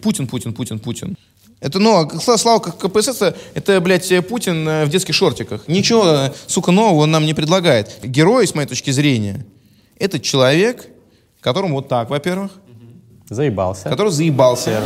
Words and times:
Путин, 0.00 0.28
Путин, 0.28 0.52
Путин, 0.52 0.78
Путин. 0.78 1.16
Это, 1.60 1.80
ну, 1.80 2.08
а 2.08 2.38
слава 2.38 2.60
КПСС, 2.60 3.20
это, 3.54 3.80
блядь, 3.80 4.28
Путин 4.28 4.68
э, 4.68 4.84
в 4.84 4.90
детских 4.90 5.12
шортиках. 5.12 5.66
Ничего, 5.66 6.06
э, 6.06 6.32
сука, 6.46 6.70
нового 6.70 7.02
он 7.02 7.10
нам 7.10 7.26
не 7.26 7.34
предлагает. 7.34 7.98
Герой, 8.04 8.46
с 8.46 8.54
моей 8.54 8.68
точки 8.68 8.92
зрения, 8.92 9.44
это 9.98 10.20
человек, 10.20 10.86
которому 11.40 11.74
вот 11.74 11.88
так, 11.88 12.10
во-первых. 12.10 12.52
Заебался. 13.28 13.88
Который 13.88 14.12
заебался. 14.12 14.84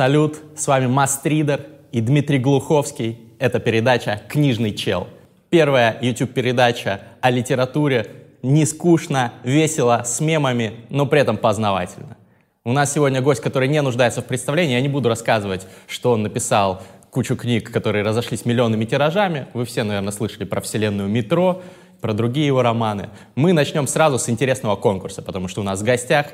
Салют, 0.00 0.40
с 0.56 0.66
вами 0.66 0.86
Мастридер 0.86 1.60
и 1.92 2.00
Дмитрий 2.00 2.38
Глуховский. 2.38 3.18
Это 3.38 3.60
передача 3.60 4.22
«Книжный 4.30 4.72
чел». 4.72 5.08
Первая 5.50 5.98
YouTube-передача 6.00 7.02
о 7.20 7.30
литературе 7.30 8.06
не 8.42 8.64
скучно, 8.64 9.34
весело, 9.44 10.00
с 10.06 10.20
мемами, 10.20 10.86
но 10.88 11.04
при 11.04 11.20
этом 11.20 11.36
познавательно. 11.36 12.16
У 12.64 12.72
нас 12.72 12.94
сегодня 12.94 13.20
гость, 13.20 13.42
который 13.42 13.68
не 13.68 13.82
нуждается 13.82 14.22
в 14.22 14.24
представлении. 14.24 14.72
Я 14.72 14.80
не 14.80 14.88
буду 14.88 15.10
рассказывать, 15.10 15.66
что 15.86 16.12
он 16.12 16.22
написал 16.22 16.80
кучу 17.10 17.36
книг, 17.36 17.70
которые 17.70 18.02
разошлись 18.02 18.46
миллионными 18.46 18.86
тиражами. 18.86 19.48
Вы 19.52 19.66
все, 19.66 19.82
наверное, 19.82 20.12
слышали 20.12 20.44
про 20.44 20.62
вселенную 20.62 21.10
«Метро», 21.10 21.60
про 22.00 22.14
другие 22.14 22.46
его 22.46 22.62
романы. 22.62 23.10
Мы 23.34 23.52
начнем 23.52 23.86
сразу 23.86 24.18
с 24.18 24.30
интересного 24.30 24.76
конкурса, 24.76 25.20
потому 25.20 25.46
что 25.48 25.60
у 25.60 25.64
нас 25.64 25.82
в 25.82 25.84
гостях 25.84 26.28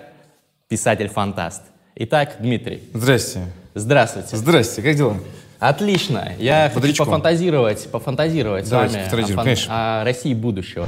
писатель-фантаст– 0.69 1.65
Итак, 1.99 2.37
Дмитрий. 2.41 2.83
Здрасте. 2.93 3.41
Здравствуйте. 3.75 4.37
Здрасте, 4.37 4.83
как 4.83 4.95
дела? 4.97 5.17
Отлично. 5.59 6.35
Я 6.39 6.71
Бодрячком. 6.75 6.83
хочу 6.83 7.05
пофантазировать, 7.07 7.91
пофантазировать 7.91 8.69
Давайте, 8.69 9.07
с 9.09 9.11
вами 9.11 9.53
о, 9.53 9.57
фан... 9.57 9.71
о 9.71 10.05
России 10.05 10.35
будущего. 10.35 10.87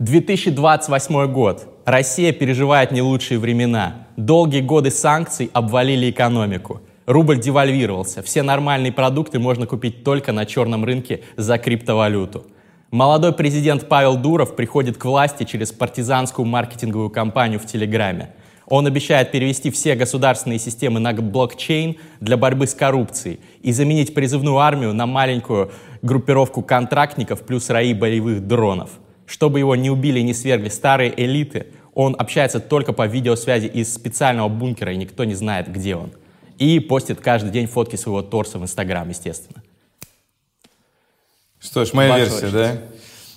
«2028 0.00 1.26
год. 1.26 1.68
Россия 1.84 2.32
переживает 2.32 2.92
не 2.92 3.02
лучшие 3.02 3.38
времена. 3.38 4.06
Долгие 4.16 4.62
годы 4.62 4.90
санкций 4.90 5.50
обвалили 5.52 6.10
экономику. 6.10 6.80
Рубль 7.04 7.38
девальвировался. 7.38 8.22
Все 8.22 8.42
нормальные 8.42 8.92
продукты 8.92 9.38
можно 9.38 9.66
купить 9.66 10.02
только 10.02 10.32
на 10.32 10.46
черном 10.46 10.86
рынке 10.86 11.20
за 11.36 11.58
криптовалюту. 11.58 12.46
Молодой 12.90 13.32
президент 13.32 13.86
Павел 13.86 14.16
Дуров 14.16 14.56
приходит 14.56 14.98
к 14.98 15.04
власти 15.04 15.44
через 15.44 15.70
партизанскую 15.70 16.44
маркетинговую 16.44 17.08
кампанию 17.08 17.60
в 17.60 17.66
Телеграме. 17.66 18.30
Он 18.66 18.84
обещает 18.84 19.30
перевести 19.30 19.70
все 19.70 19.94
государственные 19.94 20.58
системы 20.58 20.98
на 20.98 21.12
блокчейн 21.12 21.98
для 22.18 22.36
борьбы 22.36 22.66
с 22.66 22.74
коррупцией 22.74 23.38
и 23.62 23.70
заменить 23.70 24.12
призывную 24.12 24.58
армию 24.58 24.92
на 24.92 25.06
маленькую 25.06 25.70
группировку 26.02 26.62
контрактников 26.62 27.42
плюс 27.42 27.70
раи 27.70 27.94
боевых 27.94 28.44
дронов. 28.48 28.90
Чтобы 29.24 29.60
его 29.60 29.76
не 29.76 29.88
убили 29.88 30.18
и 30.18 30.24
не 30.24 30.34
свергли 30.34 30.68
старые 30.68 31.14
элиты, 31.16 31.68
он 31.94 32.16
общается 32.18 32.58
только 32.58 32.92
по 32.92 33.06
видеосвязи 33.06 33.66
из 33.66 33.94
специального 33.94 34.48
бункера, 34.48 34.92
и 34.92 34.96
никто 34.96 35.22
не 35.22 35.34
знает, 35.34 35.70
где 35.70 35.94
он. 35.94 36.10
И 36.58 36.80
постит 36.80 37.20
каждый 37.20 37.52
день 37.52 37.68
фотки 37.68 37.94
своего 37.94 38.22
торса 38.22 38.58
в 38.58 38.64
Инстаграм, 38.64 39.08
естественно. 39.08 39.59
Что 41.60 41.84
ж, 41.84 41.92
моя 41.92 42.16
версия, 42.18 42.48
да? 42.48 42.78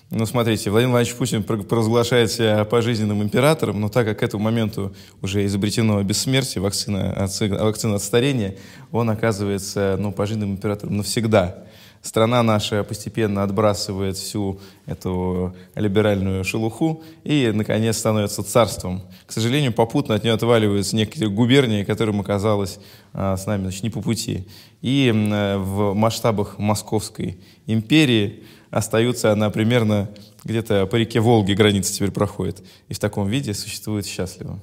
Ну, 0.10 0.26
смотрите, 0.26 0.70
Владимир 0.70 0.92
Владимирович 0.92 1.18
Путин 1.18 1.44
провозглашает 1.44 2.32
себя 2.32 2.64
пожизненным 2.64 3.22
императором, 3.22 3.82
но 3.82 3.90
так 3.90 4.06
как 4.06 4.20
к 4.20 4.24
этому 4.24 4.44
моменту 4.44 4.96
уже 5.22 5.46
изобретено 5.46 6.02
бессмертие, 6.04 6.62
вакцина 6.62 7.12
от, 7.12 7.38
вакцина 7.40 7.96
от 7.96 8.04
старения, 8.04 8.56
он 8.92 9.10
оказывается 9.10 9.98
ну, 10.00 10.14
пожизненным 10.14 10.52
императором 10.52 10.98
навсегда. 10.98 11.66
Страна 12.04 12.44
наша 12.44 12.84
постепенно 12.84 13.44
отбрасывает 13.44 14.18
всю 14.18 14.60
эту 14.86 15.56
либеральную 15.74 16.44
шелуху 16.44 17.02
и, 17.24 17.50
наконец, 17.54 17.98
становится 17.98 18.44
царством. 18.44 19.02
К 19.26 19.32
сожалению, 19.32 19.72
попутно 19.72 20.16
от 20.16 20.24
нее 20.24 20.34
отваливаются 20.34 20.98
некоторые 20.98 21.30
губернии, 21.30 21.86
которым 21.86 22.20
оказалось 22.20 22.80
а, 23.14 23.38
с 23.38 23.46
нами 23.46 23.64
значит, 23.64 23.84
не 23.84 23.90
по 23.90 24.02
пути. 24.02 24.46
И 24.82 25.14
э, 25.16 25.58
в 25.58 25.94
масштабах 25.94 26.60
Московской 26.60 27.40
империи 27.68 28.44
остаются 28.72 29.32
она 29.32 29.50
примерно 29.50 30.10
где-то 30.44 30.88
по 30.88 30.96
реке 30.96 31.20
Волги 31.20 31.54
граница 31.54 31.94
теперь 31.94 32.12
проходит. 32.12 32.64
И 32.90 32.94
в 32.94 33.00
таком 33.00 33.28
виде 33.28 33.54
существует 33.54 34.06
счастливо. 34.06 34.60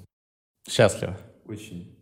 Счастливо. 0.68 1.16
Очень. 1.46 1.96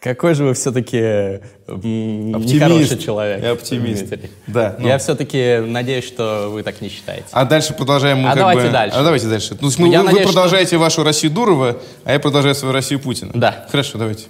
Какой 0.00 0.34
же 0.34 0.44
вы 0.44 0.54
все-таки 0.54 1.40
нехороший 1.68 2.96
человек. 2.96 3.42
Я 3.42 3.50
оптимист. 3.52 4.06
Дмитрий. 4.06 4.30
Да. 4.46 4.76
Ну. 4.78 4.88
Я 4.88 4.96
все-таки 4.96 5.58
надеюсь, 5.58 6.06
что 6.06 6.48
вы 6.50 6.62
так 6.62 6.80
не 6.80 6.88
считаете. 6.88 7.26
А 7.32 7.44
дальше 7.44 7.74
продолжаем 7.74 8.18
мы 8.18 8.28
а 8.28 8.32
как 8.32 8.38
давайте 8.38 8.62
бы... 8.62 8.72
дальше. 8.72 8.96
А 8.96 9.02
давайте 9.02 9.28
дальше. 9.28 9.58
Ну, 9.60 9.68
мы, 9.76 9.88
вы, 9.90 10.02
надеюсь, 10.02 10.26
продолжаете 10.26 10.68
что... 10.68 10.78
вашу 10.78 11.04
Россию 11.04 11.32
Дурова, 11.32 11.76
а 12.04 12.12
я 12.12 12.18
продолжаю 12.18 12.54
свою 12.54 12.72
Россию 12.72 13.00
Путина. 13.00 13.32
Да. 13.34 13.66
Хорошо, 13.70 13.98
давайте. 13.98 14.24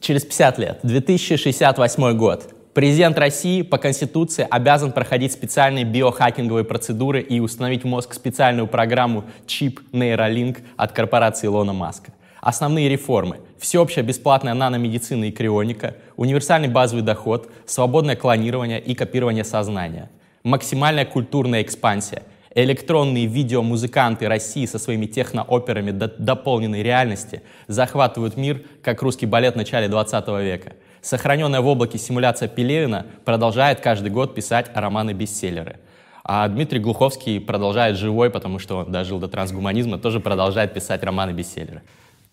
Через 0.00 0.22
50 0.22 0.58
лет, 0.58 0.78
2068 0.84 2.16
год, 2.16 2.48
президент 2.78 3.18
России 3.18 3.62
по 3.62 3.76
Конституции 3.76 4.46
обязан 4.48 4.92
проходить 4.92 5.32
специальные 5.32 5.84
биохакинговые 5.84 6.62
процедуры 6.62 7.20
и 7.20 7.40
установить 7.40 7.82
в 7.82 7.88
мозг 7.88 8.14
специальную 8.14 8.68
программу 8.68 9.24
чип 9.48 9.80
Neuralink 9.90 10.58
от 10.76 10.92
корпорации 10.92 11.48
Илона 11.48 11.72
Маска. 11.72 12.12
Основные 12.40 12.88
реформы– 12.88 13.40
всеобщая 13.58 14.02
бесплатная 14.02 14.54
наномедицина 14.54 15.24
и 15.24 15.32
крионика, 15.32 15.96
универсальный 16.16 16.68
базовый 16.68 17.02
доход, 17.02 17.50
свободное 17.66 18.14
клонирование 18.14 18.80
и 18.80 18.94
копирование 18.94 19.42
сознания, 19.42 20.08
максимальная 20.44 21.04
культурная 21.04 21.62
экспансия, 21.62 22.22
электронные 22.54 23.26
видеомузыканты 23.26 24.28
России 24.28 24.66
со 24.66 24.78
своими 24.78 25.06
технооперами 25.06 25.90
до 25.90 26.06
дополненной 26.06 26.84
реальности 26.84 27.42
захватывают 27.66 28.36
мир, 28.36 28.62
как 28.84 29.02
русский 29.02 29.26
балет 29.26 29.54
в 29.54 29.56
начале 29.56 29.88
20 29.88 30.28
века. 30.44 30.74
Сохраненная 31.02 31.60
в 31.60 31.66
облаке 31.66 31.98
симуляция 31.98 32.48
Пелевина 32.48 33.06
продолжает 33.24 33.80
каждый 33.80 34.10
год 34.10 34.34
писать 34.34 34.70
романы-бестселлеры– 34.74 35.76
а 36.30 36.46
Дмитрий 36.46 36.78
Глуховский 36.78 37.40
продолжает 37.40 37.96
живой, 37.96 38.28
потому 38.28 38.58
что 38.58 38.76
он 38.80 38.92
дожил 38.92 39.18
до 39.18 39.28
трансгуманизма, 39.28 39.96
тоже 39.96 40.20
продолжает 40.20 40.74
писать 40.74 41.02
романы-бестселлеры. 41.02 41.80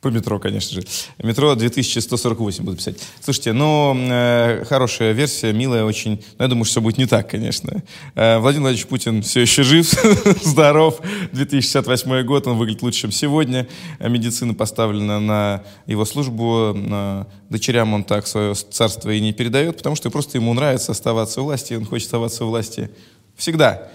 По 0.06 0.10
метро, 0.10 0.38
конечно 0.38 0.80
же. 0.80 0.88
Метро 1.18 1.56
2148 1.56 2.64
буду 2.64 2.78
писать. 2.78 2.98
Слушайте, 3.22 3.54
ну, 3.54 3.98
э, 3.98 4.64
хорошая 4.70 5.14
версия, 5.14 5.52
милая 5.52 5.84
очень. 5.84 6.24
Но 6.38 6.46
я 6.46 6.48
думаю, 6.48 6.66
что 6.66 6.74
все 6.74 6.82
будет 6.82 7.00
не 7.00 7.08
так, 7.08 7.28
конечно. 7.28 7.82
Э, 8.14 8.38
Владимир 8.38 8.66
Владимирович 8.66 8.86
Путин 8.86 9.24
все 9.24 9.42
еще 9.42 9.64
жив, 9.64 9.88
здоров. 10.44 11.02
2068 11.32 12.24
год, 12.24 12.46
он 12.46 12.60
выглядит 12.60 12.84
лучше, 12.84 13.00
чем 13.00 13.12
сегодня. 13.12 13.68
Медицина 14.00 14.54
поставлена 14.54 15.20
на 15.20 15.64
его 15.88 16.06
службу. 16.06 16.76
На 16.76 17.26
дочерям 17.50 17.96
он 17.96 18.04
так 18.04 18.28
свое 18.28 18.54
царство 18.54 19.10
и 19.10 19.20
не 19.20 19.34
передает, 19.34 19.78
потому 19.78 19.96
что 19.96 20.12
просто 20.12 20.38
ему 20.38 20.54
нравится 20.54 20.92
оставаться 20.92 21.42
у 21.42 21.46
власти, 21.46 21.74
он 21.74 21.84
хочет 21.84 22.06
оставаться 22.06 22.46
у 22.46 22.50
власти 22.50 22.92
всегда 23.36 23.90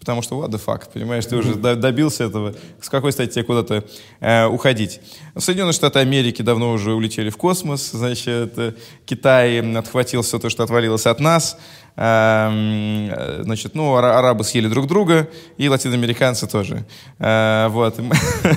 потому 0.00 0.22
что 0.22 0.42
what 0.42 0.48
the 0.48 0.60
fuck, 0.64 0.90
понимаешь, 0.92 1.26
ты 1.26 1.36
уже 1.36 1.54
добился 1.54 2.24
этого, 2.24 2.54
с 2.80 2.88
какой 2.88 3.12
стати 3.12 3.34
тебе 3.34 3.44
куда-то 3.44 3.84
э, 4.20 4.46
уходить. 4.46 5.00
Соединенные 5.36 5.74
Штаты 5.74 6.00
Америки 6.00 6.42
давно 6.42 6.72
уже 6.72 6.94
улетели 6.94 7.28
в 7.28 7.36
космос, 7.36 7.90
значит, 7.92 8.58
э, 8.58 8.72
Китай 9.04 9.60
отхватил 9.76 10.22
все 10.22 10.38
то, 10.38 10.48
что 10.48 10.64
отвалилось 10.64 11.06
от 11.06 11.20
нас, 11.20 11.58
эм, 11.96 13.10
э, 13.10 13.42
значит, 13.44 13.74
ну, 13.74 13.94
арабы 13.96 14.42
съели 14.42 14.68
друг 14.68 14.86
друга, 14.86 15.28
и 15.58 15.68
латиноамериканцы 15.68 16.46
тоже. 16.48 16.86
Э, 17.18 17.68
вот. 17.68 18.00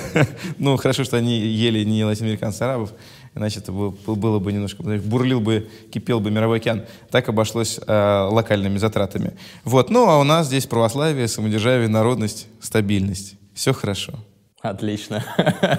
ну, 0.58 0.76
хорошо, 0.78 1.04
что 1.04 1.18
они 1.18 1.38
ели 1.38 1.84
не 1.84 2.04
латиноамериканцев, 2.04 2.62
а 2.62 2.64
арабов 2.64 2.90
иначе 3.34 3.60
это 3.60 3.72
было, 3.72 3.90
было 3.90 4.38
бы 4.38 4.52
немножко, 4.52 4.82
бурлил 4.82 5.40
бы, 5.40 5.68
кипел 5.92 6.20
бы 6.20 6.30
мировой 6.30 6.58
океан. 6.58 6.84
Так 7.10 7.28
обошлось 7.28 7.78
э, 7.86 8.28
локальными 8.30 8.78
затратами. 8.78 9.32
Вот. 9.64 9.90
Ну, 9.90 10.08
а 10.08 10.18
у 10.18 10.24
нас 10.24 10.46
здесь 10.46 10.66
православие, 10.66 11.28
самодержавие, 11.28 11.88
народность, 11.88 12.46
стабильность. 12.60 13.36
Все 13.54 13.72
хорошо. 13.72 14.14
Отлично. 14.60 15.22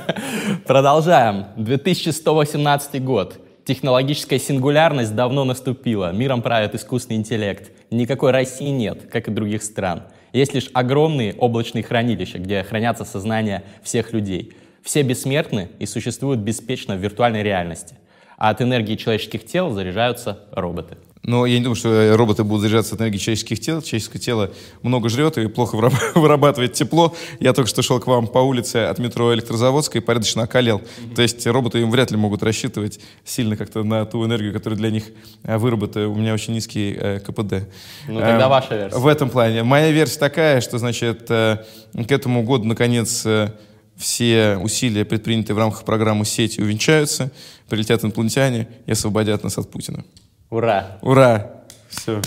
Продолжаем. 0.68 1.48
2118 1.57 3.04
год. 3.04 3.40
Технологическая 3.66 4.38
сингулярность 4.38 5.16
давно 5.16 5.44
наступила. 5.44 6.12
Миром 6.12 6.44
правит 6.44 6.75
искусственный 6.75 7.18
интеллект. 7.18 7.72
Никакой 7.90 8.30
России 8.30 8.69
нет, 8.69 9.10
как 9.12 9.28
и 9.28 9.31
других 9.31 9.63
стран. 9.63 10.04
Есть 10.34 10.54
лишь 10.54 10.69
огромные 10.74 11.34
облачные 11.34 11.84
хранилища, 11.84 12.38
где 12.38 12.62
хранятся 12.62 13.06
сознания 13.06 13.63
всех 13.81 14.13
людей. 14.13 14.54
Все 14.86 15.02
бессмертны 15.02 15.70
и 15.80 15.88
существуют 15.88 16.42
беспечно 16.42 16.96
в 16.96 17.00
виртуальной 17.00 17.42
реальности, 17.42 17.96
а 18.38 18.52
от 18.52 18.62
энергии 18.62 18.96
человеческих 18.96 19.44
тел 19.44 19.72
заряжаются 19.72 20.42
роботы. 20.52 20.96
Но 21.24 21.48
я 21.48 21.58
не 21.58 21.64
думаю, 21.64 21.76
что 21.76 22.16
роботы 22.16 22.44
будут 22.44 22.62
заряжаться 22.62 22.94
от 22.94 23.02
энергии 23.02 23.18
человеческих 23.18 23.60
тел. 23.60 23.82
Человеческое 23.82 24.20
тело 24.20 24.52
много 24.84 25.10
жрет 25.10 25.40
и 25.40 25.48
плохо 25.48 25.76
вырабатывает 26.16 26.74
тепло. 26.74 27.16
Я 27.40 27.54
только 27.54 27.68
что 27.68 27.82
шел 27.82 28.00
к 28.00 28.06
вам 28.06 28.28
по 28.28 28.38
улице 28.38 28.76
от 28.78 29.00
метро 29.00 29.34
Электрозаводской 29.34 30.02
и 30.02 30.04
порядочно 30.04 30.44
околел. 30.44 30.78
Mm-hmm. 30.78 31.16
То 31.16 31.22
есть 31.24 31.48
роботы 31.48 31.80
им 31.82 31.90
вряд 31.90 32.12
ли 32.12 32.18
могут 32.18 32.44
рассчитывать 32.44 33.00
сильно 33.24 33.58
как-то 33.58 33.82
на 33.82 34.06
ту 34.06 34.24
энергию, 34.24 34.54
которую 34.54 34.78
для 34.78 34.92
них 34.92 35.06
э, 35.42 35.58
выработаю. 35.58 36.12
У 36.12 36.16
меня 36.16 36.32
очень 36.36 36.54
низкий 36.54 36.96
э, 36.96 37.20
КПД. 37.22 37.68
Ну, 38.08 38.20
тогда 38.20 38.46
э, 38.46 38.48
ваша 38.50 38.76
версия. 38.76 39.00
В 39.00 39.08
этом 39.08 39.32
плане. 39.32 39.64
Моя 39.64 39.90
версия 39.90 40.20
такая, 40.20 40.62
что, 40.62 40.78
значит, 40.78 41.26
э, 41.32 41.64
к 41.96 42.12
этому 42.12 42.44
году, 42.44 42.66
наконец, 42.66 43.26
э, 43.26 43.50
все 43.98 44.58
усилия, 44.62 45.06
предпринятые 45.06 45.56
в 45.56 45.60
рамках 45.60 45.84
программы 45.86 46.26
«Сети», 46.26 46.62
увенчаются, 46.62 47.32
прилетят 47.70 48.04
инопланетяне 48.04 48.68
и 48.86 48.92
освободят 48.92 49.44
нас 49.44 49.58
от 49.58 49.70
Путина. 49.72 50.04
Ура! 50.50 50.98
Ура! 51.02 51.52
Все. 51.90 52.22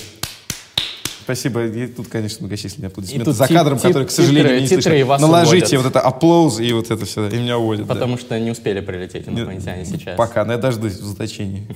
Спасибо. 1.29 1.67
И 1.67 1.87
тут, 1.89 2.09
конечно, 2.09 2.39
многочисленные 2.41 2.87
аплодисменты. 2.87 3.33
За 3.33 3.47
кадром, 3.47 3.79
который, 3.79 4.07
к 4.07 4.11
сожалению, 4.11 4.67
титры, 4.67 4.97
не 4.97 5.05
слышно. 5.05 5.19
Наложите 5.19 5.77
уводят. 5.77 5.83
вот 5.83 5.87
это 5.91 6.01
аплоуз 6.01 6.59
и 6.59 6.73
вот 6.73 6.91
это 6.91 7.05
все, 7.05 7.29
и 7.29 7.37
меня 7.37 7.59
уводят. 7.59 7.87
Потому 7.87 8.17
да. 8.17 8.21
что 8.23 8.41
не 8.41 8.51
успели 8.51 8.81
прилететь 8.81 9.29
инопланетяне 9.29 9.85
сейчас. 9.85 10.17
Пока, 10.17 10.47
но 10.47 10.53
я 10.53 10.59
дождусь 10.59 10.95
в 10.95 11.05
заточении. 11.05 11.69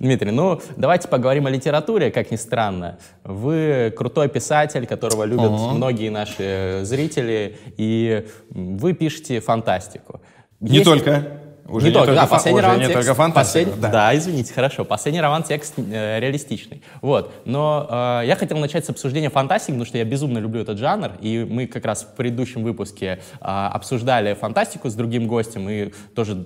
Дмитрий, 0.00 0.30
ну 0.30 0.58
давайте 0.78 1.08
поговорим 1.08 1.46
о 1.46 1.50
литературе, 1.50 2.10
как 2.10 2.30
ни 2.30 2.36
странно. 2.36 2.98
Вы 3.22 3.92
крутой 3.94 4.30
писатель, 4.30 4.86
которого 4.86 5.24
любят 5.24 5.50
О-о. 5.50 5.74
многие 5.74 6.08
наши 6.08 6.80
зрители, 6.84 7.58
и 7.76 8.26
вы 8.48 8.94
пишете 8.94 9.40
фантастику. 9.40 10.22
Не 10.60 10.78
Есть... 10.78 10.84
только. 10.86 11.40
Уже 11.70 11.86
не, 11.86 11.90
не 11.90 11.98
только, 11.98 12.14
да, 12.14 12.26
последний 12.26 12.60
роман 12.60 12.78
текст, 12.80 12.94
только 12.94 13.14
фантастика. 13.14 13.64
Послед... 13.64 13.80
Да. 13.80 13.88
да, 13.90 14.16
извините, 14.16 14.52
хорошо. 14.52 14.84
Последний 14.84 15.20
роман 15.20 15.42
текст 15.44 15.74
э, 15.76 16.18
реалистичный. 16.18 16.82
Вот. 17.00 17.32
Но 17.44 17.86
э, 17.88 18.26
я 18.26 18.36
хотел 18.36 18.58
начать 18.58 18.84
с 18.84 18.90
обсуждения 18.90 19.30
фантастики, 19.30 19.70
потому 19.70 19.84
что 19.86 19.98
я 19.98 20.04
безумно 20.04 20.38
люблю 20.38 20.60
этот 20.60 20.78
жанр, 20.78 21.12
и 21.20 21.46
мы 21.48 21.66
как 21.66 21.84
раз 21.84 22.02
в 22.02 22.16
предыдущем 22.16 22.64
выпуске 22.64 23.20
э, 23.40 23.44
обсуждали 23.44 24.34
фантастику 24.34 24.90
с 24.90 24.94
другим 24.94 25.28
гостем, 25.28 25.68
и 25.68 25.92
тоже 26.14 26.44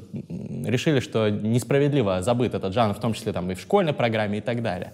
решили, 0.64 1.00
что 1.00 1.30
несправедливо 1.30 2.22
забыт 2.22 2.54
этот 2.54 2.74
жанр, 2.74 2.94
в 2.94 3.00
том 3.00 3.14
числе 3.14 3.32
там 3.32 3.50
и 3.50 3.54
в 3.54 3.60
школьной 3.60 3.94
программе 3.94 4.38
и 4.38 4.42
так 4.42 4.62
далее. 4.62 4.92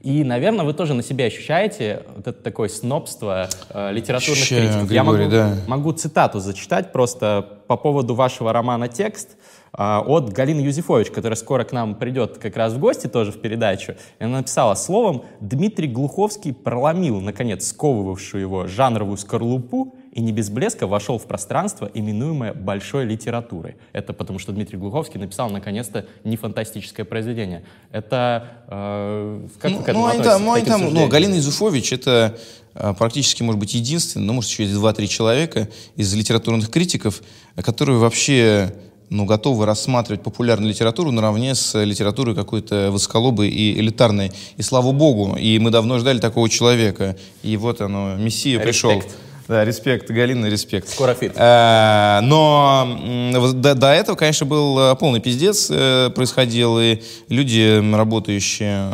И, 0.00 0.22
наверное, 0.22 0.64
вы 0.64 0.74
тоже 0.74 0.94
на 0.94 1.02
себе 1.02 1.26
ощущаете 1.26 2.02
вот 2.14 2.26
это 2.28 2.40
такое 2.40 2.68
снобство 2.68 3.48
э, 3.70 3.92
литературных 3.92 4.38
Ощущаю, 4.38 4.62
критиков. 4.62 4.88
Григорий, 4.88 4.94
я 4.94 5.04
могу, 5.04 5.30
да. 5.30 5.56
могу 5.66 5.92
цитату 5.92 6.38
зачитать 6.38 6.92
просто 6.92 7.46
по 7.66 7.76
поводу 7.76 8.14
вашего 8.14 8.52
романа 8.52 8.88
«Текст». 8.88 9.36
А, 9.72 10.02
от 10.06 10.32
Галины 10.32 10.60
Юзефович, 10.60 11.10
которая 11.10 11.36
скоро 11.36 11.64
к 11.64 11.72
нам 11.72 11.94
придет 11.94 12.38
как 12.38 12.56
раз 12.56 12.72
в 12.72 12.78
гости 12.78 13.06
тоже 13.06 13.32
в 13.32 13.40
передачу. 13.40 13.94
И 14.18 14.24
она 14.24 14.38
написала 14.38 14.74
словом 14.74 15.24
«Дмитрий 15.40 15.88
Глуховский 15.88 16.52
проломил, 16.52 17.20
наконец, 17.20 17.68
сковывавшую 17.68 18.40
его 18.40 18.66
жанровую 18.66 19.16
скорлупу 19.16 19.94
и 20.12 20.20
не 20.20 20.32
без 20.32 20.50
блеска 20.50 20.86
вошел 20.86 21.18
в 21.18 21.26
пространство, 21.26 21.90
именуемое 21.92 22.52
большой 22.52 23.04
литературой. 23.04 23.76
Это 23.92 24.12
потому, 24.12 24.38
что 24.38 24.52
Дмитрий 24.52 24.78
Глуховский 24.78 25.20
написал, 25.20 25.50
наконец-то, 25.50 26.06
не 26.24 26.36
фантастическое 26.36 27.04
произведение. 27.04 27.64
Это... 27.92 28.48
Э, 28.66 29.46
как 29.60 29.70
ну, 29.70 29.78
вы 29.78 29.84
к 29.84 29.88
этому 29.88 30.04
ну, 30.04 30.10
относитесь? 30.10 30.72
Ну, 30.72 30.78
там, 30.78 30.94
ну, 30.94 31.08
Галина 31.08 31.34
Юзефович— 31.34 31.92
это 31.94 32.36
э, 32.74 32.94
практически, 32.94 33.42
может 33.42 33.60
быть, 33.60 33.74
единственный, 33.74 34.24
ну, 34.24 34.32
может, 34.32 34.50
еще 34.50 34.66
два-три 34.66 35.08
человека 35.08 35.68
из 35.94 36.12
литературных 36.14 36.70
критиков, 36.70 37.22
которые 37.56 37.98
вообще 37.98 38.74
ну, 39.10 39.24
готовы 39.24 39.66
рассматривать 39.66 40.22
популярную 40.22 40.70
литературу 40.70 41.10
наравне 41.10 41.54
с 41.54 41.82
литературой 41.82 42.34
какой-то 42.34 42.90
высоколобой 42.90 43.48
и 43.48 43.78
элитарной. 43.78 44.32
И 44.56 44.62
слава 44.62 44.92
богу, 44.92 45.36
и 45.36 45.58
мы 45.58 45.70
давно 45.70 45.98
ждали 45.98 46.18
такого 46.18 46.48
человека. 46.48 47.16
И 47.42 47.56
вот 47.56 47.80
оно, 47.80 48.16
Мессия 48.16 48.60
пришел. 48.60 49.02
Да, 49.48 49.64
респект, 49.64 50.10
Галина, 50.10 50.44
респект. 50.46 50.90
Скоро 50.90 51.14
feat. 51.14 51.32
Э, 51.34 52.20
но 52.22 53.50
до, 53.54 53.74
до 53.74 53.86
этого, 53.94 54.14
конечно, 54.14 54.44
был 54.44 54.78
э, 54.78 54.96
полный 54.96 55.20
пиздец 55.20 55.68
э, 55.70 56.10
происходил, 56.14 56.78
и 56.78 56.98
люди, 57.30 57.82
работающие 57.94 58.92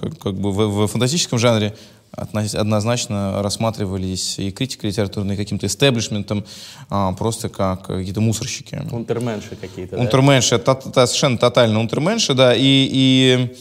как, 0.00 0.18
как 0.18 0.34
бы 0.36 0.52
в, 0.52 0.86
в 0.86 0.86
фантастическом 0.86 1.38
жанре, 1.38 1.74
однозначно 2.54 3.42
рассматривались 3.42 4.38
и 4.38 4.50
критика 4.50 4.86
литературная, 4.86 5.34
и 5.34 5.38
каким-то 5.38 5.66
истеблишментом, 5.66 6.44
а, 6.88 7.12
просто 7.12 7.48
как 7.48 7.86
какие-то 7.86 8.20
мусорщики. 8.20 8.80
Унтерменши 8.90 9.56
какие-то, 9.56 9.96
Унтерменши, 9.96 10.58
да? 10.58 10.74
та, 10.74 10.74
та, 10.74 11.06
совершенно 11.06 11.38
тотально 11.38 11.80
унтерменши, 11.80 12.34
да, 12.34 12.54
и, 12.54 12.88
и 12.92 13.56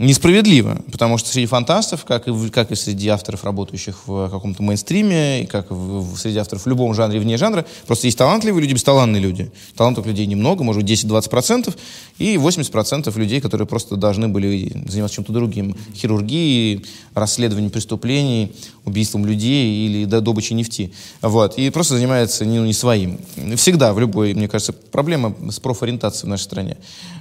несправедливо, 0.00 0.82
потому 0.90 1.18
что 1.18 1.28
среди 1.28 1.46
фантастов, 1.46 2.06
как 2.06 2.26
и, 2.26 2.48
как 2.48 2.72
и 2.72 2.74
среди 2.74 3.08
авторов, 3.08 3.44
работающих 3.44 4.06
в 4.06 4.30
каком-то 4.30 4.62
мейнстриме, 4.62 5.42
и 5.42 5.46
как 5.46 5.70
и 5.70 5.74
в, 5.74 6.16
среди 6.16 6.38
авторов 6.38 6.64
в 6.64 6.68
любом 6.68 6.94
жанре 6.94 7.20
вне 7.20 7.36
жанра, 7.36 7.66
просто 7.86 8.06
есть 8.06 8.16
талантливые 8.16 8.62
люди, 8.62 8.72
бесталантные 8.72 9.20
люди. 9.20 9.52
Талантов 9.76 10.06
людей 10.06 10.24
немного, 10.24 10.64
может 10.64 10.82
быть, 10.82 10.90
10-20%, 10.90 11.74
и 12.18 12.36
80% 12.36 13.18
людей, 13.18 13.42
которые 13.42 13.66
просто 13.66 13.96
должны 13.96 14.28
были 14.28 14.72
заниматься 14.86 15.16
чем-то 15.16 15.32
другим. 15.34 15.76
Хирургией, 15.94 16.86
расследованием 17.12 17.70
преступлений, 17.70 18.52
убийством 18.86 19.26
людей 19.26 19.86
или 19.86 20.04
добычей 20.06 20.56
нефти. 20.56 20.92
Вот. 21.20 21.58
И 21.58 21.68
просто 21.70 21.94
занимается 21.94 22.46
не, 22.46 22.58
не 22.58 22.72
своим. 22.72 23.20
Всегда, 23.56 23.92
в 23.92 24.00
любой, 24.00 24.32
мне 24.32 24.48
кажется, 24.48 24.72
проблема 24.72 25.34
с 25.50 25.60
профориентацией 25.60 26.26
в 26.26 26.30
нашей 26.30 26.44
стране. 26.44 26.76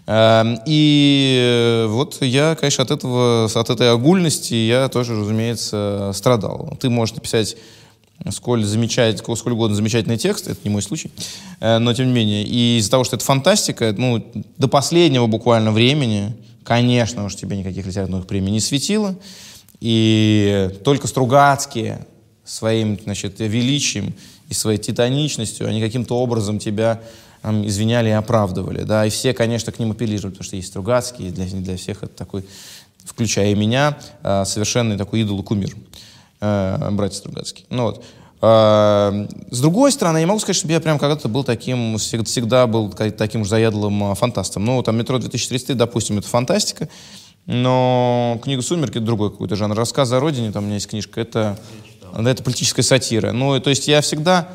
Эм, 0.06 0.60
и 0.66 1.86
вот 1.90 2.18
я, 2.22 2.56
конечно, 2.56 2.69
от 2.78 2.92
этого, 2.92 3.46
от 3.46 3.70
этой 3.70 3.92
огульности 3.92 4.54
я 4.54 4.90
тоже, 4.90 5.20
разумеется, 5.20 6.12
страдал. 6.14 6.78
Ты 6.80 6.90
можешь 6.90 7.16
написать 7.16 7.56
сколь, 8.30 8.64
замечать, 8.64 9.20
сколь 9.20 9.54
угодно 9.54 9.76
замечательный 9.76 10.18
текст, 10.18 10.48
это 10.48 10.60
не 10.64 10.70
мой 10.70 10.82
случай, 10.82 11.10
э, 11.60 11.78
но 11.78 11.94
тем 11.94 12.08
не 12.08 12.14
менее. 12.14 12.44
И 12.44 12.78
из-за 12.78 12.92
того, 12.92 13.04
что 13.04 13.16
это 13.16 13.26
фантастика, 13.26 13.96
ну, 13.98 14.24
до 14.58 14.68
последнего 14.68 15.28
буквально 15.28 15.72
времени, 15.72 16.36
конечно 16.64 17.26
уж 17.26 17.36
тебе 17.36 17.58
никаких 17.58 17.86
литературных 17.86 18.28
премий 18.28 18.52
не 18.52 18.60
светило, 18.60 19.16
и 19.80 20.70
только 20.84 21.08
Стругацкие 21.08 22.06
своим, 22.44 23.00
значит, 23.02 23.40
величием 23.40 24.14
и 24.50 24.54
своей 24.54 24.80
титаничностью, 24.80 25.68
они 25.68 25.80
каким-то 25.80 26.18
образом 26.18 26.60
тебя 26.60 27.02
извиняли 27.44 28.10
и 28.10 28.14
оправдывали. 28.14 28.84
Да, 28.84 29.06
и 29.06 29.10
все, 29.10 29.34
конечно, 29.34 29.72
к 29.72 29.80
ним 29.80 29.92
апеллировали, 29.92 30.32
потому 30.32 30.44
что 30.44 30.56
есть 30.56 30.68
Стругацкий, 30.70 31.28
и 31.28 31.32
для, 31.32 31.46
для 31.46 31.78
всех 31.78 32.04
это 32.04 32.14
такой, 32.14 32.46
включая 33.06 33.52
и 33.52 33.56
меня, 33.56 33.98
а, 34.24 34.44
совершенный 34.46 34.98
такой 34.98 35.22
идол 35.22 35.40
и 35.40 35.44
кумир, 35.44 35.76
э, 36.42 36.90
братья 36.92 37.18
Стругацкий. 37.18 37.66
Ну, 37.70 37.84
вот. 37.84 38.04
А, 38.42 39.28
с 39.52 39.60
другой 39.60 39.92
стороны, 39.92 40.20
я 40.20 40.28
могу 40.28 40.40
сказать, 40.40 40.56
что 40.56 40.68
я 40.68 40.80
прям 40.80 40.98
когда-то 40.98 41.28
был 41.28 41.44
таким, 41.44 41.98
всегда 41.98 42.68
был 42.68 42.90
таким 42.90 43.42
уж 43.42 43.48
заядлым 43.48 44.04
а, 44.04 44.16
фантастом. 44.16 44.66
Ну, 44.66 44.82
там 44.84 44.98
«Метро 44.98 45.18
2033», 45.18 45.76
допустим, 45.76 46.18
это 46.18 46.28
фантастика, 46.28 46.90
но 47.46 48.40
книга 48.44 48.62
«Сумерки»— 48.62 48.98
другой 49.00 49.32
какой-то 49.32 49.56
жанр. 49.56 49.76
«Рассказ 49.76 50.12
о 50.12 50.20
родине», 50.20 50.52
там 50.52 50.64
у 50.64 50.66
меня 50.68 50.76
есть 50.76 50.88
книжка, 50.88 51.20
это, 51.20 51.60
это 52.16 52.44
политическая 52.44 52.84
сатира. 52.84 53.32
Ну, 53.32 53.60
то 53.60 53.70
есть 53.70 53.88
я 53.88 54.02
всегда 54.02 54.50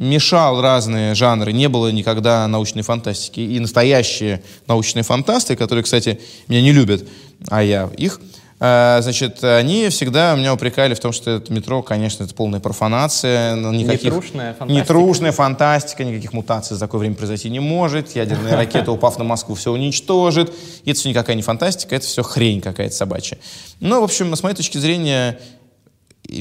мешал 0.00 0.62
разные 0.62 1.14
жанры, 1.14 1.52
не 1.52 1.68
было 1.68 1.92
никогда 1.92 2.48
научной 2.48 2.82
фантастики. 2.82 3.40
И 3.40 3.60
настоящие 3.60 4.42
научные 4.66 5.02
фантасты, 5.02 5.56
которые, 5.56 5.84
кстати, 5.84 6.18
меня 6.48 6.62
не 6.62 6.72
любят, 6.72 7.06
а 7.48 7.62
я 7.62 7.90
их, 7.98 8.18
э, 8.60 8.98
значит, 9.02 9.44
они 9.44 9.90
всегда 9.90 10.34
меня 10.36 10.54
упрекали 10.54 10.94
в 10.94 11.00
том, 11.00 11.12
что 11.12 11.32
это 11.32 11.52
метро, 11.52 11.82
конечно, 11.82 12.24
это 12.24 12.34
полная 12.34 12.60
профанация. 12.60 13.56
Никаких, 13.56 14.04
нетрушная 14.04 14.54
фантастика. 14.54 14.80
Нетрушная 14.80 15.32
фантастика, 15.32 16.04
никаких 16.04 16.32
мутаций 16.32 16.76
за 16.76 16.80
такое 16.80 17.00
время 17.00 17.14
произойти 17.14 17.50
не 17.50 17.60
может. 17.60 18.16
Ядерная 18.16 18.56
ракета, 18.56 18.92
упав 18.92 19.18
на 19.18 19.24
Москву, 19.24 19.54
все 19.54 19.70
уничтожит. 19.70 20.50
И 20.84 20.90
это 20.92 20.98
все 20.98 21.10
никакая 21.10 21.36
не 21.36 21.42
фантастика, 21.42 21.94
это 21.94 22.06
все 22.06 22.22
хрень 22.22 22.62
какая-то 22.62 22.94
собачья. 22.94 23.36
Ну, 23.80 24.00
в 24.00 24.04
общем, 24.04 24.34
с 24.34 24.42
моей 24.42 24.56
точки 24.56 24.78
зрения, 24.78 25.38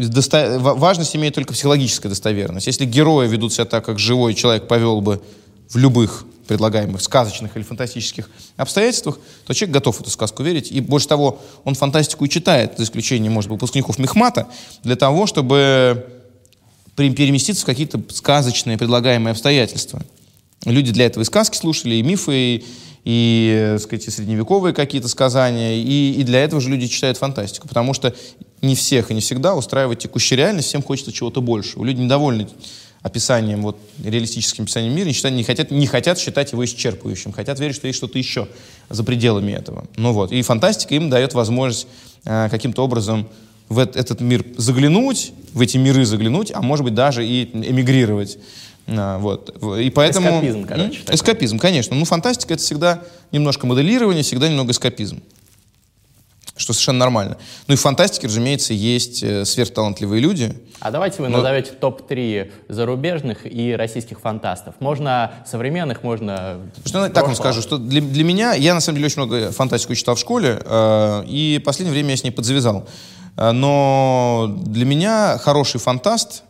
досто... 0.07 0.59
важность 0.59 1.15
имеет 1.15 1.35
только 1.35 1.53
психологическая 1.53 2.09
достоверность. 2.09 2.67
Если 2.67 2.85
герои 2.85 3.27
ведут 3.27 3.53
себя 3.53 3.65
так, 3.65 3.85
как 3.85 3.99
живой 3.99 4.33
человек 4.33 4.67
повел 4.67 5.01
бы 5.01 5.21
в 5.69 5.77
любых 5.77 6.25
предлагаемых 6.47 7.01
сказочных 7.01 7.55
или 7.55 7.63
фантастических 7.63 8.29
обстоятельствах, 8.57 9.19
то 9.45 9.53
человек 9.53 9.75
готов 9.75 10.01
эту 10.01 10.09
сказку 10.09 10.41
верить. 10.41 10.71
И 10.71 10.81
больше 10.81 11.07
того, 11.07 11.39
он 11.63 11.75
фантастику 11.75 12.25
и 12.25 12.29
читает, 12.29 12.73
за 12.77 12.83
исключением, 12.83 13.33
может 13.33 13.49
быть, 13.49 13.61
выпускников 13.61 13.99
Мехмата, 13.99 14.47
для 14.83 14.95
того, 14.95 15.27
чтобы 15.27 16.07
переместиться 16.95 17.63
в 17.63 17.65
какие-то 17.65 18.01
сказочные 18.13 18.77
предлагаемые 18.77 19.31
обстоятельства. 19.31 20.01
Люди 20.65 20.91
для 20.91 21.05
этого 21.05 21.23
и 21.23 21.25
сказки 21.25 21.55
слушали, 21.55 21.95
и 21.95 22.03
мифы, 22.03 22.33
и, 22.35 22.65
и 23.03 23.75
сказать, 23.79 24.07
и 24.07 24.11
средневековые 24.11 24.73
какие-то 24.73 25.07
сказания, 25.07 25.75
и, 25.75 26.13
и 26.13 26.23
для 26.23 26.43
этого 26.43 26.61
же 26.61 26.69
люди 26.69 26.87
читают 26.87 27.17
фантастику, 27.17 27.67
потому 27.67 27.93
что 27.93 28.13
не 28.61 28.75
всех 28.75 29.11
и 29.11 29.13
не 29.13 29.21
всегда 29.21 29.55
устраивает 29.55 29.99
текущая 29.99 30.35
реальность, 30.35 30.67
всем 30.67 30.83
хочется 30.83 31.11
чего-то 31.11 31.41
большего. 31.41 31.85
Люди 31.85 32.01
недовольны 32.01 32.47
описанием, 33.01 33.61
вот, 33.61 33.77
реалистическим 34.03 34.65
описанием 34.65 34.93
мира, 34.93 35.07
не, 35.07 35.31
не, 35.31 35.43
хотят, 35.43 35.71
не 35.71 35.87
хотят 35.87 36.19
считать 36.19 36.51
его 36.51 36.65
исчерпывающим, 36.65 37.31
хотят 37.31 37.59
верить, 37.59 37.75
что 37.75 37.87
есть 37.87 37.97
что-то 37.97 38.17
еще 38.17 38.47
за 38.89 39.03
пределами 39.03 39.53
этого. 39.53 39.85
Ну 39.95 40.11
вот. 40.11 40.31
И 40.31 40.41
фантастика 40.41 40.95
им 40.95 41.09
дает 41.09 41.33
возможность 41.33 41.87
э, 42.25 42.49
каким-то 42.49 42.83
образом 42.83 43.29
в 43.69 43.79
этот 43.79 44.19
мир 44.19 44.43
заглянуть, 44.57 45.31
в 45.53 45.61
эти 45.61 45.77
миры 45.77 46.03
заглянуть, 46.03 46.51
а 46.53 46.61
может 46.61 46.83
быть 46.83 46.95
даже 46.95 47.25
и 47.25 47.49
эмигрировать. 47.53 48.37
А, 48.97 49.17
вот. 49.17 49.55
И 49.79 49.89
поэтому... 49.89 50.29
Эскапизм, 50.29 50.65
короче. 50.65 50.99
Такой. 51.01 51.15
Эскапизм, 51.15 51.59
конечно. 51.59 51.95
Ну, 51.95 52.05
фантастика— 52.05 52.53
это 52.55 52.63
всегда 52.63 53.01
немножко 53.31 53.67
моделирование, 53.67 54.23
всегда 54.23 54.47
немного 54.47 54.71
эскапизм. 54.71 55.21
Что 56.59 56.73
совершенно 56.73 56.99
нормально. 56.99 57.37
Ну 57.67 57.75
и 57.75 57.77
в 57.77 57.79
фантастике, 57.79 58.27
разумеется, 58.27 58.73
есть 58.73 59.23
э, 59.23 59.45
сверхталантливые 59.45 60.21
люди. 60.21 60.53
А 60.81 60.91
давайте 60.91 61.21
вы 61.21 61.29
Но... 61.29 61.37
назовете 61.37 61.71
топ-3 61.71 62.51
зарубежных 62.67 63.45
и 63.45 63.73
российских 63.77 64.19
фантастов. 64.19 64.75
Можно 64.79 65.31
современных, 65.45 66.03
можно... 66.03 66.59
Что, 66.83 67.07
так 67.07 67.25
вам 67.25 67.35
скажу, 67.35 67.61
что 67.61 67.77
для, 67.77 68.01
для 68.01 68.25
меня, 68.25 68.53
я 68.55 68.73
на 68.73 68.81
самом 68.81 68.97
деле 68.97 69.05
очень 69.05 69.23
много 69.23 69.51
фантастику 69.53 69.95
читал 69.95 70.15
в 70.15 70.19
школе, 70.19 70.61
э, 70.63 71.23
и 71.27 71.59
в 71.61 71.63
последнее 71.63 71.93
время 71.93 72.11
я 72.11 72.17
с 72.17 72.23
ней 72.25 72.31
подзавязал. 72.31 72.89
Э, 73.37 73.51
но 73.51 74.53
для 74.65 74.83
меня 74.83 75.37
хороший 75.37 75.79
фантаст 75.79 76.43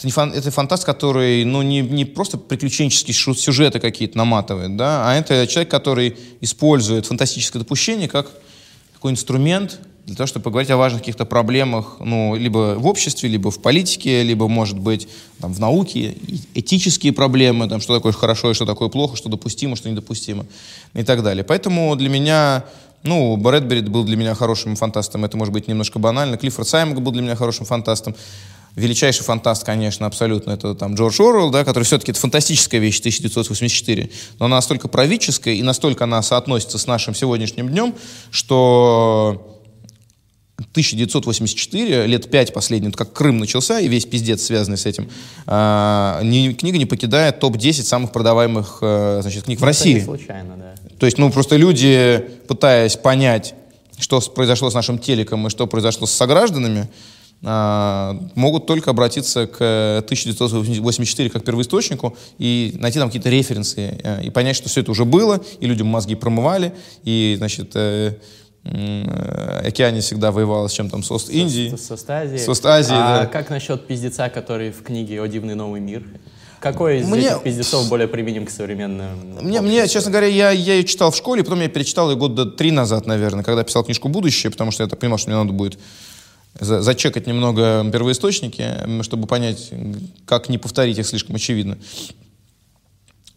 это, 0.00 0.06
не 0.06 0.12
фан, 0.12 0.32
это 0.32 0.50
фантаст, 0.50 0.84
который 0.84 1.44
ну, 1.44 1.60
не, 1.60 1.82
не 1.82 2.06
просто 2.06 2.38
приключенческие 2.38 3.14
сюжеты 3.14 3.80
какие-то 3.80 4.16
наматывает, 4.16 4.74
да, 4.76 5.06
а 5.06 5.14
это 5.14 5.46
человек, 5.46 5.70
который 5.70 6.16
использует 6.40 7.04
фантастическое 7.04 7.58
допущение 7.58 8.08
как 8.08 8.30
такой 8.94 9.12
инструмент 9.12 9.78
для 10.06 10.16
того, 10.16 10.26
чтобы 10.26 10.44
поговорить 10.44 10.70
о 10.70 10.78
важных 10.78 11.02
каких-то 11.02 11.26
проблемах, 11.26 11.98
ну, 12.00 12.34
либо 12.34 12.76
в 12.78 12.86
обществе, 12.86 13.28
либо 13.28 13.50
в 13.50 13.60
политике, 13.60 14.22
либо, 14.22 14.48
может 14.48 14.78
быть, 14.78 15.06
там, 15.38 15.52
в 15.52 15.60
науке, 15.60 16.16
этические 16.54 17.12
проблемы, 17.12 17.68
там, 17.68 17.82
что 17.82 17.94
такое 17.94 18.12
хорошо 18.12 18.50
и 18.50 18.54
что 18.54 18.64
такое 18.64 18.88
плохо, 18.88 19.16
что 19.16 19.28
допустимо, 19.28 19.76
что 19.76 19.90
недопустимо 19.90 20.46
и 20.94 21.02
так 21.02 21.22
далее. 21.22 21.44
Поэтому 21.44 21.94
для 21.96 22.08
меня 22.08 22.64
ну, 23.02 23.36
Брэдбери 23.36 23.82
был 23.82 24.04
для 24.04 24.16
меня 24.16 24.34
хорошим 24.34 24.76
фантастом, 24.76 25.24
это 25.24 25.36
может 25.36 25.52
быть 25.52 25.68
немножко 25.68 25.98
банально. 25.98 26.38
Клиффорд 26.38 26.68
Саймонг 26.68 27.00
был 27.00 27.12
для 27.12 27.22
меня 27.22 27.36
хорошим 27.36 27.66
фантастом. 27.66 28.14
Величайший 28.76 29.24
фантаст, 29.24 29.64
конечно, 29.64 30.06
абсолютно, 30.06 30.52
это 30.52 30.74
там 30.74 30.94
Джордж 30.94 31.20
Орвелл, 31.20 31.50
да, 31.50 31.64
который 31.64 31.84
все-таки 31.84 32.12
это 32.12 32.20
фантастическая 32.20 32.80
вещь, 32.80 33.00
1984, 33.00 34.10
но 34.38 34.46
она 34.46 34.56
настолько 34.56 34.88
правительская 34.88 35.54
и 35.54 35.62
настолько 35.62 36.04
она 36.04 36.22
соотносится 36.22 36.78
с 36.78 36.86
нашим 36.86 37.14
сегодняшним 37.14 37.68
днем, 37.68 37.94
что 38.30 39.50
1984, 40.70 42.06
лет 42.06 42.30
пять 42.30 42.52
последних, 42.52 42.94
как 42.94 43.12
Крым 43.12 43.38
начался, 43.38 43.80
и 43.80 43.88
весь 43.88 44.06
пиздец, 44.06 44.42
связанный 44.42 44.78
с 44.78 44.86
этим, 44.86 45.08
э, 45.46 46.20
не, 46.22 46.52
книга 46.54 46.78
не 46.78 46.86
покидает 46.86 47.40
топ-10 47.40 47.82
самых 47.82 48.12
продаваемых 48.12 48.78
э, 48.82 49.20
значит, 49.22 49.44
книг 49.44 49.60
в 49.60 49.64
России. 49.64 49.94
Не 49.94 50.04
случайно, 50.04 50.56
да. 50.56 50.74
То 50.98 51.06
есть, 51.06 51.18
ну, 51.18 51.30
просто 51.32 51.56
люди, 51.56 52.24
пытаясь 52.46 52.96
понять, 52.96 53.54
что 53.98 54.20
произошло 54.20 54.70
с 54.70 54.74
нашим 54.74 54.98
телеком 54.98 55.46
и 55.46 55.50
что 55.50 55.66
произошло 55.66 56.06
с 56.06 56.12
согражданами, 56.12 56.82
а, 56.82 56.88
могут 57.42 58.66
только 58.66 58.90
обратиться 58.90 59.46
к 59.46 60.02
1984 60.04 61.30
как 61.30 61.42
первоисточнику 61.42 62.14
и 62.38 62.76
найти 62.78 62.98
там 62.98 63.08
какие-то 63.08 63.30
референсы 63.30 63.98
э, 64.02 64.24
и 64.24 64.30
понять, 64.30 64.56
что 64.56 64.68
все 64.68 64.82
это 64.82 64.90
уже 64.90 65.06
было, 65.06 65.40
и 65.58 65.66
людям 65.66 65.86
мозги 65.86 66.14
промывали, 66.14 66.74
и, 67.02 67.34
значит, 67.38 67.72
э, 67.76 68.16
э, 68.64 69.66
Океане 69.66 70.00
всегда 70.00 70.32
воевала 70.32 70.68
с 70.68 70.72
чем 70.72 70.90
там, 70.90 71.02
с 71.02 71.10
Ост-Индией. 71.10 71.76
С, 71.76 71.86
с 71.86 71.90
Ост-Азией. 71.90 72.38
С 72.38 72.48
Ост-Азией, 72.48 72.98
а 73.00 73.20
да. 73.20 73.26
как 73.26 73.48
насчет 73.48 73.86
пиздеца, 73.86 74.28
который 74.28 74.70
в 74.70 74.82
книге 74.82 75.22
«О 75.22 75.26
дивный 75.26 75.54
новый 75.54 75.80
мир»? 75.80 76.04
Какой 76.60 77.00
из 77.00 77.08
мне... 77.08 77.22
этих 77.22 77.42
пиздецов 77.42 77.88
более 77.88 78.06
применим 78.06 78.44
к 78.44 78.50
современным? 78.50 79.38
Мне, 79.40 79.62
мне, 79.62 79.88
честно 79.88 80.10
говоря, 80.10 80.26
я, 80.26 80.50
я 80.50 80.74
ее 80.74 80.84
читал 80.84 81.10
в 81.10 81.16
школе, 81.16 81.42
потом 81.42 81.62
я 81.62 81.68
перечитал 81.68 82.10
ее 82.10 82.18
года 82.18 82.44
три 82.44 82.70
назад, 82.70 83.06
наверное, 83.06 83.42
когда 83.42 83.64
писал 83.64 83.82
книжку 83.82 84.08
«Будущее», 84.08 84.50
потому 84.50 84.70
что 84.70 84.82
я 84.82 84.88
так 84.88 84.98
понимал, 84.98 85.16
что 85.16 85.30
мне 85.30 85.38
надо 85.38 85.54
будет 85.54 85.78
зачекать 86.58 87.26
немного 87.26 87.88
первоисточники, 87.90 89.02
чтобы 89.02 89.26
понять, 89.26 89.70
как 90.26 90.48
не 90.48 90.58
повторить 90.58 90.98
их 90.98 91.06
слишком 91.06 91.36
очевидно. 91.36 91.78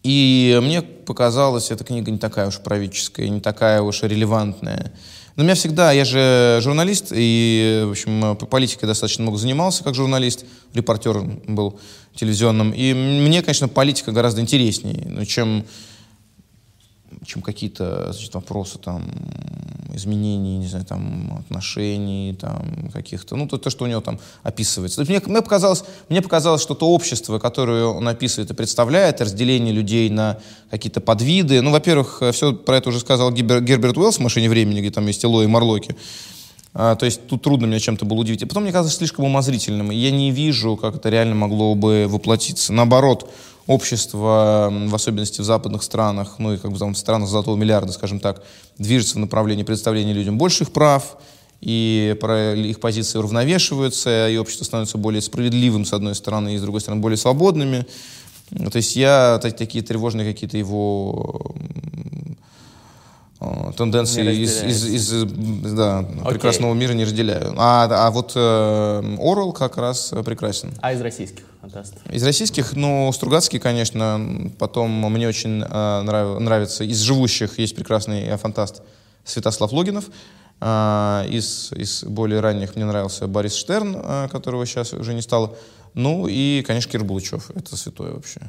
И 0.04 0.60
мне 0.62 0.82
показалось, 0.82 1.72
эта 1.72 1.84
книга 1.84 2.12
не 2.12 2.18
такая 2.18 2.48
уж 2.48 2.60
правительская, 2.60 3.30
не 3.30 3.40
такая 3.40 3.82
уж 3.82 4.04
релевантная. 4.04 4.92
Но 5.36 5.44
меня 5.44 5.56
всегда, 5.56 5.92
я 5.92 6.06
же 6.06 6.60
журналист, 6.62 7.12
и, 7.16 7.84
в 7.88 7.92
общем, 7.92 8.36
политикой 8.36 8.86
достаточно 8.86 9.24
много 9.24 9.38
занимался 9.38 9.84
как 9.84 9.96
журналист, 9.96 10.46
репортер 10.74 11.22
был 11.48 11.80
телевизионным. 12.16 12.72
И 12.72 12.94
мне, 12.94 13.42
конечно, 13.42 13.68
политика 13.68 14.12
гораздо 14.12 14.42
интереснее, 14.42 15.26
чем 15.26 15.66
чем 17.26 17.42
какие-то 17.42 18.12
значит, 18.12 18.34
вопросы 18.34 18.78
там 18.80 19.04
изменений, 19.94 20.58
не 20.58 20.68
знаю, 20.68 20.86
там 20.86 21.38
отношений, 21.40 22.36
там 22.40 22.90
каких-то, 22.92 23.36
ну 23.36 23.48
то, 23.48 23.58
то, 23.58 23.70
что 23.70 23.86
у 23.86 23.88
него 23.88 24.02
там 24.02 24.20
описывается. 24.42 25.02
Мне, 25.02 25.22
мне 25.26 25.42
показалось, 25.42 25.84
мне 26.10 26.22
показалось, 26.22 26.62
что 26.62 26.74
то 26.74 26.90
общество, 26.90 27.40
которое 27.40 27.86
он 27.86 28.08
описывает 28.08 28.50
и 28.50 28.54
представляет, 28.54 29.22
разделение 29.22 29.74
людей 29.74 30.10
на 30.10 30.40
какие-то 30.72 31.00
подвиды. 31.00 31.62
Ну, 31.62 31.72
во-первых, 31.72 32.24
все 32.32 32.54
про 32.54 32.78
это 32.78 32.90
уже 32.90 33.00
сказал 33.00 33.32
Гибер, 33.32 33.62
Герберт 33.62 33.98
Уэллс 33.98 34.18
в 34.18 34.22
«Машине 34.22 34.50
времени», 34.50 34.82
где 34.82 34.92
там 34.92 35.06
есть 35.08 35.24
Эло 35.24 35.44
и 35.44 35.48
Марлоки. 35.48 35.96
А, 36.76 36.96
то 36.96 37.06
есть 37.06 37.28
тут 37.28 37.44
трудно 37.44 37.68
меня 37.68 37.80
чем-то 37.80 38.06
было 38.06 38.20
удивить. 38.20 38.42
И 38.42 38.46
потом 38.46 38.64
мне 38.64 38.72
казалось 38.72 38.96
слишком 38.96 39.26
умозрительным. 39.26 39.92
И 39.92 39.96
я 39.96 40.10
не 40.12 40.32
вижу, 40.32 40.76
как 40.76 40.96
это 40.96 41.10
реально 41.10 41.36
могло 41.36 41.76
бы 41.76 42.08
воплотиться. 42.10 42.74
Наоборот, 42.74 43.30
общество, 43.68 44.70
в 44.72 44.96
особенности 44.96 45.42
в 45.42 45.44
западных 45.44 45.84
странах, 45.84 46.36
ну 46.38 46.54
и 46.54 46.58
как 46.58 46.72
бы 46.72 46.78
там, 46.78 46.94
в 46.94 46.98
странах 46.98 47.30
золотого 47.30 47.56
миллиарда, 47.56 47.92
скажем 47.94 48.20
так, 48.20 48.44
движется 48.78 49.16
в 49.16 49.20
направлении 49.20 49.64
предоставления 49.64 50.14
людям 50.14 50.38
больших 50.38 50.72
прав, 50.72 51.18
и 51.62 52.14
их 52.68 52.80
позиции 52.82 53.18
уравновешиваются, 53.20 54.28
и 54.28 54.36
общество 54.36 54.66
становится 54.66 54.98
более 54.98 55.22
справедливым, 55.22 55.86
с 55.86 55.94
одной 55.94 56.14
стороны, 56.14 56.56
и 56.56 56.58
с 56.58 56.62
другой 56.62 56.82
стороны, 56.82 57.02
более 57.02 57.18
свободными. 57.18 57.86
То 58.50 58.76
есть 58.76 58.98
я 58.98 59.40
такие 59.42 59.84
тревожные 59.84 60.32
какие-то 60.32 60.58
его 60.58 61.56
Э, 63.44 63.72
тенденции 63.76 64.36
из, 64.36 64.64
из, 64.64 64.86
из 64.86 65.74
да, 65.74 66.02
okay. 66.02 66.30
прекрасного 66.30 66.74
мира 66.74 66.94
не 66.94 67.04
разделяю. 67.04 67.54
А, 67.58 67.88
а 67.90 68.12
вот 68.12 68.34
э, 68.36 69.18
Орел 69.20 69.52
как 69.52 69.78
раз 69.78 70.14
прекрасен. 70.26 70.74
А 70.82 70.94
из 70.94 71.02
российских 71.02 71.44
фантастов? 71.62 72.00
Из 72.10 72.24
российских, 72.24 72.74
ну, 72.74 73.12
Стругацкий, 73.12 73.60
конечно. 73.60 74.52
Потом 74.60 74.92
мне 75.12 75.28
очень 75.28 75.62
э, 75.62 76.02
нрав, 76.02 76.40
нравится. 76.40 76.84
Из 76.84 77.00
живущих 77.00 77.60
есть 77.60 77.76
прекрасный 77.76 78.36
фантаст 78.38 78.82
Святослав 79.26 79.72
Логинов. 79.72 80.06
Э, 80.62 81.26
из, 81.30 81.72
из 81.74 82.04
более 82.04 82.40
ранних 82.40 82.76
мне 82.76 82.86
нравился 82.86 83.28
Борис 83.28 83.56
Штерн, 83.56 83.98
э, 83.98 84.28
которого 84.32 84.66
сейчас 84.66 84.94
уже 84.94 85.14
не 85.14 85.22
стало. 85.22 85.56
Ну 85.94 86.28
и, 86.28 86.64
конечно, 86.66 86.92
Кир 86.92 87.04
Булычев. 87.04 87.52
Это 87.52 87.76
святой 87.76 88.14
вообще. 88.14 88.42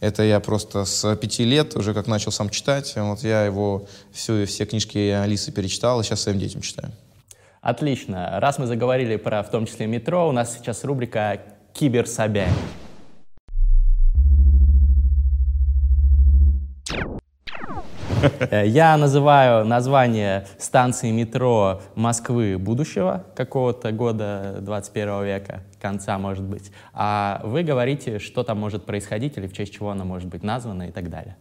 Это 0.00 0.22
я 0.22 0.40
просто 0.40 0.84
с 0.86 1.14
пяти 1.16 1.44
лет 1.44 1.76
уже 1.76 1.92
как 1.92 2.06
начал 2.06 2.32
сам 2.32 2.48
читать. 2.48 2.94
Вот 2.96 3.22
я 3.22 3.44
его 3.44 3.86
всю, 4.12 4.46
все 4.46 4.64
книжки 4.64 4.98
Алисы 4.98 5.52
перечитал, 5.52 6.00
и 6.00 6.04
сейчас 6.04 6.22
своим 6.22 6.38
детям 6.38 6.62
читаю. 6.62 6.90
Отлично. 7.60 8.40
Раз 8.40 8.58
мы 8.58 8.66
заговорили 8.66 9.16
про 9.16 9.42
в 9.42 9.50
том 9.50 9.66
числе 9.66 9.86
метро, 9.86 10.26
у 10.26 10.32
нас 10.32 10.56
сейчас 10.56 10.84
рубрика 10.84 11.42
«Киберсобянь». 11.74 12.50
я 18.64 18.96
называю 18.96 19.64
название 19.64 20.46
станции 20.58 21.10
метро 21.10 21.80
Москвы 21.94 22.58
будущего, 22.58 23.24
какого-то 23.34 23.92
года 23.92 24.58
21 24.60 25.24
века, 25.24 25.60
конца, 25.80 26.18
может 26.18 26.44
быть. 26.44 26.70
А 26.92 27.40
вы 27.44 27.62
говорите, 27.62 28.18
что 28.18 28.42
там 28.42 28.58
может 28.58 28.84
происходить 28.84 29.36
или 29.36 29.46
в 29.46 29.52
честь 29.52 29.72
чего 29.72 29.90
она 29.90 30.04
может 30.04 30.28
быть 30.28 30.42
названа 30.42 30.84
и 30.88 30.92
так 30.92 31.08
далее. 31.08 31.36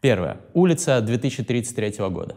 Первое. 0.00 0.38
Улица 0.54 1.02
2033 1.02 2.08
года. 2.08 2.34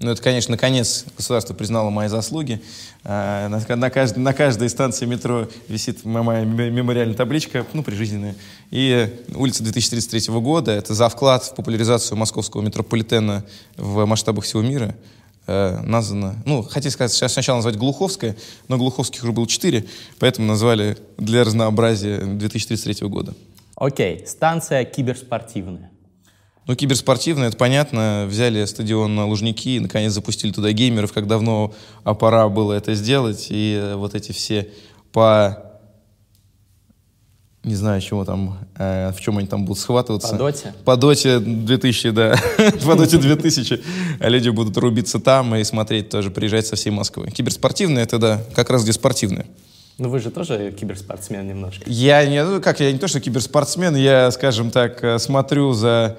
Ну, 0.00 0.10
это, 0.10 0.22
конечно, 0.22 0.52
наконец 0.52 1.06
государство 1.16 1.54
признало 1.54 1.88
мои 1.88 2.08
заслуги. 2.08 2.60
А, 3.04 3.48
на, 3.48 3.76
на, 3.76 3.88
кажд, 3.88 4.18
на 4.18 4.34
каждой 4.34 4.68
станции 4.68 5.06
метро 5.06 5.48
висит 5.66 6.04
моя 6.04 6.44
мемориальная 6.44 7.16
табличка, 7.16 7.64
ну, 7.72 7.82
прижизненная. 7.82 8.36
И 8.70 9.24
улица 9.34 9.62
2033 9.62 10.34
года— 10.40 10.72
это 10.72 10.92
за 10.92 11.08
вклад 11.08 11.42
в 11.44 11.54
популяризацию 11.54 12.18
московского 12.18 12.60
метрополитена 12.60 13.44
в 13.78 14.04
масштабах 14.04 14.44
всего 14.44 14.60
мира 14.60 14.94
э, 15.46 15.80
названа, 15.80 16.36
ну, 16.44 16.62
хотели 16.62 16.92
сказать, 16.92 17.12
сейчас 17.12 17.32
сначала 17.32 17.56
назвать 17.56 17.76
Глуховская, 17.76 18.36
но 18.68 18.76
Глуховских 18.76 19.22
уже 19.22 19.32
было 19.32 19.46
четыре, 19.46 19.86
поэтому 20.18 20.46
назвали 20.46 20.98
для 21.16 21.44
разнообразия 21.44 22.18
2033 22.18 23.08
года. 23.08 23.34
Окей, 23.74 24.26
станция 24.26 24.84
киберспортивная. 24.84 25.90
Ну, 26.66 26.74
киберспортивно, 26.74 27.44
это 27.44 27.56
понятно. 27.56 28.26
Взяли 28.28 28.64
стадион 28.64 29.18
Лужники 29.20 29.76
и, 29.76 29.80
наконец, 29.80 30.12
запустили 30.12 30.52
туда 30.52 30.72
геймеров, 30.72 31.12
как 31.12 31.26
давно 31.26 31.72
пора 32.02 32.48
было 32.48 32.72
это 32.72 32.94
сделать. 32.94 33.46
И 33.50 33.92
вот 33.94 34.14
эти 34.14 34.32
все 34.32 34.68
по 35.12 35.66
не 37.66 37.74
знаю, 37.74 38.00
чего 38.00 38.24
там, 38.24 38.58
э, 38.78 39.10
в 39.10 39.20
чем 39.20 39.38
они 39.38 39.48
там 39.48 39.64
будут 39.64 39.82
схватываться. 39.82 40.32
По 40.32 40.38
доте? 40.38 40.74
По 40.84 40.96
доте 40.96 41.40
2000, 41.40 42.10
да. 42.10 42.36
По 42.84 42.94
доте 42.94 43.18
2000 43.18 43.82
люди 44.20 44.50
будут 44.50 44.76
рубиться 44.76 45.18
там 45.18 45.52
и 45.56 45.64
смотреть 45.64 46.08
тоже, 46.08 46.30
приезжать 46.30 46.68
со 46.68 46.76
всей 46.76 46.90
Москвы. 46.90 47.28
Киберспортивные, 47.32 48.04
это 48.04 48.18
да, 48.18 48.40
как 48.54 48.70
раз 48.70 48.84
где 48.84 48.92
спортивные. 48.92 49.46
Ну 49.98 50.10
вы 50.10 50.20
же 50.20 50.30
тоже 50.30 50.72
киберспортсмен 50.78 51.48
немножко. 51.48 51.82
Я 51.86 52.24
не, 52.26 52.44
ну 52.44 52.60
как, 52.60 52.78
я 52.78 52.92
не 52.92 53.00
то, 53.00 53.08
что 53.08 53.18
киберспортсмен, 53.18 53.96
я, 53.96 54.30
скажем 54.30 54.70
так, 54.70 55.02
э, 55.02 55.18
смотрю 55.18 55.72
за 55.72 56.18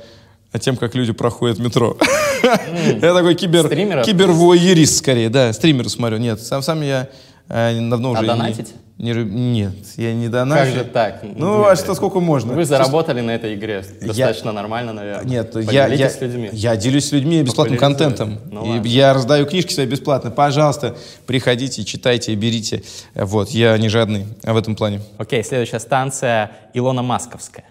тем, 0.60 0.78
как 0.78 0.96
люди 0.96 1.14
проходят 1.14 1.60
метро. 1.60 1.98
Я 3.02 3.14
такой 3.14 3.36
кибер, 3.36 3.70
кибервуайерист 4.04 4.98
скорее, 4.98 5.30
да, 5.30 5.54
стримеры 5.54 5.90
смотрю. 5.90 6.18
Нет, 6.18 6.42
сам, 6.42 6.62
сам 6.62 6.82
я 6.82 7.10
э, 7.50 7.80
давно 7.90 8.10
а 8.10 8.12
уже... 8.12 8.22
А 8.22 8.36
донатите? 8.36 8.74
Не, 8.98 9.12
нет, 9.14 9.76
я 9.98 10.12
не 10.16 10.28
донатил. 10.28 10.74
Как 10.74 10.74
же 10.74 10.84
так? 10.90 11.20
Ну, 11.22 11.68
а 11.68 11.76
что, 11.76 11.94
сколько 11.94 12.20
можно? 12.20 12.54
Вы 12.54 12.66
заработали 12.66 13.22
на 13.22 13.30
этой 13.30 13.54
игре 13.54 13.86
достаточно 14.02 14.48
я, 14.48 14.54
нормально, 14.54 14.92
наверное. 14.92 15.26
Нет, 15.26 15.56
я, 15.72 15.86
я, 15.88 16.10
с 16.10 16.20
людьми. 16.20 16.50
я 16.52 16.76
делюсь 16.76 17.10
с 17.10 17.12
людьми 17.12 17.44
бесплатным 17.44 17.78
контентом. 17.78 18.40
Ну, 18.50 18.82
и 18.82 18.88
я 18.90 19.14
раздаю 19.14 19.46
книжки 19.46 19.72
свои 19.72 19.86
бесплатно. 19.86 20.32
Пожалуйста, 20.32 20.98
приходите, 21.28 21.84
читайте, 21.84 22.34
берите. 22.34 22.84
Вот, 23.14 23.50
я 23.50 23.78
не 23.78 23.88
жадный 23.88 24.26
в 24.42 24.58
этом 24.58 24.76
плане. 24.76 25.02
Окей, 25.20 25.44
следующая 25.44 25.80
станция 25.80 26.52
Илона 26.74 27.04
Масковская. 27.04 27.66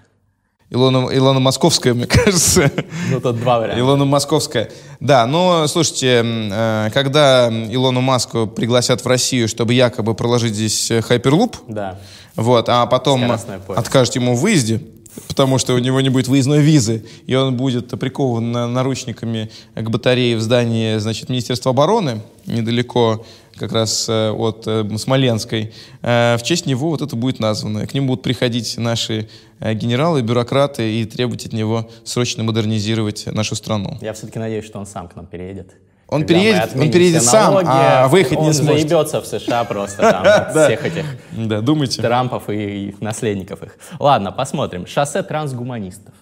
Илона, 0.68 1.08
Илона 1.16 1.38
Московская, 1.38 1.94
мне 1.94 2.06
кажется. 2.06 2.70
Ну, 3.10 3.20
тут 3.20 3.38
два 3.38 3.60
варианта. 3.60 3.80
Илона 3.80 4.04
Московская. 4.04 4.70
Да, 4.98 5.26
но, 5.26 5.66
слушайте, 5.68 6.22
э, 6.24 6.90
когда 6.92 7.48
Илону 7.48 8.00
Маску 8.00 8.46
пригласят 8.46 9.04
в 9.04 9.06
Россию, 9.06 9.48
чтобы 9.48 9.74
якобы 9.74 10.14
проложить 10.14 10.54
здесь 10.54 10.90
хайперлуп, 11.06 11.56
да. 11.68 11.98
вот, 12.34 12.68
а 12.68 12.86
потом 12.86 13.30
откажут 13.68 14.16
ему 14.16 14.34
в 14.34 14.40
выезде, 14.40 14.80
потому 15.28 15.58
что 15.58 15.74
у 15.74 15.78
него 15.78 16.00
не 16.00 16.08
будет 16.08 16.28
выездной 16.28 16.60
визы, 16.60 17.04
и 17.26 17.34
он 17.34 17.56
будет 17.56 17.88
прикован 18.00 18.50
наручниками 18.50 19.50
к 19.74 19.88
батарее 19.88 20.36
в 20.36 20.40
здании, 20.40 20.98
значит, 20.98 21.28
Министерства 21.28 21.70
обороны, 21.70 22.22
недалеко 22.46 23.24
как 23.56 23.72
раз 23.72 24.08
э, 24.08 24.30
от 24.30 24.64
э, 24.66 24.84
Смоленской, 24.98 25.72
э, 26.02 26.36
в 26.36 26.42
честь 26.42 26.66
него 26.66 26.90
вот 26.90 27.02
это 27.02 27.16
будет 27.16 27.40
названо. 27.40 27.86
К 27.86 27.94
ним 27.94 28.06
будут 28.06 28.22
приходить 28.22 28.76
наши 28.78 29.28
генералы, 29.60 30.22
бюрократы 30.22 31.00
и 31.00 31.04
требовать 31.06 31.46
от 31.46 31.52
него 31.52 31.88
срочно 32.04 32.44
модернизировать 32.44 33.26
нашу 33.26 33.56
страну. 33.56 33.96
Я 34.02 34.12
все-таки 34.12 34.38
надеюсь, 34.38 34.66
что 34.66 34.78
он 34.78 34.86
сам 34.86 35.08
к 35.08 35.16
нам 35.16 35.26
переедет. 35.26 35.72
Он 36.08 36.24
переедет, 36.24 36.70
он 36.76 36.90
переедет 36.90 37.22
сам, 37.22 37.58
а 37.66 38.06
выехать 38.08 38.38
не 38.38 38.52
сможет. 38.52 38.84
Он 38.84 38.88
заебется 38.88 39.20
в 39.20 39.26
США 39.26 39.64
просто 39.64 39.96
там 40.02 40.24
от 40.24 40.50
всех 40.50 40.84
этих 40.84 41.04
да, 41.32 41.60
думайте. 41.60 42.00
Трампов 42.00 42.44
и 42.48 42.94
наследников 43.00 43.62
их. 43.62 43.76
Ладно, 43.98 44.30
посмотрим. 44.30 44.86
Шоссе 44.86 45.22
трансгуманистов. 45.22 46.14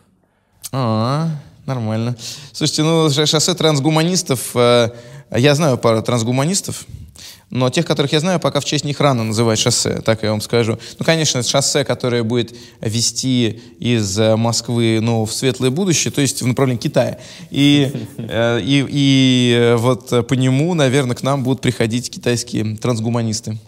А, 0.72 1.28
нормально. 1.66 2.16
Слушайте, 2.52 2.82
ну 2.82 3.10
шоссе 3.10 3.54
трансгуманистов, 3.54 4.54
я 5.30 5.54
знаю 5.54 5.78
пару 5.78 6.02
трансгуманистов, 6.02 6.86
но 7.50 7.70
тех, 7.70 7.86
которых 7.86 8.12
я 8.12 8.20
знаю, 8.20 8.40
пока 8.40 8.60
в 8.60 8.64
честь 8.64 8.84
них 8.84 9.00
рано 9.00 9.24
называть 9.24 9.58
шоссе, 9.58 10.00
так 10.00 10.22
я 10.22 10.30
вам 10.30 10.40
скажу. 10.40 10.78
Ну, 10.98 11.04
конечно, 11.04 11.38
это 11.38 11.48
шоссе, 11.48 11.84
которое 11.84 12.22
будет 12.22 12.54
вести 12.80 13.60
из 13.78 14.18
э, 14.18 14.36
Москвы 14.36 14.98
ну, 15.00 15.24
в 15.24 15.32
светлое 15.32 15.70
будущее, 15.70 16.10
то 16.10 16.20
есть 16.20 16.42
в 16.42 16.46
направлении 16.46 16.80
Китая. 16.80 17.18
И, 17.50 17.92
э, 18.16 18.60
и, 18.60 18.84
и 18.88 19.74
вот 19.78 20.26
по 20.26 20.34
нему, 20.34 20.74
наверное, 20.74 21.14
к 21.14 21.22
нам 21.22 21.44
будут 21.44 21.60
приходить 21.60 22.10
китайские 22.10 22.76
трансгуманисты 22.76 23.58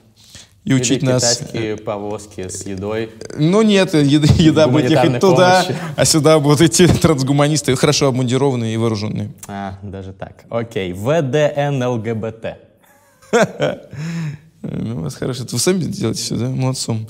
и 0.67 0.75
учить 0.75 1.03
Или 1.05 1.13
нас... 1.13 1.23
китайские 1.23 1.77
повозки 1.77 2.49
с 2.49 2.67
едой. 2.67 3.11
Ну 3.39 3.63
нет, 3.63 3.95
еда, 3.95 4.27
еда 4.37 4.67
будет 4.67 4.91
ехать 4.91 5.21
туда, 5.21 5.63
помощи. 5.63 5.81
а 5.95 6.05
сюда 6.05 6.41
будут 6.41 6.61
идти 6.61 6.87
трансгуманисты, 7.03 7.77
хорошо 7.77 8.09
обмундированные 8.09 8.75
и 8.75 8.77
вооруженные. 8.77 9.33
А, 9.47 9.79
даже 9.83 10.13
так. 10.13 10.45
Окей. 10.51 10.93
ВДН 10.93 11.83
ЛГБТ. 11.83 12.59
Ну, 14.69 14.99
у 14.99 15.03
вас 15.03 15.15
хорошо. 15.15 15.45
Это 15.45 15.55
вы 15.55 15.61
сами 15.61 15.79
делаете 15.79 16.21
все, 16.21 16.35
да? 16.35 16.49
Молодцом. 16.49 17.07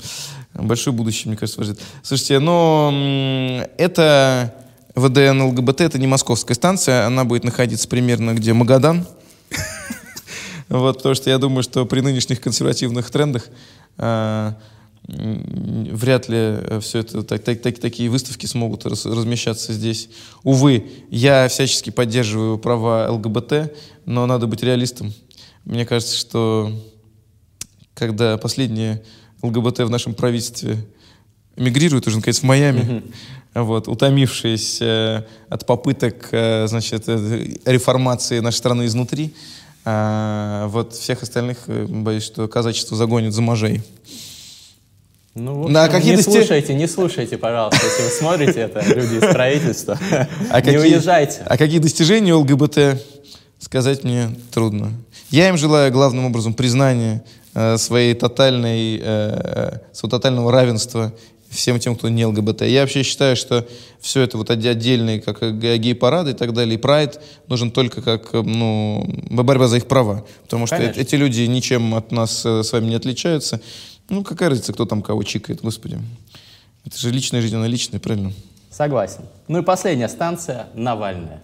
Большое 0.53 0.95
будущее, 0.95 1.29
мне 1.29 1.37
кажется, 1.37 1.59
вас 1.59 1.67
ждет. 1.67 1.79
Слушайте, 2.03 2.37
но 2.37 3.63
это 3.79 4.53
ВДН 4.93 5.41
ЛГБТ, 5.41 5.81
это 5.81 5.97
не 5.97 6.05
московская 6.05 6.53
станция, 6.53 7.07
она 7.07 7.23
будет 7.23 7.43
находиться 7.43 7.87
примерно 7.87 8.35
где 8.35 8.53
Магадан. 8.53 9.07
Вот, 10.69 10.97
потому 10.97 11.15
что 11.15 11.29
я 11.29 11.37
думаю, 11.37 11.63
что 11.63 11.85
при 11.85 12.01
нынешних 12.01 12.41
консервативных 12.41 13.09
трендах 13.09 13.47
а, 13.97 14.57
вряд 15.07 16.27
ли 16.27 16.57
все 16.81 16.99
это, 16.99 17.23
так, 17.23 17.43
так, 17.43 17.61
так, 17.61 17.79
такие 17.79 18.09
выставки 18.09 18.45
смогут 18.45 18.85
раз, 18.85 19.05
размещаться 19.05 19.71
здесь. 19.71 20.09
Увы, 20.43 20.85
я 21.09 21.47
всячески 21.47 21.89
поддерживаю 21.89 22.57
права 22.57 23.09
ЛГБТ, 23.09 23.73
но 24.05 24.25
надо 24.25 24.47
быть 24.47 24.63
реалистом. 24.63 25.13
Мне 25.63 25.85
кажется, 25.85 26.17
что 26.17 26.71
когда 27.93 28.37
последние 28.37 29.03
ЛГБТ 29.41 29.79
в 29.79 29.89
нашем 29.89 30.13
правительстве 30.13 30.77
эмигрируют 31.55 32.07
уже, 32.07 32.17
наконец, 32.17 32.39
в 32.39 32.43
Майами, 32.43 32.79
mm-hmm. 32.79 33.63
вот, 33.63 33.87
утомившись 33.87 34.81
э, 34.81 35.23
от 35.49 35.65
попыток, 35.65 36.29
э, 36.31 36.67
значит, 36.67 37.03
э, 37.07 37.57
реформации 37.65 38.39
нашей 38.39 38.57
страны 38.57 38.85
изнутри, 38.85 39.33
э, 39.87 40.67
вот 40.67 40.93
всех 40.93 41.23
остальных, 41.23 41.57
э, 41.67 41.85
боюсь, 41.87 42.23
что 42.23 42.47
казачество 42.47 42.97
загонит 42.97 43.33
за 43.33 43.41
можей. 43.41 43.81
Ну, 45.33 45.61
общем, 45.61 45.73
На 45.73 45.87
какие 45.87 46.11
не 46.11 46.17
дости... 46.17 46.31
слушайте, 46.31 46.73
не 46.73 46.87
слушайте, 46.87 47.37
пожалуйста, 47.37 47.85
если 47.85 48.03
вы 48.03 48.09
смотрите 48.09 48.59
это, 48.59 48.81
люди 48.93 49.15
из 49.15 49.33
правительства, 49.33 49.97
а 50.49 50.61
не 50.61 50.65
какие, 50.65 50.77
уезжайте. 50.77 51.43
А 51.45 51.57
какие 51.57 51.79
достижения 51.79 52.33
у 52.33 52.39
ЛГБТ, 52.39 53.01
сказать 53.59 54.03
мне 54.03 54.29
трудно. 54.51 54.91
Я 55.29 55.49
им 55.49 55.57
желаю 55.57 55.91
главным 55.91 56.25
образом 56.25 56.53
признания 56.53 57.23
э, 57.53 57.77
своей 57.77 58.13
тотальной, 58.15 58.99
э, 59.01 59.79
своего 59.93 60.17
тотального 60.17 60.51
равенства 60.51 61.13
всем 61.49 61.79
тем, 61.79 61.95
кто 61.95 62.09
не 62.09 62.25
ЛГБТ. 62.25 62.63
Я 62.63 62.81
вообще 62.81 63.03
считаю, 63.03 63.35
что 63.35 63.67
все 63.99 64.21
это 64.21 64.37
вот 64.37 64.49
отдельные, 64.49 65.21
как 65.21 65.41
гей-парады 65.59 66.31
и 66.31 66.33
так 66.33 66.53
далее, 66.53 66.75
и 66.75 66.77
прайд 66.77 67.19
нужен 67.47 67.71
только 67.71 68.01
как 68.01 68.33
ну, 68.33 69.05
борьба 69.29 69.67
за 69.67 69.77
их 69.77 69.87
права. 69.87 70.25
Потому 70.43 70.67
что 70.67 70.77
Конечно. 70.77 70.99
эти 70.99 71.15
люди 71.15 71.41
ничем 71.41 71.95
от 71.95 72.11
нас 72.11 72.45
э, 72.45 72.63
с 72.63 72.71
вами 72.71 72.87
не 72.87 72.95
отличаются. 72.95 73.61
Ну, 74.09 74.23
какая 74.23 74.49
разница, 74.49 74.73
кто 74.73 74.85
там 74.85 75.01
кого 75.01 75.23
чикает, 75.23 75.61
господи. 75.61 75.99
Это 76.85 76.97
же 76.97 77.11
личная 77.11 77.41
жизнь, 77.41 77.55
она 77.55 77.67
личная, 77.67 77.99
правильно? 77.99 78.31
Согласен. 78.71 79.25
Ну 79.47 79.59
и 79.59 79.61
последняя 79.63 80.07
станция— 80.07 80.67
Навальная. 80.73 81.41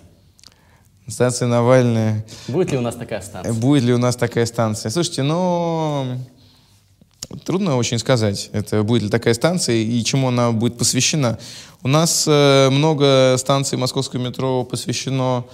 Станция 1.07 1.47
Навальная. 1.47 2.25
Будет 2.47 2.71
ли 2.71 2.77
у 2.77 2.81
нас 2.81 2.95
такая 2.95 3.21
станция? 3.21 3.53
Будет 3.53 3.83
ли 3.83 3.93
у 3.93 3.97
нас 3.97 4.15
такая 4.15 4.45
станция? 4.45 4.89
Слушайте, 4.89 5.23
ну... 5.23 6.17
Трудно 7.45 7.77
очень 7.77 7.97
сказать, 7.97 8.49
это 8.53 8.83
будет 8.83 9.03
ли 9.03 9.09
такая 9.09 9.33
станция 9.33 9.75
и 9.75 10.03
чему 10.03 10.27
она 10.27 10.51
будет 10.51 10.77
посвящена. 10.77 11.39
У 11.81 11.87
нас 11.87 12.25
э, 12.27 12.69
много 12.69 13.35
станций 13.37 13.77
московского 13.77 14.19
метро 14.21 14.63
посвящено 14.63 15.45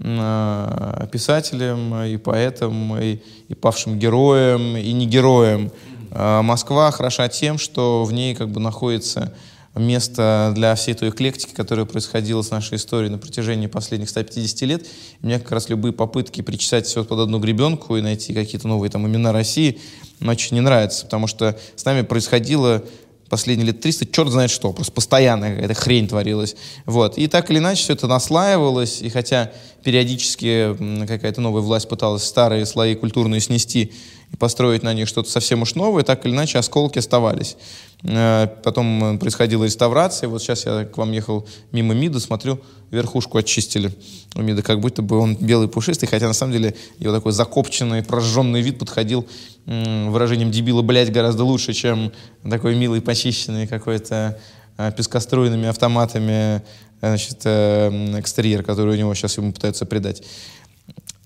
э, 0.00 1.06
писателям 1.12 1.94
и 2.02 2.16
поэтам, 2.16 3.00
и, 3.00 3.20
и 3.48 3.54
павшим 3.54 3.98
героям, 3.98 4.76
и 4.76 4.92
не 4.92 5.06
героям. 5.06 5.70
Э, 6.10 6.42
Москва 6.42 6.90
хороша 6.90 7.28
тем, 7.28 7.58
что 7.58 8.04
в 8.04 8.12
ней 8.12 8.34
как 8.34 8.50
бы 8.50 8.58
находится 8.58 9.32
место 9.76 10.52
для 10.54 10.74
всей 10.74 10.94
той 10.94 11.10
эклектики, 11.10 11.54
которая 11.54 11.86
происходила 11.86 12.42
с 12.42 12.50
нашей 12.50 12.76
историей 12.76 13.10
на 13.10 13.18
протяжении 13.18 13.68
последних 13.68 14.08
150 14.10 14.62
лет. 14.62 14.86
И 15.22 15.26
мне 15.26 15.38
как 15.38 15.52
раз 15.52 15.68
любые 15.68 15.92
попытки 15.92 16.40
причесать 16.40 16.86
все 16.86 17.04
под 17.04 17.20
одну 17.20 17.38
гребенку 17.38 17.96
и 17.96 18.00
найти 18.00 18.34
какие-то 18.34 18.66
новые 18.66 18.90
там 18.90 19.06
имена 19.06 19.32
России 19.32 19.80
очень 20.22 20.54
не 20.54 20.60
нравятся, 20.60 21.04
потому 21.04 21.26
что 21.26 21.58
с 21.76 21.84
нами 21.84 22.02
происходило 22.02 22.82
последние 23.30 23.68
лет 23.68 23.80
300, 23.80 24.06
черт 24.06 24.30
знает 24.30 24.50
что, 24.50 24.72
просто 24.72 24.92
постоянно 24.92 25.50
какая-то 25.50 25.74
хрень 25.74 26.08
творилась. 26.08 26.56
Вот. 26.84 27.16
И 27.16 27.28
так 27.28 27.50
или 27.50 27.58
иначе 27.58 27.84
все 27.84 27.92
это 27.92 28.08
наслаивалось, 28.08 29.00
и 29.02 29.08
хотя 29.08 29.52
периодически 29.84 30.76
какая-то 31.06 31.40
новая 31.40 31.62
власть 31.62 31.88
пыталась 31.88 32.24
старые 32.24 32.66
слои 32.66 32.96
культурные 32.96 33.40
снести 33.40 33.92
построить 34.38 34.82
на 34.82 34.94
них 34.94 35.08
что-то 35.08 35.30
совсем 35.30 35.62
уж 35.62 35.74
новое, 35.74 36.02
так 36.02 36.24
или 36.24 36.32
иначе 36.32 36.58
осколки 36.58 36.98
оставались. 36.98 37.56
Э, 38.02 38.46
потом 38.62 39.18
происходила 39.18 39.64
реставрация. 39.64 40.28
Вот 40.28 40.42
сейчас 40.42 40.66
я 40.66 40.84
к 40.84 40.96
вам 40.96 41.12
ехал 41.12 41.46
мимо 41.72 41.94
МИДа, 41.94 42.20
смотрю, 42.20 42.60
верхушку 42.90 43.38
очистили 43.38 43.92
у 44.34 44.42
МИДа, 44.42 44.62
как 44.62 44.80
будто 44.80 45.02
бы 45.02 45.18
он 45.18 45.36
белый 45.36 45.68
пушистый, 45.68 46.08
хотя 46.08 46.26
на 46.26 46.32
самом 46.32 46.52
деле 46.52 46.74
его 46.98 47.14
такой 47.14 47.32
закопченный, 47.32 48.02
прожженный 48.02 48.62
вид 48.62 48.78
подходил 48.78 49.26
выражением 49.66 50.50
дебила, 50.50 50.82
блядь, 50.82 51.12
гораздо 51.12 51.44
лучше, 51.44 51.72
чем 51.72 52.12
такой 52.48 52.74
милый, 52.74 53.00
почищенный 53.00 53.66
какой-то 53.66 54.38
э, 54.78 54.92
пескоструйными 54.96 55.68
автоматами 55.68 56.62
значит, 57.00 57.40
э, 57.44 58.18
экстерьер, 58.18 58.62
который 58.62 58.94
у 58.94 58.98
него 58.98 59.14
сейчас 59.14 59.36
ему 59.36 59.52
пытаются 59.52 59.86
придать. 59.86 60.22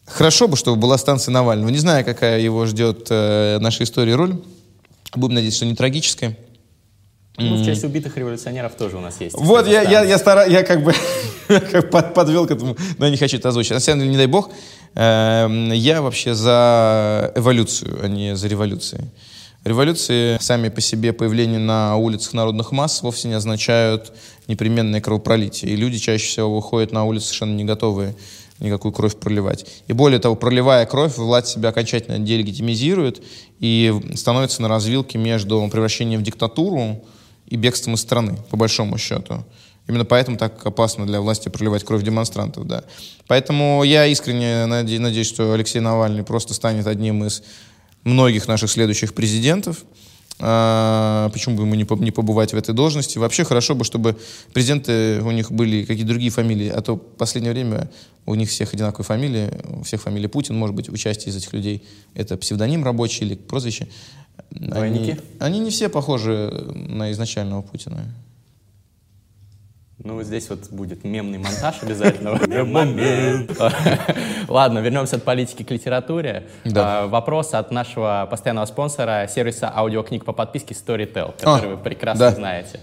Хорошо 0.07 0.49
бы, 0.49 0.57
чтобы 0.57 0.77
была 0.77 0.99
станция 0.99 1.33
Навального. 1.33 1.71
Не 1.71 1.79
знаю, 1.79 2.05
какая 2.05 2.40
его 2.40 2.67
ждет 2.67 3.09
наша 3.11 3.85
история 3.85 4.14
роль. 4.14 4.37
Будем 5.14 5.35
надеяться, 5.35 5.59
что 5.59 5.67
не 5.67 5.75
трагическая. 5.75 6.37
Ну, 7.37 7.57
в 7.57 7.64
честь 7.64 7.83
убитых 7.83 8.17
революционеров 8.17 8.77
тоже 8.77 8.97
у 8.97 9.01
нас 9.01 9.21
есть. 9.21 9.35
Вот, 9.37 9.67
я, 9.67 9.83
я, 9.83 10.05
я, 10.05 10.19
стара, 10.19 10.47
я 10.47 10.62
как 10.62 10.85
бы 10.85 10.95
под, 11.90 12.14
подвел 12.14 12.47
к 12.47 12.53
этому, 12.53 12.77
но 12.99 13.07
я 13.07 13.11
не 13.11 13.17
хочу 13.17 13.38
это 13.38 13.49
озвучить. 13.49 13.73
На 13.73 13.81
самом 13.81 14.01
деле, 14.01 14.12
не 14.12 14.17
дай 14.17 14.27
бог, 14.27 14.51
э, 14.95 15.71
я 15.75 16.01
вообще 16.01 16.35
за 16.35 17.33
эволюцию, 17.35 17.99
а 18.05 18.07
не 18.07 18.37
за 18.37 18.47
революцией. 18.47 19.07
Революции 19.64 20.37
сами 20.40 20.69
по 20.69 20.81
себе 20.81 21.12
появление 21.12 21.59
на 21.59 21.97
улицах 21.97 22.35
народных 22.35 22.71
масс 22.71 23.03
вовсе 23.03 23.27
не 23.27 23.35
означают 23.35 24.12
непременное 24.47 25.01
кровопролитие. 25.01 25.73
И 25.73 25.77
люди 25.77 25.99
чаще 25.99 26.27
всего 26.27 26.55
выходят 26.55 26.93
на 26.93 27.05
улицы 27.05 27.27
совершенно 27.27 27.57
не 27.57 27.64
готовые 27.64 28.14
никакую 28.61 28.93
кровь 28.93 29.17
проливать. 29.17 29.67
И 29.87 29.93
более 29.93 30.19
того, 30.19 30.37
проливая 30.37 30.87
кровь, 30.87 31.17
власть 31.17 31.49
себя 31.49 31.71
окончательно 31.71 32.19
делегитимизирует 32.19 33.23
и 33.61 33.93
становится 34.14 34.62
на 34.62 34.69
развилке 34.69 35.19
между 35.19 35.67
превращением 35.71 36.21
в 36.21 36.23
диктатуру 36.23 37.03
и 37.47 37.57
бегством 37.57 37.95
из 37.95 38.01
страны, 38.01 38.38
по 38.51 38.57
большому 38.57 38.99
счету. 38.99 39.45
Именно 39.87 40.05
поэтому 40.07 40.38
так 40.38 40.64
опасно 40.64 41.07
для 41.07 41.21
власти 41.21 41.51
проливать 41.51 41.85
кровь 41.85 42.03
демонстрантов, 42.03 42.67
да. 42.67 42.85
Поэтому 43.27 43.83
я 43.85 44.07
искренне 44.07 44.64
надеюсь, 44.67 45.27
что 45.27 45.53
Алексей 45.53 45.81
Навальный 45.81 46.23
просто 46.23 46.55
станет 46.55 46.87
одним 46.87 47.25
из 47.25 47.43
многих 48.03 48.49
наших 48.49 48.71
следующих 48.71 49.14
президентов. 49.14 49.85
А, 50.40 51.29
почему 51.31 51.57
бы 51.57 51.62
ему 51.62 51.75
не 51.75 52.11
побывать 52.11 52.53
в 52.53 52.57
этой 52.57 52.75
должности? 52.75 53.18
Вообще 53.18 53.44
хорошо 53.44 53.75
бы, 53.75 53.85
чтобы 53.85 54.16
президенты 54.53 55.20
у 55.23 55.31
них 55.31 55.53
были 55.53 55.85
какие-то 55.85 56.09
другие 56.09 56.31
фамилии, 56.31 56.68
а 56.68 56.81
то 56.83 56.97
в 56.97 56.99
последнее 56.99 57.53
время 57.53 57.90
у 58.27 58.35
них 58.35 58.49
всех 58.49 58.75
одинаковые 58.75 59.05
фамилии, 59.05 59.51
у 59.68 59.83
всех 59.85 60.03
фамилия 60.03 60.29
Путин, 60.29 60.57
может 60.57 60.75
быть, 60.75 60.88
участие 60.88 61.31
из 61.31 61.37
этих 61.37 61.53
людей 61.53 61.85
это 62.14 62.37
псевдоним 62.37 62.85
рабочий 62.85 63.25
или 63.25 63.35
прозвище. 63.37 63.87
Двойники? 64.51 65.12
Они, 65.12 65.20
они 65.38 65.59
не 65.61 65.70
все 65.70 65.88
похожи 65.88 66.53
на 66.75 67.12
изначального 67.12 67.62
Путина. 67.62 68.05
Ну, 70.05 70.23
здесь 70.23 70.51
вот 70.51 70.69
будет 70.71 71.03
мемный 71.03 71.38
монтаж 71.38 71.83
обязательно. 71.83 72.33
Ладно, 74.49 74.81
вернемся 74.81 75.17
от 75.17 75.23
политики 75.23 75.62
к 75.62 75.71
литературе. 75.71 76.47
А, 76.77 77.07
вопрос 77.07 77.55
от 77.55 77.71
нашего 77.71 78.29
постоянного 78.31 78.67
спонсора 78.67 79.27
сервиса 79.29 79.73
аудиокниг 79.75 80.27
по 80.27 80.35
подписке 80.35 80.75
Storytel, 80.75 81.33
который 81.38 81.73
а, 81.73 81.77
вы 81.77 81.79
прекрасно 81.79 82.31
знаете. 82.33 82.81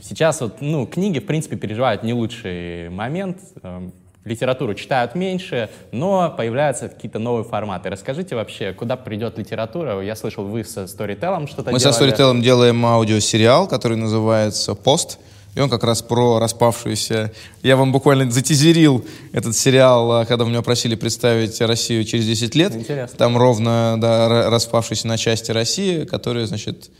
Сейчас 0.00 0.40
вот, 0.40 0.54
ну, 0.60 0.86
книги, 0.86 1.18
в 1.18 1.26
принципе, 1.26 1.56
переживают 1.56 2.02
не 2.02 2.14
лучший 2.14 2.88
момент. 2.88 3.36
Эм, 3.62 3.92
литературу 4.24 4.74
читают 4.74 5.14
меньше, 5.14 5.68
но 5.92 6.34
появляются 6.34 6.88
какие-то 6.88 7.18
новые 7.18 7.44
форматы. 7.44 7.90
Расскажите 7.90 8.34
вообще, 8.34 8.72
куда 8.72 8.96
придет 8.96 9.36
литература? 9.36 10.00
Я 10.00 10.16
слышал, 10.16 10.44
вы 10.44 10.64
со 10.64 10.84
Storytel 10.84 11.46
что-то 11.48 11.70
Мы 11.70 11.78
делали. 11.78 11.94
со 11.94 12.02
Storytel 12.02 12.40
делаем 12.40 12.86
аудиосериал, 12.86 13.68
который 13.68 13.98
называется 13.98 14.74
«Пост». 14.74 15.18
И 15.56 15.60
он 15.60 15.70
как 15.70 15.84
раз 15.84 16.02
про 16.02 16.38
распавшуюся... 16.38 17.32
Я 17.62 17.76
вам 17.76 17.90
буквально 17.90 18.30
затизерил 18.30 19.04
этот 19.32 19.56
сериал, 19.56 20.12
а, 20.12 20.26
когда 20.26 20.44
меня 20.44 20.60
просили 20.60 20.94
представить 20.94 21.58
Россию 21.62 22.04
через 22.04 22.26
10 22.26 22.54
лет. 22.54 22.76
Интересно. 22.76 23.16
Там 23.16 23.38
ровно 23.38 23.96
да, 23.98 24.50
распавшаяся 24.50 25.08
на 25.08 25.16
части 25.16 25.50
России, 25.50 26.04
которая, 26.04 26.46
значит, 26.46 26.90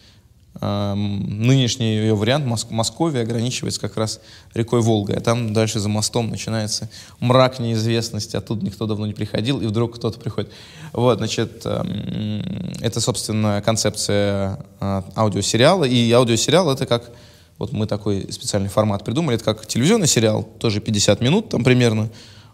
нынешний 0.59 1.97
ее 1.97 2.14
вариант 2.14 2.47
Моск 2.47 2.71
Московия 2.71 3.21
ограничивается 3.21 3.79
как 3.79 3.99
раз 3.99 4.21
рекой 4.55 4.81
Волга, 4.81 5.14
а 5.14 5.21
там 5.21 5.53
дальше 5.53 5.81
за 5.81 5.90
мостом 5.90 6.31
начинается 6.31 6.88
мрак 7.21 7.59
неизвестности, 7.59 8.37
оттуда 8.37 8.64
никто 8.64 8.87
давно 8.87 9.07
не 9.07 9.12
приходил, 9.12 9.61
и 9.61 9.66
вдруг 9.66 9.97
кто-то 9.97 10.19
приходит. 10.19 10.51
Вот, 10.95 11.19
значит, 11.19 11.66
это, 11.66 13.01
собственно, 13.01 13.62
концепция 13.62 14.61
а, 14.81 15.05
аудиосериала, 15.14 15.85
и 15.85 16.11
аудиосериал— 16.12 16.71
это 16.73 16.87
как 16.87 17.11
вот 17.59 17.73
мы 17.73 17.87
такой 17.87 18.31
специальный 18.31 18.69
формат 18.69 19.05
придумали. 19.05 19.37
Это 19.37 19.45
как 19.45 19.66
телевизионный 19.66 20.07
сериал, 20.07 20.42
тоже 20.59 20.81
50 20.81 21.21
минут 21.21 21.49
там 21.49 21.64
примерно, 21.64 22.09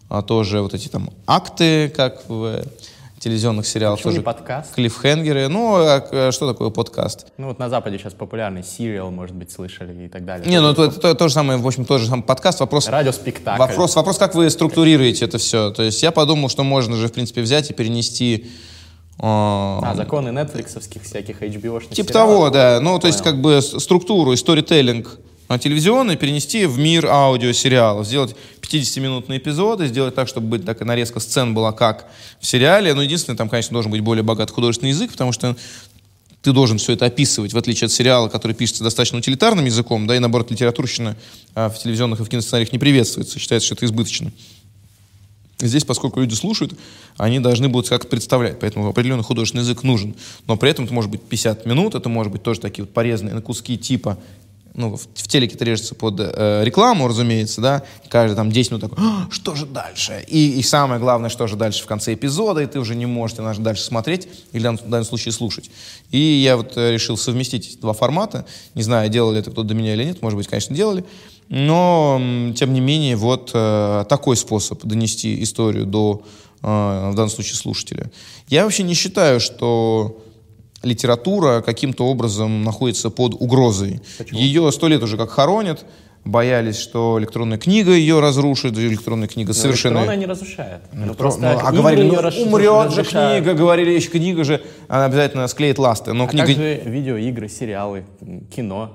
а 0.09 0.21
тоже 0.21 0.61
вот 0.61 0.73
эти 0.73 0.87
там 0.87 1.09
акты, 1.27 1.89
как 1.89 2.27
в 2.27 2.63
телевизионных 3.23 3.65
сериалах. 3.65 3.99
Почему 3.99 4.11
тоже 4.11 4.19
не 4.19 4.25
подкаст? 4.25 4.75
Клиффхенгеры. 4.75 5.47
Ну, 5.47 5.75
а, 5.77 6.05
а 6.11 6.31
что 6.31 6.51
такое 6.51 6.69
подкаст? 6.69 7.27
Ну, 7.37 7.47
вот 7.47 7.59
на 7.59 7.69
Западе 7.69 7.97
сейчас 7.97 8.13
популярный 8.13 8.63
сериал, 8.63 9.11
может 9.11 9.35
быть, 9.35 9.49
слышали 9.49 10.05
и 10.05 10.07
так 10.09 10.25
далее. 10.25 10.47
Не, 10.47 10.59
ну, 10.59 10.71
это, 10.71 10.83
это, 10.83 10.95
это 10.95 11.15
то 11.15 11.27
же 11.29 11.33
самое, 11.33 11.57
в 11.57 11.65
общем, 11.65 11.85
тоже 11.85 12.07
самый 12.07 12.23
подкаст. 12.23 12.59
Вопрос... 12.59 12.89
Радиоспектакль. 12.89 13.59
Вопрос, 13.59 13.95
вопрос, 13.95 14.17
как 14.17 14.35
вы 14.35 14.49
структурируете 14.49 15.25
это 15.25 15.37
все. 15.37 15.71
То 15.71 15.83
есть 15.83 16.03
я 16.03 16.11
подумал, 16.11 16.49
что 16.49 16.63
можно 16.63 16.97
же, 16.97 17.07
в 17.07 17.13
принципе, 17.13 17.41
взять 17.41 17.69
и 17.69 17.73
перенести 17.73 18.51
а, 19.19 19.79
а, 19.83 19.95
законы 19.95 20.29
нетфликсовских 20.29 21.03
всяких 21.03 21.41
HBO-шных 21.41 21.93
Типа 21.93 22.11
того, 22.11 22.49
да. 22.49 22.79
Ну, 22.81 22.99
то 22.99 23.07
есть, 23.07 23.21
как 23.21 23.41
бы 23.41 23.61
структуру 23.61 24.33
и 24.33 24.35
сторителлинг 24.35 25.19
телевизионный 25.59 26.15
перенести 26.15 26.65
в 26.65 26.79
мир 26.79 27.05
аудиосериалов, 27.05 28.07
сделать 28.07 28.35
50-минутные 28.61 29.37
эпизоды, 29.37 29.87
сделать 29.87 30.15
так, 30.15 30.27
чтобы 30.27 30.47
быть 30.47 30.65
такая 30.65 30.87
нарезка 30.87 31.19
сцен 31.19 31.53
была 31.53 31.71
как 31.71 32.07
в 32.39 32.45
сериале. 32.47 32.93
Но 32.93 33.03
единственное, 33.03 33.37
там, 33.37 33.49
конечно, 33.49 33.73
должен 33.73 33.91
быть 33.91 34.01
более 34.01 34.23
богат 34.23 34.49
художественный 34.49 34.89
язык, 34.89 35.11
потому 35.11 35.31
что 35.31 35.55
ты 36.41 36.51
должен 36.51 36.77
все 36.77 36.93
это 36.93 37.05
описывать, 37.05 37.53
в 37.53 37.57
отличие 37.57 37.85
от 37.85 37.91
сериала, 37.91 38.27
который 38.27 38.53
пишется 38.53 38.83
достаточно 38.83 39.19
утилитарным 39.19 39.63
языком, 39.63 40.07
да, 40.07 40.15
и 40.15 40.19
наоборот, 40.19 40.51
литературщина 40.51 41.15
в 41.55 41.73
телевизионных 41.81 42.19
и 42.19 42.23
в 42.23 42.29
киносценариях 42.29 42.73
не 42.73 42.79
приветствуется, 42.79 43.39
считается, 43.39 43.67
что 43.67 43.75
это 43.75 43.85
избыточно. 43.85 44.31
Здесь, 45.67 45.85
поскольку 45.85 46.19
люди 46.19 46.33
слушают, 46.33 46.73
они 47.17 47.39
должны 47.39 47.69
будут 47.69 47.89
как-то 47.89 48.07
представлять, 48.07 48.59
поэтому 48.59 48.87
определенный 48.87 49.23
художественный 49.23 49.63
язык 49.63 49.83
нужен. 49.83 50.15
Но 50.47 50.57
при 50.57 50.69
этом 50.69 50.85
это 50.85 50.93
может 50.93 51.09
быть 51.09 51.21
50 51.21 51.65
минут, 51.65 51.95
это 51.95 52.09
может 52.09 52.31
быть 52.31 52.43
тоже 52.43 52.59
такие 52.59 52.83
вот 52.85 52.93
порезанные 52.93 53.35
на 53.35 53.41
куски 53.41 53.77
типа 53.77 54.17
ну, 54.75 54.95
в, 54.95 55.01
в 55.01 55.27
телеке 55.27 55.55
это 55.55 55.65
режется 55.65 55.95
под 55.95 56.19
э, 56.19 56.63
рекламу, 56.63 57.07
разумеется, 57.07 57.61
да, 57.61 57.83
каждый 58.09 58.35
там 58.35 58.51
10 58.51 58.71
минут 58.71 58.81
такой, 58.81 58.97
«А, 58.99 59.27
что 59.29 59.55
же 59.55 59.65
дальше? 59.65 60.23
И, 60.27 60.59
и 60.59 60.63
самое 60.63 60.99
главное, 60.99 61.29
что 61.29 61.47
же 61.47 61.55
дальше 61.55 61.83
в 61.83 61.85
конце 61.85 62.13
эпизода, 62.13 62.61
и 62.61 62.65
ты 62.65 62.79
уже 62.79 62.95
не 62.95 63.05
можешь, 63.05 63.37
нужно 63.37 63.63
дальше 63.63 63.83
смотреть 63.83 64.27
или 64.51 64.61
в 64.61 64.63
данном, 64.63 64.77
в 64.77 64.89
данном 64.89 65.05
случае 65.05 65.31
слушать. 65.31 65.69
И 66.09 66.17
я 66.17 66.57
вот 66.57 66.75
э, 66.75 66.91
решил 66.91 67.17
совместить 67.17 67.79
два 67.81 67.93
формата, 67.93 68.45
не 68.73 68.83
знаю, 68.83 69.09
делали 69.09 69.39
это 69.39 69.51
кто-то 69.51 69.69
до 69.69 69.73
меня 69.75 69.93
или 69.93 70.05
нет, 70.05 70.21
может 70.21 70.37
быть, 70.37 70.47
конечно, 70.47 70.75
делали, 70.75 71.05
но, 71.49 72.21
тем 72.55 72.73
не 72.73 72.79
менее, 72.79 73.15
вот 73.15 73.51
э, 73.53 74.05
такой 74.09 74.35
способ 74.37 74.83
донести 74.83 75.41
историю 75.43 75.85
до, 75.85 76.23
э, 76.61 76.65
в 76.65 77.15
данном 77.15 77.29
случае, 77.29 77.55
слушателя. 77.55 78.11
Я 78.47 78.63
вообще 78.63 78.83
не 78.83 78.93
считаю, 78.93 79.39
что 79.39 80.17
литература 80.83 81.61
каким-то 81.61 82.05
образом 82.05 82.63
находится 82.63 83.09
под 83.09 83.35
угрозой. 83.35 84.01
Почему? 84.17 84.39
Ее 84.39 84.71
сто 84.71 84.87
лет 84.87 85.01
уже 85.01 85.17
как 85.17 85.31
хоронят, 85.31 85.85
боялись, 86.25 86.77
что 86.77 87.17
электронная 87.19 87.57
книга 87.57 87.91
ее 87.91 88.19
разрушит, 88.19 88.77
электронная 88.77 89.27
книга 89.27 89.49
но 89.49 89.53
совершенно... 89.53 89.97
Электронная 89.99 90.17
не 90.17 90.25
разрушает. 90.25 90.81
Ну, 90.93 91.15
ну, 91.17 91.37
ну, 91.39 91.47
а 91.47 91.71
говорили, 91.71 92.09
ну, 92.09 92.21
расш... 92.21 92.37
умрет 92.37 92.93
же 92.93 93.03
книга, 93.03 93.53
говорили, 93.53 93.91
еще 93.91 94.09
книга 94.09 94.43
же, 94.43 94.61
она 94.87 95.05
обязательно 95.05 95.47
склеит 95.47 95.79
ласты. 95.79 96.13
Но 96.13 96.25
а 96.25 96.27
книга... 96.27 96.47
как 96.47 96.55
же 96.55 96.81
видеоигры, 96.85 97.49
сериалы, 97.49 98.05
кино? 98.55 98.91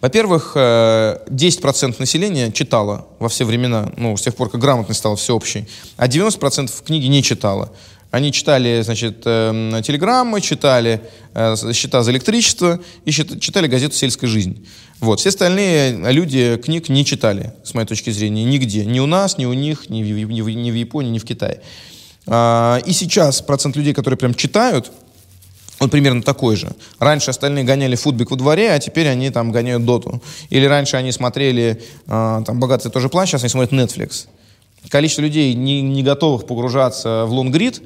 Во-первых, 0.00 0.52
10% 0.56 0.56
э, 0.56 1.94
населения 1.98 2.50
читало 2.52 3.06
во 3.18 3.28
все 3.28 3.44
времена, 3.44 3.92
ну, 3.96 4.16
с 4.16 4.22
тех 4.22 4.34
пор, 4.34 4.50
как 4.50 4.60
грамотность 4.60 5.00
стала 5.00 5.16
всеобщей, 5.16 5.68
а 5.96 6.08
90% 6.08 6.70
книги 6.84 7.06
не 7.06 7.22
читало. 7.22 7.72
Они 8.10 8.32
читали, 8.32 8.82
значит, 8.82 9.22
э, 9.24 9.82
телеграммы, 9.84 10.40
читали 10.40 11.00
э, 11.34 11.54
счета 11.72 12.02
за 12.02 12.10
электричество 12.10 12.80
и 13.04 13.12
читали 13.12 13.68
газету 13.68 13.94
«Сельская 13.94 14.26
жизнь». 14.26 14.66
Вот. 14.98 15.20
Все 15.20 15.28
остальные 15.28 16.12
люди 16.12 16.56
книг 16.56 16.88
не 16.88 17.04
читали, 17.04 17.52
с 17.62 17.72
моей 17.74 17.86
точки 17.86 18.10
зрения, 18.10 18.44
нигде. 18.44 18.84
Ни 18.84 18.98
у 18.98 19.06
нас, 19.06 19.38
ни 19.38 19.44
у 19.44 19.52
них, 19.52 19.88
ни 19.88 20.02
в, 20.02 20.06
ни 20.06 20.42
в, 20.42 20.50
ни 20.50 20.70
в 20.70 20.74
Японии, 20.74 21.10
ни 21.10 21.18
в 21.18 21.24
Китае. 21.24 21.60
А, 22.26 22.78
и 22.84 22.92
сейчас 22.92 23.42
процент 23.42 23.76
людей, 23.76 23.94
которые 23.94 24.18
прям 24.18 24.34
читают, 24.34 24.90
он 25.80 25.88
примерно 25.88 26.22
такой 26.22 26.56
же. 26.56 26.70
Раньше 26.98 27.30
остальные 27.30 27.64
гоняли 27.64 27.96
футбик 27.96 28.30
во 28.30 28.36
дворе, 28.36 28.70
а 28.70 28.78
теперь 28.78 29.08
они 29.08 29.30
там 29.30 29.50
гоняют 29.50 29.84
доту. 29.84 30.22
Или 30.50 30.66
раньше 30.66 30.96
они 30.96 31.10
смотрели 31.10 31.82
э, 32.06 32.42
там 32.46 32.60
«Богатый 32.60 32.90
тоже 32.90 33.08
план», 33.08 33.26
сейчас 33.26 33.42
они 33.42 33.48
смотрят 33.48 33.72
Netflix. 33.72 34.26
Количество 34.90 35.22
людей, 35.22 35.54
не, 35.54 35.80
не 35.80 36.02
готовых 36.02 36.46
погружаться 36.46 37.24
в 37.26 37.32
лонгрид, 37.32 37.82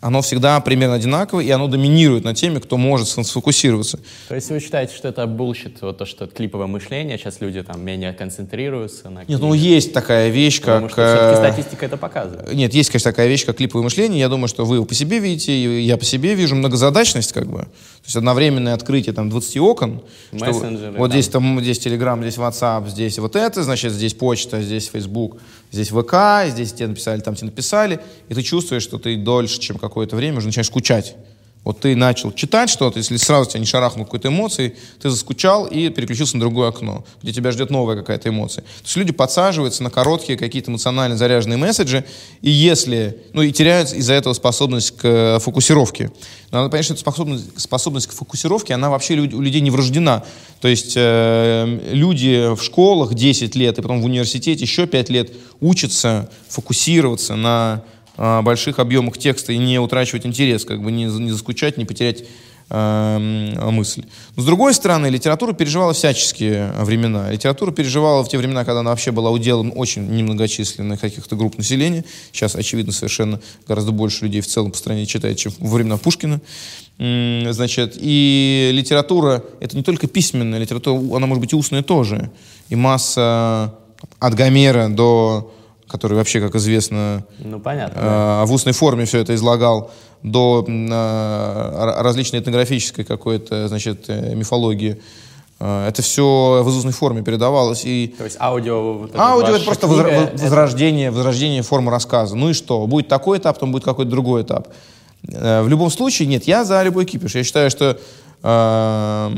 оно 0.00 0.22
всегда 0.22 0.58
примерно 0.60 0.94
одинаковое, 0.96 1.44
и 1.44 1.50
оно 1.50 1.68
доминирует 1.68 2.24
на 2.24 2.34
теме, 2.34 2.60
кто 2.60 2.76
может 2.76 3.08
сфокусироваться. 3.08 3.98
То 4.28 4.34
есть 4.34 4.50
вы 4.50 4.60
считаете, 4.60 4.94
что 4.94 5.08
это 5.08 5.26
bullshit, 5.26 5.82
вот 5.82 5.98
то, 5.98 6.06
что 6.06 6.24
это 6.24 6.34
клиповое 6.34 6.66
мышление, 6.66 7.18
сейчас 7.18 7.40
люди 7.40 7.62
там 7.62 7.84
менее 7.84 8.12
концентрируются 8.12 9.10
на 9.10 9.24
Нет, 9.26 9.40
ну 9.40 9.52
есть 9.54 9.92
такая 9.92 10.30
вещь, 10.30 10.60
Потому 10.60 10.88
как... 10.88 10.92
Что 10.92 11.06
все-таки 11.06 11.34
э, 11.34 11.52
статистика 11.52 11.86
это 11.86 11.96
показывает. 11.96 12.52
Нет, 12.52 12.72
есть, 12.74 12.90
конечно, 12.90 13.10
такая 13.10 13.28
вещь, 13.28 13.44
как 13.44 13.56
клиповое 13.56 13.84
мышление. 13.84 14.20
Я 14.20 14.28
думаю, 14.28 14.48
что 14.48 14.64
вы 14.64 14.76
его 14.76 14.84
по 14.84 14.94
себе 14.94 15.18
видите, 15.18 15.82
я 15.82 15.96
по 15.96 16.04
себе 16.04 16.34
вижу 16.34 16.56
многозадачность, 16.56 17.32
как 17.32 17.46
бы. 17.46 17.68
То 18.10 18.14
есть 18.14 18.16
одновременное 18.16 18.74
открытие 18.74 19.14
там 19.14 19.30
20 19.30 19.56
окон. 19.58 20.02
Мессенджеры. 20.32 20.98
Вот 20.98 21.12
здесь 21.12 21.28
там, 21.28 21.60
здесь 21.60 21.78
Telegram, 21.78 22.20
здесь 22.20 22.38
WhatsApp, 22.38 22.88
здесь 22.88 23.20
вот 23.20 23.36
это, 23.36 23.62
значит, 23.62 23.92
здесь 23.92 24.14
почта, 24.14 24.60
здесь 24.62 24.88
Facebook, 24.88 25.36
здесь 25.70 25.90
ВК, 25.90 26.48
здесь 26.48 26.72
тебе 26.72 26.88
написали, 26.88 27.20
там 27.20 27.36
тебе 27.36 27.46
написали, 27.50 28.00
и 28.28 28.34
ты 28.34 28.42
чувствуешь, 28.42 28.82
что 28.82 28.98
ты 28.98 29.16
дольше, 29.16 29.60
чем 29.60 29.78
какое-то 29.78 30.16
время, 30.16 30.38
уже 30.38 30.46
начинаешь 30.46 30.66
скучать. 30.66 31.14
Вот 31.62 31.80
ты 31.80 31.94
начал 31.94 32.32
читать 32.32 32.70
что-то, 32.70 32.98
если 32.98 33.18
сразу 33.18 33.50
тебя 33.50 33.60
не 33.60 33.66
шарахнул 33.66 34.06
какой-то 34.06 34.28
эмоцией, 34.28 34.74
ты 35.00 35.10
заскучал 35.10 35.66
и 35.66 35.90
переключился 35.90 36.36
на 36.36 36.40
другое 36.40 36.70
окно, 36.70 37.04
где 37.22 37.32
тебя 37.32 37.50
ждет 37.50 37.70
новая 37.70 37.96
какая-то 37.96 38.30
эмоция. 38.30 38.62
То 38.62 38.84
есть 38.84 38.96
люди 38.96 39.12
подсаживаются 39.12 39.82
на 39.82 39.90
короткие 39.90 40.38
какие-то 40.38 40.70
эмоционально 40.70 41.18
заряженные 41.18 41.58
месседжи, 41.58 42.04
и 42.40 42.50
если, 42.50 43.18
ну 43.34 43.42
и 43.42 43.52
теряют 43.52 43.92
из-за 43.92 44.14
этого 44.14 44.32
способность 44.32 44.96
к 44.96 45.04
э, 45.04 45.38
фокусировке. 45.38 46.10
Надо 46.50 46.70
понять, 46.70 46.86
что 46.86 46.94
эта 46.94 47.00
способность, 47.02 47.60
способность 47.60 48.06
к 48.06 48.12
фокусировке, 48.12 48.72
она 48.72 48.88
вообще 48.88 49.14
у 49.14 49.40
людей 49.40 49.60
не 49.60 49.70
врождена. 49.70 50.24
То 50.62 50.68
есть 50.68 50.94
э, 50.96 51.78
люди 51.92 52.54
в 52.54 52.62
школах 52.62 53.12
10 53.12 53.54
лет 53.54 53.78
и 53.78 53.82
потом 53.82 54.00
в 54.00 54.06
университете 54.06 54.62
еще 54.62 54.86
5 54.86 55.10
лет 55.10 55.30
учатся 55.60 56.30
фокусироваться 56.48 57.36
на 57.36 57.84
э, 58.16 58.42
больших 58.42 58.78
объемах 58.78 59.18
текста 59.18 59.52
и 59.52 59.58
не 59.58 59.78
утрачивать 59.78 60.26
интерес, 60.26 60.64
как 60.64 60.82
бы 60.82 60.92
не, 60.92 61.04
не 61.04 61.30
заскучать, 61.30 61.76
не 61.76 61.84
потерять 61.84 62.24
э, 62.70 63.70
мысль. 63.70 64.04
Но 64.36 64.42
с 64.42 64.46
другой 64.46 64.74
стороны, 64.74 65.08
литература 65.08 65.52
переживала 65.52 65.92
всяческие 65.92 66.72
времена. 66.78 67.30
Литература 67.30 67.72
переживала 67.72 68.24
в 68.24 68.28
те 68.28 68.38
времена, 68.38 68.64
когда 68.64 68.80
она 68.80 68.90
вообще 68.90 69.10
была 69.10 69.30
уделом 69.30 69.72
очень 69.76 70.06
немногочисленных 70.08 71.00
каких-то 71.00 71.36
групп 71.36 71.58
населения. 71.58 72.04
Сейчас, 72.32 72.56
очевидно, 72.56 72.92
совершенно 72.92 73.40
гораздо 73.66 73.92
больше 73.92 74.24
людей 74.24 74.40
в 74.40 74.46
целом 74.46 74.70
по 74.70 74.78
стране 74.78 75.06
читает, 75.06 75.36
чем 75.36 75.52
во 75.58 75.76
времена 75.76 75.96
Пушкина. 75.96 76.40
Значит, 76.98 77.96
и 77.98 78.70
литература, 78.74 79.42
это 79.60 79.74
не 79.74 79.82
только 79.82 80.06
письменная 80.06 80.58
литература, 80.58 81.16
она 81.16 81.26
может 81.26 81.40
быть 81.40 81.52
и 81.52 81.56
устная 81.56 81.82
тоже. 81.82 82.30
И 82.68 82.76
масса 82.76 83.74
от 84.18 84.34
Гомера 84.34 84.88
до 84.88 85.52
который 85.90 86.16
вообще, 86.16 86.40
как 86.40 86.54
известно, 86.54 87.24
ну, 87.38 87.58
понятно, 87.58 87.98
э, 87.98 88.02
да. 88.02 88.46
в 88.46 88.52
устной 88.52 88.72
форме 88.72 89.04
все 89.04 89.18
это 89.18 89.34
излагал, 89.34 89.90
до 90.22 90.64
э, 90.66 92.02
различной 92.02 92.40
этнографической 92.40 93.04
какой-то, 93.04 93.68
значит, 93.68 94.04
э, 94.08 94.34
мифологии. 94.34 95.00
Э, 95.58 95.88
это 95.88 96.02
все 96.02 96.62
в 96.62 96.68
устной 96.68 96.92
форме 96.92 97.22
передавалось. 97.22 97.84
И... 97.84 98.14
То 98.16 98.24
есть 98.24 98.36
аудио... 98.38 98.94
Вот 98.94 99.16
аудио— 99.16 99.54
это 99.56 99.64
просто 99.64 99.86
книга, 99.86 100.30
возрождение, 100.34 101.08
это... 101.08 101.16
возрождение 101.16 101.62
формы 101.62 101.90
рассказа. 101.90 102.36
Ну 102.36 102.50
и 102.50 102.52
что? 102.52 102.86
Будет 102.86 103.08
такой 103.08 103.38
этап, 103.38 103.56
потом 103.56 103.72
будет 103.72 103.84
какой-то 103.84 104.10
другой 104.10 104.42
этап. 104.42 104.68
Э, 105.28 105.62
в 105.62 105.68
любом 105.68 105.90
случае, 105.90 106.28
нет, 106.28 106.44
я 106.44 106.64
за 106.64 106.82
любой 106.82 107.06
кипиш. 107.06 107.34
Я 107.34 107.44
считаю, 107.44 107.70
что 107.70 107.98
э, 108.42 109.30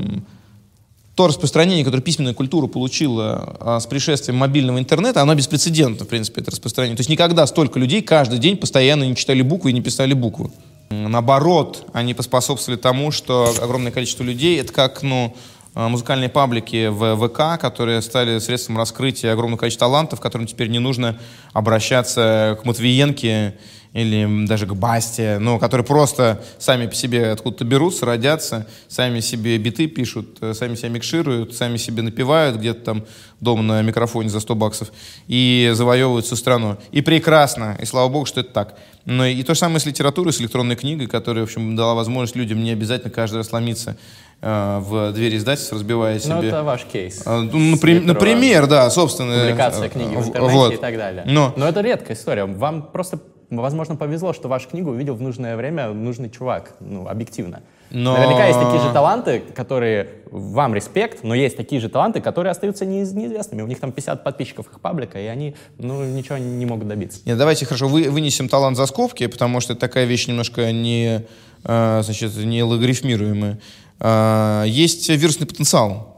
то 1.15 1.27
распространение, 1.27 1.85
которое 1.85 2.03
письменная 2.03 2.33
культура 2.33 2.67
получила 2.67 3.57
а, 3.61 3.81
с 3.81 3.87
пришествием 3.87 4.39
мобильного 4.39 4.79
интернета, 4.79 5.21
оно 5.21 5.35
беспрецедентно, 5.35 6.07
в 6.07 6.09
принципе, 6.09 6.41
это 6.41 6.51
распространение. 6.51 6.97
То 6.97 7.01
есть 7.01 7.11
никогда 7.11 7.47
столько 7.47 7.79
людей 7.79 8.01
каждый 8.03 8.39
день 8.39 8.57
постоянно 8.57 9.05
не 9.05 9.15
читали 9.15 9.43
буквы 9.43 9.71
и 9.71 9.75
не 9.75 9.83
писали 9.83 10.15
буквы. 10.15 10.51
Наоборот, 10.91 11.87
они 11.93 12.15
поспособствовали 12.15 12.79
тому, 12.79 13.11
что 13.11 13.55
огромное 13.61 13.93
количество 13.93 14.25
людей, 14.25 14.61
это 14.61 14.73
как, 14.73 15.03
ну, 15.03 15.35
а, 15.75 15.89
музыкальные 15.89 16.29
паблики 16.29 16.89
в 16.89 17.17
ВК, 17.17 17.61
которые 17.61 18.01
стали 18.03 18.39
средством 18.39 18.79
раскрытия 18.79 19.33
огромного 19.33 19.61
количества 19.61 19.87
талантов, 19.87 20.21
которым 20.21 20.47
теперь 20.47 20.69
не 20.69 20.79
нужно 20.79 21.19
обращаться 21.53 22.59
к 22.61 22.65
Матвиенке 22.65 23.55
или 23.93 24.47
даже 24.47 24.67
к 24.67 24.75
Басте, 24.75 25.39
ну, 25.39 25.59
которые 25.59 25.85
просто 25.85 26.43
сами 26.59 26.87
по 26.87 26.95
себе 26.95 27.31
откуда-то 27.31 27.65
берутся, 27.65 28.07
родятся, 28.07 28.67
сами 28.89 29.21
себе 29.21 29.59
биты 29.59 29.87
пишут, 29.87 30.39
э, 30.41 30.55
сами 30.55 30.77
себя 30.77 30.89
микшируют, 30.89 31.55
сами 31.55 31.77
себе 31.77 32.03
напевают 32.03 32.57
где-то 32.57 32.81
там 32.81 33.05
дома 33.41 33.63
на 33.63 33.83
микрофоне 33.83 34.31
за 34.31 34.41
100 34.41 34.55
баксов 34.55 34.93
и 35.27 35.71
завоевывают 35.75 36.25
всю 36.25 36.37
страну. 36.37 36.79
И 36.91 37.03
прекрасно, 37.03 37.77
и 37.81 37.85
слава 37.85 38.09
богу, 38.09 38.25
что 38.25 38.41
это 38.41 38.53
так. 38.53 38.79
Но 39.05 39.27
и 39.27 39.43
то 39.43 39.55
же 39.55 39.61
самое 39.61 39.81
с 39.81 39.87
литературой, 39.87 40.33
с 40.33 40.41
электронной 40.41 40.77
книгой, 40.77 41.07
которая, 41.07 41.45
в 41.45 41.49
общем, 41.49 41.77
дала 41.77 41.95
возможность 41.95 42.37
людям 42.37 42.63
не 42.63 42.71
обязательно 42.71 43.11
каждый 43.11 43.39
раз 43.39 43.53
ломиться 43.53 43.97
э, 44.41 44.79
в 44.81 45.13
двери 45.13 45.37
издательств, 45.37 45.73
разбивая 45.73 46.15
ну, 46.15 46.21
себе... 46.21 46.35
Ну, 46.35 46.43
это 46.43 46.63
ваш 46.63 46.85
кейс. 46.85 47.23
А, 47.27 47.41
ну, 47.41 47.59
например, 47.59 48.03
например, 48.05 48.67
да, 48.69 48.89
собственно. 48.91 49.41
Публикация 49.41 49.89
книги 49.89 50.15
в 50.15 50.29
интернете 50.29 50.55
вот. 50.55 50.73
и 50.75 50.77
так 50.77 50.97
далее. 50.97 51.25
Но, 51.27 51.53
Но 51.57 51.69
это 51.69 51.81
редкая 51.81 52.17
история. 52.17 52.45
Вам 52.45 52.91
просто 52.91 53.19
возможно, 53.61 53.97
повезло, 53.97 54.33
что 54.33 54.49
вашу 54.49 54.69
книгу 54.69 54.91
увидел 54.91 55.15
в 55.15 55.21
нужное 55.21 55.57
время 55.57 55.93
нужный 55.93 56.31
чувак, 56.31 56.75
ну, 56.81 57.07
объективно. 57.07 57.63
Но... 57.91 58.15
Наверняка 58.17 58.47
есть 58.47 58.59
такие 58.59 58.81
же 58.81 58.91
таланты, 58.93 59.43
которые 59.55 60.09
вам 60.31 60.75
респект, 60.75 61.23
но 61.23 61.35
есть 61.35 61.59
такие 61.59 61.79
же 61.79 61.91
таланты, 61.91 62.23
которые 62.23 62.51
остаются 62.51 62.87
неизвестными. 62.87 63.61
У 63.61 63.67
них 63.67 63.81
там 63.81 63.93
50 63.93 64.25
подписчиков 64.25 64.67
их 64.73 64.81
паблика, 64.81 65.21
и 65.21 65.27
они 65.27 65.55
ну, 65.77 66.03
ничего 66.05 66.39
не 66.39 66.65
могут 66.65 66.89
добиться. 66.89 67.21
Нет, 67.27 67.37
давайте 67.37 67.67
хорошо 67.67 67.89
вы, 67.89 68.09
вынесем 68.09 68.49
талант 68.49 68.79
за 68.79 68.87
скобки, 68.87 69.27
потому 69.27 69.61
что 69.61 69.75
такая 69.75 70.07
вещь 70.07 70.27
немножко 70.27 70.73
не, 70.73 71.27
э, 71.65 72.01
значит, 72.03 72.35
не 72.37 72.63
логарифмируемая. 72.63 73.59
Э, 74.01 74.65
есть 74.67 75.11
вирусный 75.11 75.47
потенциал 75.47 76.12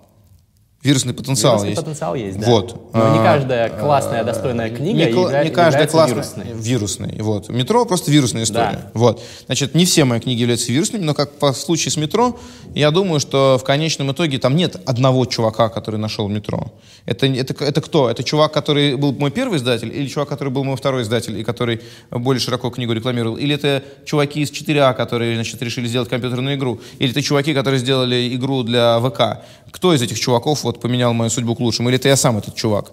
вирусный 0.84 1.14
потенциал 1.14 1.54
вирусный 1.54 1.70
есть. 1.70 1.82
потенциал 1.82 2.14
есть, 2.14 2.38
да. 2.38 2.46
Вот. 2.46 2.92
Но 2.92 3.16
не 3.16 3.18
каждая 3.18 3.70
классная, 3.70 4.22
достойная 4.22 4.68
книга 4.68 5.10
не, 5.10 5.44
не 5.44 5.50
каждая 5.50 5.86
классная 5.88 6.14
вирусной. 6.14 6.46
вирусной. 6.54 7.16
Вот. 7.20 7.48
Метро 7.48 7.84
просто 7.86 8.10
вирусная 8.10 8.44
история. 8.44 8.82
Да. 8.84 8.90
Вот. 8.92 9.22
Значит, 9.46 9.74
не 9.74 9.86
все 9.86 10.04
мои 10.04 10.20
книги 10.20 10.40
являются 10.40 10.70
вирусными, 10.70 11.02
но 11.02 11.14
как 11.14 11.32
по 11.38 11.52
случаю 11.54 11.90
с 11.90 11.96
метро, 11.96 12.38
я 12.74 12.90
думаю, 12.90 13.18
что 13.18 13.58
в 13.60 13.64
конечном 13.64 14.12
итоге 14.12 14.38
там 14.38 14.56
нет 14.56 14.76
одного 14.86 15.24
чувака, 15.24 15.70
который 15.70 15.96
нашел 15.96 16.28
метро. 16.28 16.72
Это, 17.06 17.26
это, 17.26 17.64
это 17.64 17.80
кто? 17.80 18.10
Это 18.10 18.22
чувак, 18.22 18.52
который 18.52 18.96
был 18.96 19.12
мой 19.12 19.30
первый 19.30 19.56
издатель, 19.56 19.90
или 19.94 20.06
чувак, 20.06 20.28
который 20.28 20.50
был 20.50 20.64
мой 20.64 20.76
второй 20.76 21.02
издатель, 21.02 21.38
и 21.38 21.44
который 21.44 21.80
более 22.10 22.40
широко 22.40 22.68
книгу 22.68 22.92
рекламировал? 22.92 23.36
Или 23.36 23.54
это 23.54 23.82
чуваки 24.04 24.42
из 24.42 24.50
4А, 24.50 24.92
которые, 24.94 25.34
значит, 25.34 25.62
решили 25.62 25.86
сделать 25.86 26.10
компьютерную 26.10 26.56
игру? 26.56 26.80
Или 26.98 27.12
это 27.12 27.22
чуваки, 27.22 27.54
которые 27.54 27.80
сделали 27.80 28.34
игру 28.34 28.62
для 28.62 29.00
ВК? 29.00 29.42
Кто 29.70 29.94
из 29.94 30.02
этих 30.02 30.20
чуваков 30.20 30.62
вот 30.62 30.73
поменял 30.80 31.12
мою 31.12 31.30
судьбу 31.30 31.54
к 31.54 31.60
лучшему? 31.60 31.88
Или 31.88 31.98
это 31.98 32.08
я 32.08 32.16
сам 32.16 32.38
этот 32.38 32.54
чувак? 32.54 32.92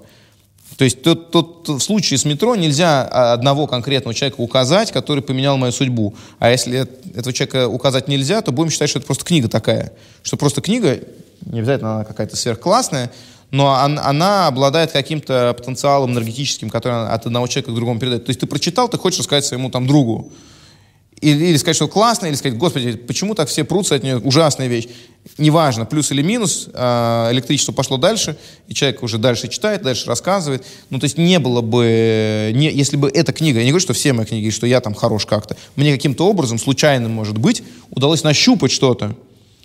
То 0.77 0.85
есть 0.85 1.03
тот, 1.03 1.31
тот, 1.31 1.67
в 1.67 1.79
случае 1.79 2.17
с 2.17 2.25
метро 2.25 2.55
нельзя 2.55 3.03
одного 3.03 3.67
конкретного 3.67 4.13
человека 4.13 4.41
указать, 4.41 4.91
который 4.91 5.21
поменял 5.21 5.57
мою 5.57 5.71
судьбу. 5.71 6.15
А 6.39 6.49
если 6.49 6.87
этого 7.15 7.33
человека 7.33 7.67
указать 7.67 8.07
нельзя, 8.07 8.41
то 8.41 8.51
будем 8.51 8.71
считать, 8.71 8.89
что 8.89 8.99
это 8.99 9.05
просто 9.05 9.25
книга 9.25 9.47
такая. 9.47 9.91
Что 10.23 10.37
просто 10.37 10.61
книга, 10.61 10.99
не 11.45 11.59
обязательно 11.59 11.95
она 11.95 12.03
какая-то 12.03 12.35
сверхклассная, 12.35 13.11
но 13.51 13.75
она, 13.75 14.05
она 14.05 14.47
обладает 14.47 14.91
каким-то 14.91 15.53
потенциалом 15.57 16.11
энергетическим, 16.11 16.69
который 16.69 17.09
от 17.09 17.25
одного 17.25 17.47
человека 17.47 17.71
к 17.71 17.75
другому 17.75 17.99
передает. 17.99 18.25
То 18.25 18.29
есть 18.29 18.39
ты 18.39 18.47
прочитал, 18.47 18.87
ты 18.87 18.97
хочешь 18.97 19.19
рассказать 19.19 19.45
своему 19.45 19.69
там 19.69 19.85
другу. 19.85 20.31
Или, 21.19 21.45
или 21.45 21.57
сказать, 21.57 21.75
что 21.75 21.87
классно, 21.87 22.25
или 22.25 22.35
сказать, 22.35 22.57
господи, 22.57 22.93
почему 22.93 23.35
так 23.35 23.47
все 23.47 23.63
прутся 23.63 23.95
от 23.95 24.03
нее, 24.03 24.17
ужасная 24.17 24.67
вещь. 24.67 24.87
Неважно, 25.37 25.85
плюс 25.85 26.11
или 26.11 26.23
минус, 26.23 26.67
э, 26.73 27.27
электричество 27.31 27.73
пошло 27.73 27.97
дальше, 27.97 28.37
и 28.67 28.73
человек 28.73 29.03
уже 29.03 29.19
дальше 29.19 29.47
читает, 29.47 29.83
дальше 29.83 30.07
рассказывает. 30.07 30.65
Ну, 30.89 30.97
то 30.97 31.03
есть 31.03 31.19
не 31.19 31.37
было 31.37 31.61
бы, 31.61 32.51
не, 32.55 32.71
если 32.71 32.97
бы 32.97 33.07
эта 33.07 33.33
книга, 33.33 33.59
я 33.59 33.65
не 33.65 33.71
говорю, 33.71 33.83
что 33.83 33.93
все 33.93 34.13
мои 34.13 34.25
книги, 34.25 34.49
что 34.49 34.65
я 34.65 34.81
там 34.81 34.95
хорош 34.95 35.27
как-то, 35.27 35.55
мне 35.75 35.91
каким-то 35.91 36.27
образом, 36.27 36.57
случайным, 36.57 37.11
может 37.11 37.37
быть, 37.37 37.61
удалось 37.91 38.23
нащупать 38.23 38.71
что-то. 38.71 39.15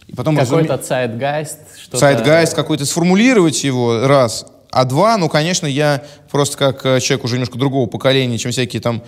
И 0.09 0.15
потом 0.15 0.37
Какой-то 0.37 0.69
разуме... 0.69 0.87
Zeitgeist. 0.87 1.59
Zeitgeist 1.93 2.55
какой-то, 2.55 2.85
сформулировать 2.85 3.65
его, 3.65 4.07
раз. 4.07 4.47
А 4.71 4.85
два, 4.85 5.17
ну, 5.17 5.29
конечно, 5.31 5.67
я 5.67 6.05
просто 6.31 6.59
как 6.59 6.85
э, 6.85 7.01
человек 7.01 7.25
уже 7.25 7.37
немножко 7.37 7.59
другого 7.59 7.89
поколения, 7.89 8.37
чем 8.37 8.53
всякие 8.53 8.83
там 8.83 9.03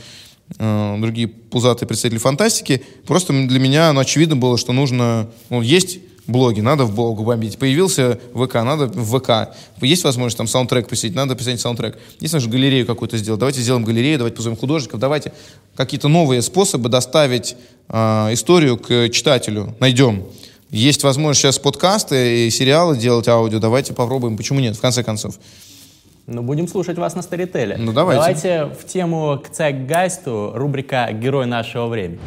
Э, 0.58 0.96
другие 0.98 1.28
пузатые 1.28 1.86
представители 1.86 2.18
фантастики. 2.18 2.82
Просто 3.06 3.32
для 3.32 3.58
меня 3.58 3.92
ну, 3.92 4.00
очевидно 4.00 4.36
было, 4.36 4.56
что 4.56 4.72
нужно... 4.72 5.28
Ну, 5.50 5.60
есть 5.60 5.98
блоги, 6.26 6.60
надо 6.60 6.84
в 6.84 6.94
блог 6.94 7.22
бомбить. 7.22 7.58
Появился 7.58 8.18
ВК, 8.34 8.54
надо 8.54 8.86
в 8.86 9.18
ВК. 9.18 9.54
Есть 9.80 10.04
возможность 10.04 10.36
там 10.36 10.46
саундтрек 10.46 10.88
посетить, 10.88 11.14
надо 11.14 11.34
писать 11.34 11.60
саундтрек. 11.60 11.98
Есть 12.20 12.34
нашу 12.34 12.48
галерею 12.48 12.86
какую-то 12.86 13.16
сделать. 13.18 13.40
Давайте 13.40 13.60
сделаем 13.60 13.84
галерею, 13.84 14.18
давайте 14.18 14.36
позовем 14.36 14.56
художников, 14.56 15.00
давайте 15.00 15.32
какие-то 15.74 16.08
новые 16.08 16.42
способы 16.42 16.88
доставить 16.88 17.56
э, 17.88 18.32
историю 18.32 18.76
к 18.76 19.08
читателю. 19.10 19.74
Найдем. 19.80 20.24
Есть 20.70 21.02
возможность 21.02 21.40
сейчас 21.40 21.58
подкасты 21.58 22.46
и 22.46 22.50
сериалы 22.50 22.96
делать 22.96 23.26
аудио. 23.26 23.58
Давайте 23.58 23.94
попробуем. 23.94 24.36
Почему 24.36 24.60
нет, 24.60 24.76
в 24.76 24.80
конце 24.80 25.02
концов. 25.02 25.38
Ну, 26.30 26.42
будем 26.42 26.68
слушать 26.68 26.98
вас 26.98 27.16
на 27.16 27.22
Старителе. 27.22 27.76
Ну, 27.78 27.94
давайте. 27.94 28.20
Давайте 28.20 28.74
в 28.78 28.84
тему 28.84 29.40
к 29.42 29.48
Цайгайсту 29.48 30.52
рубрика 30.54 31.08
«Герой 31.10 31.46
нашего 31.46 31.86
времени». 31.86 32.20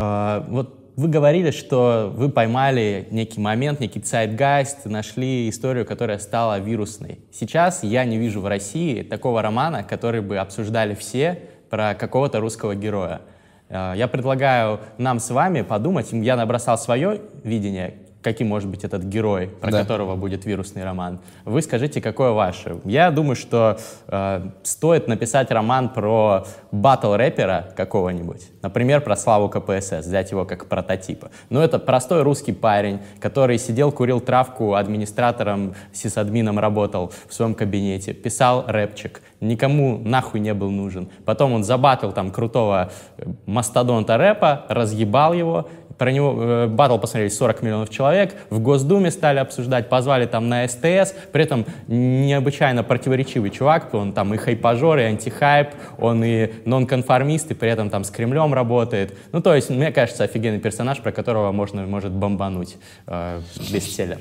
Uh, 0.00 0.44
вот 0.48 0.90
вы 0.96 1.08
говорили, 1.08 1.52
что 1.52 2.12
вы 2.16 2.30
поймали 2.30 3.06
некий 3.12 3.40
момент, 3.40 3.78
некий 3.78 4.00
цайтгайст, 4.00 4.84
нашли 4.86 5.48
историю, 5.48 5.86
которая 5.86 6.18
стала 6.18 6.58
вирусной. 6.58 7.20
Сейчас 7.32 7.84
я 7.84 8.04
не 8.04 8.18
вижу 8.18 8.40
в 8.40 8.46
России 8.48 9.02
такого 9.02 9.40
романа, 9.40 9.84
который 9.84 10.20
бы 10.20 10.36
обсуждали 10.36 10.96
все 10.96 11.42
про 11.70 11.94
какого-то 11.94 12.40
русского 12.40 12.74
героя. 12.74 13.20
Uh, 13.68 13.96
я 13.96 14.08
предлагаю 14.08 14.80
нам 14.98 15.20
с 15.20 15.30
вами 15.30 15.62
подумать, 15.62 16.08
я 16.10 16.34
набросал 16.36 16.76
свое 16.76 17.20
видение, 17.44 17.94
каким 18.26 18.48
может 18.48 18.68
быть 18.68 18.82
этот 18.82 19.04
герой, 19.04 19.46
про 19.46 19.70
Да. 19.70 19.82
которого 19.82 20.16
будет 20.16 20.46
вирусный 20.46 20.82
роман. 20.82 21.20
Вы 21.44 21.62
скажите, 21.62 22.00
какое 22.00 22.32
ваше? 22.32 22.80
Я 22.84 23.12
думаю, 23.12 23.36
что 23.36 23.78
э, 24.08 24.50
стоит 24.64 25.06
написать 25.06 25.52
роман 25.52 25.90
про 25.90 26.44
батл-рэпера 26.72 27.72
какого-нибудь. 27.76 28.48
Например, 28.62 29.00
про 29.00 29.14
Славу 29.14 29.48
КПСС, 29.48 30.06
взять 30.06 30.32
его 30.32 30.44
как 30.44 30.66
прототипа. 30.66 31.30
Ну, 31.50 31.60
это 31.60 31.78
простой 31.78 32.22
русский 32.22 32.52
парень, 32.52 32.98
который 33.20 33.58
сидел, 33.58 33.92
курил 33.92 34.20
травку, 34.20 34.74
администратором, 34.74 35.74
сисадмином 35.92 36.58
работал 36.58 37.12
в 37.28 37.32
своем 37.32 37.54
кабинете, 37.54 38.12
писал 38.12 38.64
рэпчик, 38.66 39.22
никому 39.40 39.98
нахуй 39.98 40.40
не 40.40 40.52
был 40.52 40.72
нужен. 40.72 41.08
Потом 41.24 41.52
он 41.52 41.62
забатил 41.62 42.10
там 42.10 42.32
крутого 42.32 42.90
э, 43.18 43.24
мастодонта 43.46 44.16
рэпа, 44.16 44.66
разъебал 44.68 45.32
его, 45.32 45.68
про 45.98 46.12
него 46.12 46.34
э, 46.36 46.66
батл 46.66 46.98
посмотрели 46.98 47.28
40 47.28 47.62
миллионов 47.62 47.90
человек, 47.90 48.34
в 48.50 48.58
Госдуме 48.60 49.10
стали 49.10 49.38
обсуждать, 49.38 49.88
позвали 49.88 50.26
там 50.26 50.48
на 50.48 50.66
СТС, 50.68 51.14
при 51.32 51.42
этом 51.42 51.64
необычайно 51.86 52.82
противоречивый 52.82 53.50
чувак, 53.50 53.94
он 53.94 54.12
там 54.12 54.34
и 54.34 54.36
хайпажор, 54.36 54.98
и 54.98 55.02
антихайп, 55.02 55.68
он 55.98 56.22
и 56.24 56.50
нонконформист, 56.64 57.50
и 57.50 57.54
при 57.54 57.70
этом 57.70 57.90
там 57.90 58.04
с 58.04 58.10
Кремлем 58.10 58.54
работает. 58.54 59.16
Ну, 59.32 59.40
то 59.40 59.54
есть, 59.54 59.70
мне 59.70 59.90
кажется, 59.92 60.24
офигенный 60.24 60.60
персонаж, 60.60 60.98
про 61.00 61.12
которого 61.12 61.52
можно, 61.52 61.86
может 61.86 62.12
бомбануть 62.12 62.76
э, 63.06 63.40
бестселлер. 63.70 64.18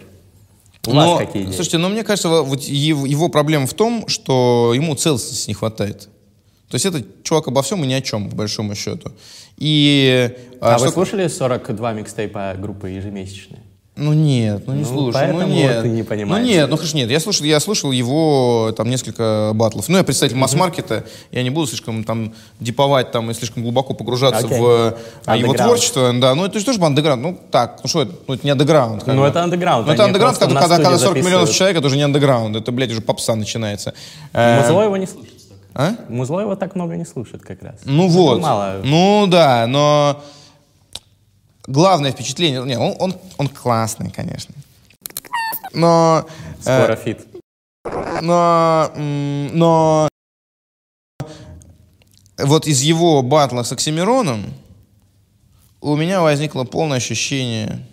У 0.87 0.93
Но, 0.93 1.15
вас 1.15 1.19
какие 1.25 1.43
идеи? 1.43 1.53
Слушайте, 1.53 1.77
ну 1.77 1.89
мне 1.89 2.03
кажется, 2.03 2.29
во- 2.29 2.43
вот 2.43 2.61
его, 2.61 3.05
его 3.05 3.29
проблема 3.29 3.65
в 3.65 3.73
том, 3.73 4.07
что 4.07 4.71
ему 4.75 4.95
целостности 4.95 5.49
не 5.49 5.53
хватает. 5.55 6.09
То 6.69 6.75
есть 6.75 6.85
это 6.85 7.03
чувак 7.23 7.47
обо 7.47 7.61
всем 7.61 7.83
и 7.83 7.87
ни 7.87 7.93
о 7.93 8.01
чем, 8.01 8.29
по 8.29 8.35
большому 8.35 8.75
счету. 8.75 9.11
И... 9.57 10.31
а 10.61 10.73
вы 10.77 10.87
что- 10.87 10.93
слушали 10.93 11.27
42 11.27 11.93
микстейпа 11.93 12.55
группы 12.57 12.89
ежемесячные? 12.89 13.61
Ну 13.97 14.11
нет, 14.11 14.67
ну 14.67 14.73
не 14.73 14.81
Ну, 14.81 14.85
слушай, 14.85 15.27
ну 15.31 15.37
поэтому 15.37 15.47
нет. 15.55 15.81
ты 15.83 15.87
не 15.87 16.01
Ну 16.01 16.05
понимаешь. 16.05 16.45
нет, 16.45 16.69
ну 16.69 16.75
хорошо, 16.75 16.97
нет, 16.97 17.09
я 17.09 17.21
слушал, 17.21 17.45
я 17.45 17.61
слушал 17.61 17.93
его 17.93 18.73
там 18.75 18.89
несколько 18.89 19.51
батлов. 19.55 19.87
Ну 19.87 19.97
я 19.97 20.03
представитель 20.03 20.37
масс-маркета, 20.37 21.05
я 21.31 21.43
не 21.43 21.49
буду 21.49 21.67
слишком 21.67 22.03
там 22.03 22.33
диповать 22.59 23.11
там 23.11 23.31
и 23.31 23.33
слишком 23.33 23.63
глубоко 23.63 23.93
погружаться 23.93 24.45
Окей. 24.45 24.59
в 24.59 24.97
а, 25.25 25.37
его 25.37 25.53
творчество. 25.53 26.11
Да, 26.13 26.35
ну 26.35 26.43
это 26.43 26.59
же 26.59 26.65
тоже 26.65 26.83
андеграунд. 26.83 27.23
Ну 27.23 27.39
так, 27.49 27.79
ну 27.83 27.87
что 27.87 28.01
это, 28.01 28.11
ну 28.27 28.33
это 28.33 28.45
не 28.45 28.51
андеграунд. 28.51 29.07
Ну, 29.07 29.23
это 29.23 29.41
андеграунд, 29.43 29.87
Ну 29.87 29.93
это 29.93 30.03
андеграунд, 30.03 30.37
когда, 30.39 30.59
когда, 30.59 30.75
когда 30.75 30.97
студии 30.97 31.21
40 31.21 31.25
миллионов 31.25 31.51
человек, 31.51 31.77
это 31.77 31.87
уже 31.87 31.95
не 31.95 32.03
андеграунд, 32.03 32.57
это, 32.57 32.73
блядь, 32.73 32.91
уже 32.91 32.99
попса 32.99 33.35
начинается. 33.35 33.93
Музло 34.33 34.83
его 34.83 34.97
не 34.97 35.07
слушает. 35.07 35.34
А? 35.75 35.95
Музло 36.07 36.39
его 36.39 36.55
так 36.55 36.73
много 36.75 36.95
не 36.95 37.05
слушает 37.05 37.43
как 37.43 37.61
раз. 37.61 37.81
Ну 37.83 38.05
Это 38.05 38.13
вот. 38.13 38.41
Мало. 38.41 38.81
Ну 38.83 39.27
да, 39.27 39.67
но 39.67 40.23
главное 41.67 42.13
впечатление, 42.13 42.63
не, 42.63 42.77
он, 42.79 42.95
он, 42.97 43.15
он 43.37 43.49
классный, 43.49 44.09
конечно. 44.09 44.55
Но, 45.73 46.25
э, 46.65 46.79
Скоро 46.79 46.95
фит. 46.95 47.27
но, 48.21 48.89
но 48.95 50.07
вот 52.37 52.67
из 52.67 52.81
его 52.81 53.21
батла 53.21 53.65
с 53.65 53.71
Оксимироном 53.73 54.45
у 55.81 55.97
меня 55.97 56.21
возникло 56.21 56.63
полное 56.63 56.97
ощущение, 56.97 57.85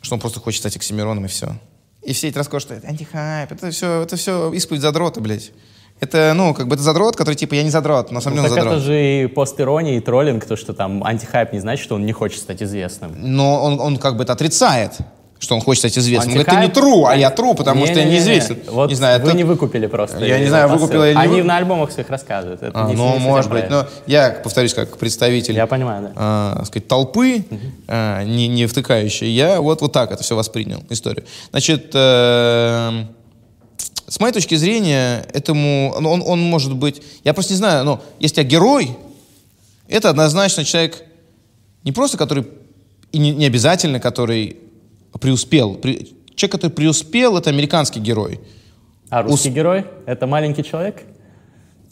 что 0.00 0.14
он 0.14 0.20
просто 0.20 0.38
хочет 0.38 0.60
стать 0.60 0.76
Оксимироном 0.76 1.24
и 1.24 1.28
все. 1.28 1.56
И 2.02 2.12
все 2.12 2.28
эти 2.28 2.38
рассказы, 2.38 2.60
что 2.60 2.74
это 2.74 2.86
антихайп, 2.86 3.50
это 3.50 3.72
все, 3.72 4.02
это 4.02 4.16
все 4.16 4.52
исповедь 4.52 4.82
задрота, 4.82 5.20
блядь. 5.20 5.50
Это, 6.00 6.32
ну, 6.34 6.54
как 6.54 6.66
бы 6.66 6.74
это 6.76 6.82
задрот, 6.82 7.14
который 7.16 7.34
типа, 7.34 7.54
я 7.54 7.62
не 7.62 7.70
задрот, 7.70 8.10
на 8.10 8.20
самом 8.20 8.36
деле 8.38 8.48
так 8.48 8.54
задрот. 8.56 8.74
это 8.78 8.82
же 8.84 9.22
и 9.24 9.26
постирония, 9.26 9.98
и 9.98 10.00
троллинг, 10.00 10.44
то, 10.46 10.56
что 10.56 10.72
там 10.72 11.04
антихайп 11.04 11.52
не 11.52 11.60
значит, 11.60 11.84
что 11.84 11.94
он 11.96 12.06
не 12.06 12.12
хочет 12.12 12.40
стать 12.40 12.62
известным. 12.62 13.12
Но 13.16 13.62
он, 13.62 13.78
он 13.80 13.96
как 13.98 14.16
бы 14.16 14.22
это 14.24 14.32
отрицает, 14.32 14.92
что 15.38 15.54
он 15.54 15.60
хочет 15.60 15.80
стать 15.80 15.98
известным. 15.98 16.28
Он 16.36 16.42
говорит, 16.42 16.48
Антихайп- 16.48 16.72
ты 16.74 16.80
не 16.80 16.86
true, 16.92 17.04
а 17.06 17.14
я 17.16 17.28
true, 17.30 17.54
потому 17.54 17.84
что 17.86 17.98
я 17.98 18.04
Не-не-не-не. 18.04 18.30
неизвестен. 18.30 18.58
Вот 18.70 18.88
не 18.88 18.94
знаю, 18.94 19.20
вы 19.20 19.28
это- 19.28 19.36
не 19.36 19.44
выкупили 19.44 19.86
просто. 19.88 20.24
Я 20.24 20.38
не 20.38 20.46
знаю, 20.46 20.68
выкупил 20.70 21.02
я 21.04 21.10
или 21.10 21.16
не 21.16 21.22
Они 21.22 21.40
вы- 21.42 21.46
на 21.46 21.56
альбомах 21.58 21.90
своих 21.92 22.08
рассказывают. 22.08 22.62
Это 22.62 22.72
А, 22.82 22.88
не- 22.88 22.94
ну, 22.96 23.12
не 23.14 23.18
может 23.18 23.50
быть. 23.50 23.66
правильно. 23.68 23.82
Но 23.90 24.02
я, 24.06 24.30
повторюсь, 24.42 24.72
как 24.72 24.96
представитель 24.96 25.54
Я 25.54 25.66
понимаю, 25.66 26.02
да. 26.04 26.12
а, 26.16 26.62
сказать, 26.64 26.88
толпы, 26.88 27.44
а, 27.88 28.22
не, 28.24 28.48
не 28.48 28.64
втыкающий, 28.66 29.28
я 29.30 29.60
вот, 29.60 29.80
вот 29.82 29.92
так 29.92 30.12
это 30.12 30.22
все 30.22 30.34
воспринял, 30.34 30.82
историю. 30.90 31.24
Значит, 31.50 31.90
э, 31.94 33.04
с 34.10 34.18
моей 34.18 34.32
точки 34.34 34.56
зрения, 34.56 35.24
этому, 35.32 35.94
ну, 36.00 36.10
он, 36.10 36.22
он 36.26 36.40
может 36.40 36.74
быть, 36.74 37.00
я 37.22 37.32
просто 37.32 37.52
не 37.52 37.58
знаю, 37.58 37.84
но 37.84 38.02
если 38.18 38.40
у 38.40 38.42
тебя 38.42 38.50
герой, 38.50 38.96
это 39.86 40.10
однозначно 40.10 40.64
человек 40.64 41.04
не 41.84 41.92
просто 41.92 42.18
который, 42.18 42.44
и 43.12 43.18
не, 43.18 43.30
не 43.30 43.46
обязательно 43.46 44.00
который 44.00 44.56
преуспел. 45.20 45.76
При- 45.76 46.12
человек, 46.34 46.52
который 46.52 46.72
преуспел, 46.72 47.38
это 47.38 47.50
американский 47.50 48.00
герой. 48.00 48.40
А 49.10 49.22
русский 49.22 49.50
герой— 49.50 49.86
это 50.06 50.26
маленький 50.26 50.64
человек? 50.64 51.04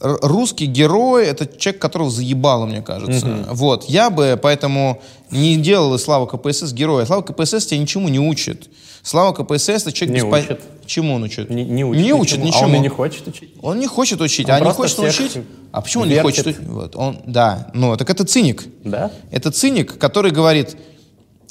Русский 0.00 0.66
герой 0.66 1.26
это 1.26 1.46
человек, 1.46 1.82
которого 1.82 2.10
заебало, 2.10 2.66
мне 2.66 2.82
кажется. 2.82 3.46
Вот. 3.50 3.84
Я 3.84 4.10
бы 4.10 4.38
поэтому 4.40 5.02
не 5.30 5.56
делал 5.56 5.94
из 5.94 6.02
Слава 6.02 6.26
КПСС 6.26 6.72
героя. 6.72 7.04
Слава 7.04 7.22
КПСС 7.22 7.66
тебя 7.66 7.78
ничему 7.78 8.08
не 8.08 8.20
учит. 8.20 8.68
Слава 9.02 9.32
КПСС 9.32 9.68
это 9.68 9.92
человек 9.92 10.22
Не 10.22 10.28
беспо- 10.28 10.44
учит. 10.44 10.60
Чему 10.86 11.14
он 11.14 11.24
учит? 11.24 11.50
Не, 11.50 11.64
не 11.64 11.84
учит. 11.84 12.02
Не 12.02 12.12
учит 12.12 12.38
ничему. 12.38 12.62
А 12.62 12.66
он 12.66 12.74
и 12.76 12.78
не 12.78 12.88
хочет 12.88 13.26
учить. 13.26 13.50
Он 13.60 13.78
не 13.78 13.86
хочет 13.86 14.20
учить. 14.20 14.48
Он 14.48 14.54
а 14.54 14.60
не 14.60 14.70
хочет 14.70 14.98
учить? 14.98 15.38
А 15.72 15.80
почему 15.80 16.04
он 16.04 16.08
не 16.08 16.14
вертит. 16.14 16.44
хочет 16.44 16.46
учить? 16.46 16.68
Вот, 16.68 16.96
он, 16.96 17.18
да, 17.26 17.70
ну, 17.74 17.96
так 17.96 18.08
это 18.08 18.24
циник. 18.24 18.64
Да? 18.84 19.10
Это 19.30 19.50
циник, 19.50 19.98
который 19.98 20.30
говорит, 20.30 20.76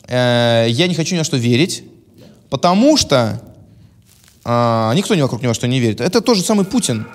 э, 0.08 0.68
я 0.70 0.88
не 0.88 0.96
хочу 0.96 1.16
ни 1.16 1.20
во 1.20 1.24
что 1.24 1.38
верить, 1.38 1.84
потому 2.50 2.98
что 2.98 3.42
а, 4.50 4.94
никто 4.94 5.14
не 5.14 5.22
вокруг 5.22 5.42
него 5.42 5.54
что 5.54 5.68
не 5.68 5.80
верит. 5.82 6.00
Это 6.00 6.22
тот 6.22 6.38
же 6.38 6.44
самый 6.44 6.66
Путин. 6.66 7.06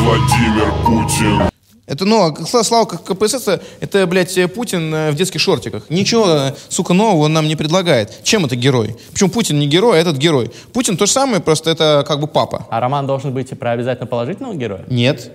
Владимир 0.00 0.72
Путин. 0.84 1.42
Это, 1.86 2.04
ну, 2.04 2.22
а 2.26 2.30
Сла- 2.32 2.64
Слава 2.64 2.84
как 2.84 3.04
КПСС, 3.04 3.48
это, 3.80 4.06
блядь, 4.06 4.36
Путин 4.52 4.92
э, 4.92 5.10
в 5.12 5.14
детских 5.14 5.40
шортиках. 5.40 5.84
Ничего, 5.88 6.26
э, 6.28 6.54
сука, 6.68 6.94
нового 6.94 7.24
он 7.24 7.32
нам 7.32 7.46
не 7.46 7.54
предлагает. 7.56 8.22
Чем 8.24 8.44
это 8.44 8.56
герой? 8.56 8.96
Почему 9.12 9.30
Путин 9.30 9.58
не 9.58 9.66
герой, 9.68 9.98
а 9.98 10.00
этот 10.00 10.16
герой? 10.16 10.50
Путин 10.72 10.96
то 10.96 11.06
же 11.06 11.12
самое, 11.12 11.40
просто 11.40 11.70
это 11.70 12.04
как 12.06 12.20
бы 12.20 12.26
папа. 12.26 12.66
А 12.70 12.80
роман 12.80 13.06
должен 13.06 13.32
быть 13.32 13.52
и 13.52 13.54
про 13.54 13.70
обязательно 13.72 14.06
положительного 14.06 14.54
героя? 14.54 14.84
Нет. 14.88 15.30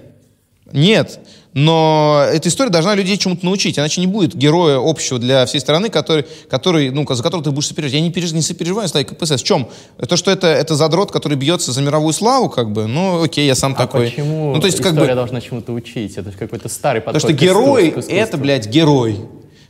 Нет. 0.73 1.19
Но 1.53 2.25
эта 2.31 2.47
история 2.47 2.69
должна 2.69 2.95
людей 2.95 3.17
чему-то 3.17 3.43
научить, 3.45 3.77
иначе 3.77 3.99
не 3.99 4.07
будет 4.07 4.35
героя 4.35 4.79
общего 4.81 5.19
для 5.19 5.45
всей 5.45 5.59
страны, 5.59 5.89
который, 5.89 6.25
который, 6.49 6.91
ну, 6.91 7.05
за 7.09 7.21
которого 7.21 7.43
ты 7.43 7.51
будешь 7.51 7.67
сопереживать. 7.67 7.95
Я 7.95 8.01
не, 8.01 8.09
переж- 8.11 8.33
не 8.33 8.41
сопереживаю 8.41 8.87
с 8.87 8.93
КПСС. 8.93 9.41
В 9.41 9.43
чем? 9.43 9.67
То, 10.07 10.15
что 10.15 10.31
это, 10.31 10.47
это 10.47 10.75
задрот, 10.75 11.11
который 11.11 11.37
бьется 11.37 11.73
за 11.73 11.81
мировую 11.81 12.13
славу, 12.13 12.49
как 12.49 12.71
бы, 12.71 12.87
ну, 12.87 13.21
окей, 13.21 13.45
я 13.45 13.55
сам 13.55 13.73
А 13.73 13.75
такой. 13.75 14.09
почему 14.09 14.53
ну, 14.55 14.61
то 14.61 14.67
есть, 14.67 14.77
как 14.77 14.93
история 14.93 15.09
бы, 15.09 15.15
должна 15.15 15.41
чему-то 15.41 15.73
учить? 15.73 16.17
Это 16.17 16.31
же 16.31 16.37
какой-то 16.37 16.69
старый 16.69 17.01
подход 17.01 17.21
Потому 17.21 17.37
что 17.37 17.45
герой 17.45 17.89
это, 18.07 18.37
блядь, 18.37 18.67
герой. 18.67 19.19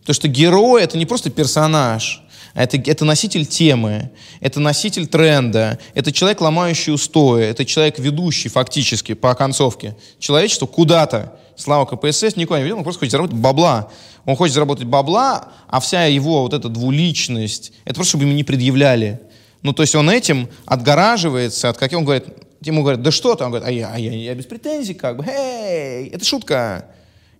Потому 0.01 0.13
что 0.13 0.27
герой 0.27 0.83
это 0.83 0.99
не 0.99 1.07
просто 1.07 1.31
персонаж, 1.31 2.21
это, 2.53 2.77
это 2.77 3.05
носитель 3.05 3.45
темы, 3.45 4.11
это 4.39 4.59
носитель 4.59 5.07
тренда, 5.07 5.79
это 5.93 6.11
человек, 6.11 6.41
ломающий 6.41 6.93
устои, 6.93 7.43
это 7.45 7.65
человек, 7.65 7.99
ведущий 7.99 8.49
фактически 8.49 9.13
по 9.13 9.33
концовке 9.35 9.95
человечество 10.19 10.65
куда-то. 10.65 11.37
Слава 11.55 11.85
КПСС 11.85 12.35
никуда 12.35 12.59
не 12.59 12.65
ведет, 12.65 12.77
он 12.77 12.83
просто 12.83 12.99
хочет 12.99 13.11
заработать 13.11 13.37
бабла. 13.37 13.89
Он 14.25 14.35
хочет 14.35 14.53
заработать 14.53 14.85
бабла, 14.85 15.49
а 15.67 15.79
вся 15.79 16.05
его 16.05 16.43
вот 16.43 16.53
эта 16.53 16.69
двуличность, 16.69 17.73
это 17.85 17.95
просто, 17.95 18.11
чтобы 18.11 18.25
ему 18.25 18.33
не 18.33 18.43
предъявляли. 18.43 19.19
Ну, 19.61 19.73
то 19.73 19.83
есть 19.83 19.95
он 19.95 20.09
этим 20.09 20.49
отгораживается 20.65 21.69
от 21.69 21.77
каких... 21.77 21.97
Он 21.97 22.05
говорит, 22.05 22.25
ему 22.61 22.81
говорят, 22.81 23.01
да 23.01 23.11
что 23.11 23.35
ты? 23.35 23.43
Он 23.43 23.51
говорит, 23.51 23.67
а 23.67 23.71
я, 23.71 23.91
а 23.93 23.99
я, 23.99 24.11
я 24.11 24.33
без 24.33 24.45
претензий, 24.45 24.93
как 24.93 25.17
бы, 25.17 25.25
эй, 25.25 26.07
это 26.07 26.25
шутка. 26.25 26.85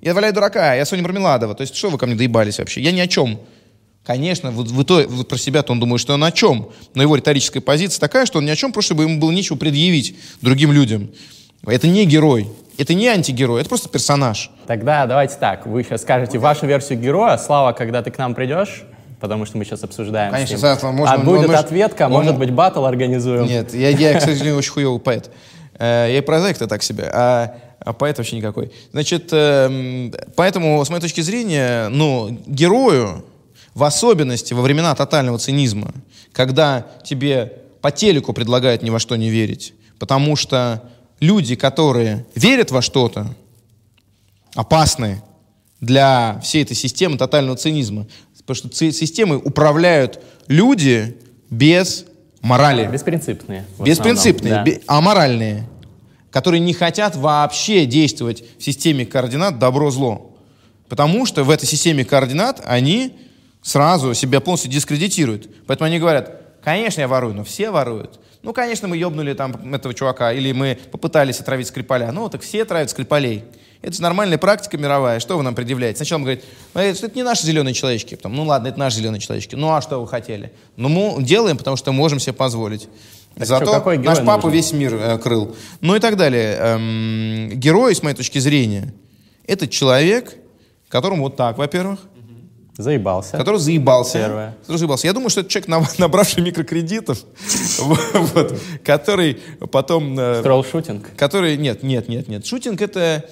Я 0.01 0.13
валяю 0.13 0.33
дурака, 0.33 0.73
я 0.75 0.85
Соня 0.85 1.03
Мармеладова. 1.03 1.53
То 1.53 1.61
есть 1.61 1.75
что 1.75 1.89
вы 1.89 1.97
ко 1.97 2.07
мне 2.07 2.15
доебались 2.15 2.57
вообще? 2.57 2.81
Я 2.81 2.91
ни 2.91 2.99
о 2.99 3.07
чем. 3.07 3.39
Конечно, 4.05 4.49
вот, 4.51 4.67
в 4.67 4.81
итоге, 4.83 5.07
вот 5.07 5.27
про 5.27 5.37
себя-то 5.37 5.73
он 5.73 5.79
думает, 5.79 6.01
что 6.01 6.13
он 6.15 6.23
о 6.23 6.31
чем. 6.31 6.69
Но 6.95 7.03
его 7.03 7.15
риторическая 7.15 7.61
позиция 7.61 7.99
такая, 7.99 8.25
что 8.25 8.39
он 8.39 8.45
ни 8.45 8.49
о 8.49 8.55
чем, 8.55 8.73
просто 8.73 8.87
чтобы 8.93 9.03
ему 9.03 9.19
было 9.19 9.31
нечего 9.31 9.57
предъявить 9.57 10.15
другим 10.41 10.71
людям. 10.71 11.11
Это 11.67 11.87
не 11.87 12.05
герой, 12.05 12.49
это 12.79 12.95
не 12.95 13.07
антигерой, 13.07 13.61
это 13.61 13.69
просто 13.69 13.89
персонаж. 13.89 14.49
Тогда 14.65 15.05
давайте 15.05 15.35
так, 15.35 15.67
вы 15.67 15.83
сейчас 15.83 16.01
скажете 16.01 16.39
вашу 16.39 16.65
версию 16.65 16.99
героя. 16.99 17.37
Слава, 17.37 17.73
когда 17.73 18.01
ты 18.01 18.09
к 18.09 18.17
нам 18.17 18.33
придешь, 18.33 18.83
потому 19.19 19.45
что 19.45 19.59
мы 19.59 19.65
сейчас 19.65 19.83
обсуждаем 19.83 20.31
Конечно, 20.31 20.57
с 20.57 20.61
ним. 20.63 20.77
Слава, 20.79 20.91
можно- 20.95 21.13
а 21.15 21.17
будет 21.19 21.47
мы 21.47 21.53
ответка, 21.53 22.07
он- 22.07 22.11
может 22.13 22.39
быть, 22.39 22.49
батл 22.49 22.83
организуем. 22.85 23.45
Нет, 23.45 23.71
я, 23.75 23.89
я, 23.89 24.15
к 24.17 24.21
сожалению, 24.21 24.57
очень 24.57 24.71
хуевый 24.71 24.99
поэт. 24.99 25.29
Э, 25.77 26.07
Я 26.09 26.17
и 26.17 26.21
прозаик-то 26.21 26.65
так 26.67 26.81
себе, 26.81 27.09
а, 27.13 27.55
а 27.79 27.93
поэт 27.93 28.17
вообще 28.17 28.35
никакой. 28.37 28.71
Значит, 28.91 29.29
эм, 29.31 30.11
поэтому, 30.35 30.83
с 30.83 30.89
моей 30.89 31.01
точки 31.01 31.21
зрения, 31.21 31.89
ну, 31.89 32.35
герою, 32.47 33.23
в 33.73 33.83
особенности 33.83 34.53
во 34.53 34.61
времена 34.61 34.93
тотального 34.95 35.37
цинизма, 35.37 35.93
когда 36.33 36.87
тебе 37.03 37.53
по 37.81 37.91
телеку 37.91 38.33
предлагают 38.33 38.83
ни 38.83 38.89
во 38.89 38.99
что 38.99 39.15
не 39.15 39.29
верить, 39.29 39.73
потому 39.99 40.35
что 40.35 40.83
люди, 41.19 41.55
которые 41.55 42.25
верят 42.35 42.71
во 42.71 42.81
что-то, 42.81 43.27
опасны 44.55 45.21
для 45.79 46.39
всей 46.43 46.63
этой 46.63 46.75
системы 46.75 47.17
тотального 47.17 47.57
цинизма, 47.57 48.07
Потому 48.45 48.71
что 48.71 48.91
системой 48.91 49.37
управляют 49.37 50.19
люди 50.47 51.17
без 51.49 52.05
морали. 52.41 52.89
Беспринципные. 52.91 53.65
Беспринципные, 53.79 54.53
да. 54.53 54.63
бе- 54.63 54.81
аморальные, 54.87 55.69
которые 56.31 56.59
не 56.59 56.73
хотят 56.73 57.15
вообще 57.15 57.85
действовать 57.85 58.43
в 58.57 58.63
системе 58.63 59.05
координат 59.05 59.59
добро-зло. 59.59 60.35
Потому 60.89 61.25
что 61.25 61.43
в 61.43 61.49
этой 61.49 61.65
системе 61.65 62.03
координат 62.03 62.61
они 62.65 63.17
сразу 63.61 64.13
себя 64.13 64.41
полностью 64.41 64.71
дискредитируют. 64.71 65.49
Поэтому 65.67 65.87
они 65.87 65.99
говорят, 65.99 66.41
конечно, 66.63 67.01
я 67.01 67.07
ворую, 67.07 67.35
но 67.35 67.43
все 67.43 67.71
воруют. 67.71 68.19
Ну, 68.43 68.53
конечно, 68.53 68.87
мы 68.87 68.97
ебнули 68.97 69.33
там 69.33 69.73
этого 69.73 69.93
чувака, 69.93 70.33
или 70.33 70.51
мы 70.51 70.77
попытались 70.91 71.39
отравить 71.39 71.67
Скрипаля. 71.67 72.11
Ну, 72.11 72.27
так 72.27 72.41
все 72.41 72.65
травят 72.65 72.89
Скрипалей. 72.89 73.43
Это 73.81 73.93
же 73.93 74.01
нормальная 74.01 74.37
практика 74.37 74.77
мировая. 74.77 75.19
Что 75.19 75.37
вы 75.37 75.43
нам 75.43 75.55
предъявляете? 75.55 75.97
Сначала 75.97 76.19
он 76.19 76.23
говорит, 76.23 76.43
«Ну, 76.73 76.81
это, 76.81 77.11
не 77.15 77.23
наши 77.23 77.45
зеленые 77.45 77.73
человечки. 77.73 78.15
Потом, 78.15 78.35
ну 78.35 78.43
ладно, 78.43 78.67
это 78.67 78.79
наши 78.79 78.97
зеленые 78.97 79.19
человечки. 79.19 79.55
Ну 79.55 79.73
а 79.73 79.81
что 79.81 79.99
вы 79.99 80.07
хотели? 80.07 80.51
Ну 80.75 80.89
мы 80.89 81.23
делаем, 81.23 81.57
потому 81.57 81.77
что 81.77 81.91
можем 81.91 82.19
себе 82.19 82.33
позволить. 82.33 82.87
Так 83.35 83.47
Зато 83.47 83.65
что, 83.65 83.73
какой 83.73 83.97
наш 83.97 84.19
папа 84.19 84.47
нужен? 84.47 84.51
весь 84.51 84.71
мир 84.73 84.93
э, 84.93 85.17
крыл. 85.17 85.55
Ну 85.79 85.95
и 85.95 85.99
так 85.99 86.15
далее. 86.15 86.57
Эм, 86.59 87.49
герой, 87.53 87.95
с 87.95 88.03
моей 88.03 88.15
точки 88.15 88.37
зрения, 88.37 88.93
это 89.47 89.67
человек, 89.67 90.35
которому 90.89 91.23
вот 91.23 91.35
так, 91.37 91.57
во-первых, 91.57 92.01
Заебался. 92.77 93.37
который 93.37 93.59
заебался. 93.59 94.19
Первое. 94.19 94.57
Который 94.61 94.77
заебался. 94.77 95.07
Я 95.07 95.13
думаю, 95.13 95.29
что 95.29 95.41
это 95.41 95.49
человек, 95.49 95.69
набравший 95.97 96.41
микрокредитов, 96.43 97.23
вот, 97.79 98.59
который 98.83 99.39
потом... 99.71 100.17
э, 100.19 100.39
Строил 100.39 100.63
шутинг. 100.63 101.15
Который... 101.15 101.57
Нет, 101.57 101.83
нет, 101.83 102.07
нет, 102.09 102.27
нет. 102.27 102.45
Шутинг 102.45 102.81
это... 102.81 103.25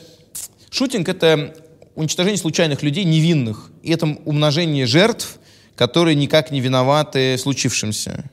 Шутинг 0.70 1.10
это 1.10 1.56
уничтожение 1.96 2.38
случайных 2.38 2.84
людей, 2.84 3.04
невинных. 3.06 3.72
И 3.82 3.92
это 3.92 4.06
умножение 4.26 4.86
жертв, 4.86 5.40
которые 5.76 6.16
никак 6.16 6.52
не 6.52 6.60
виноваты 6.62 7.36
в 7.38 7.40
случившемся. 7.42 8.30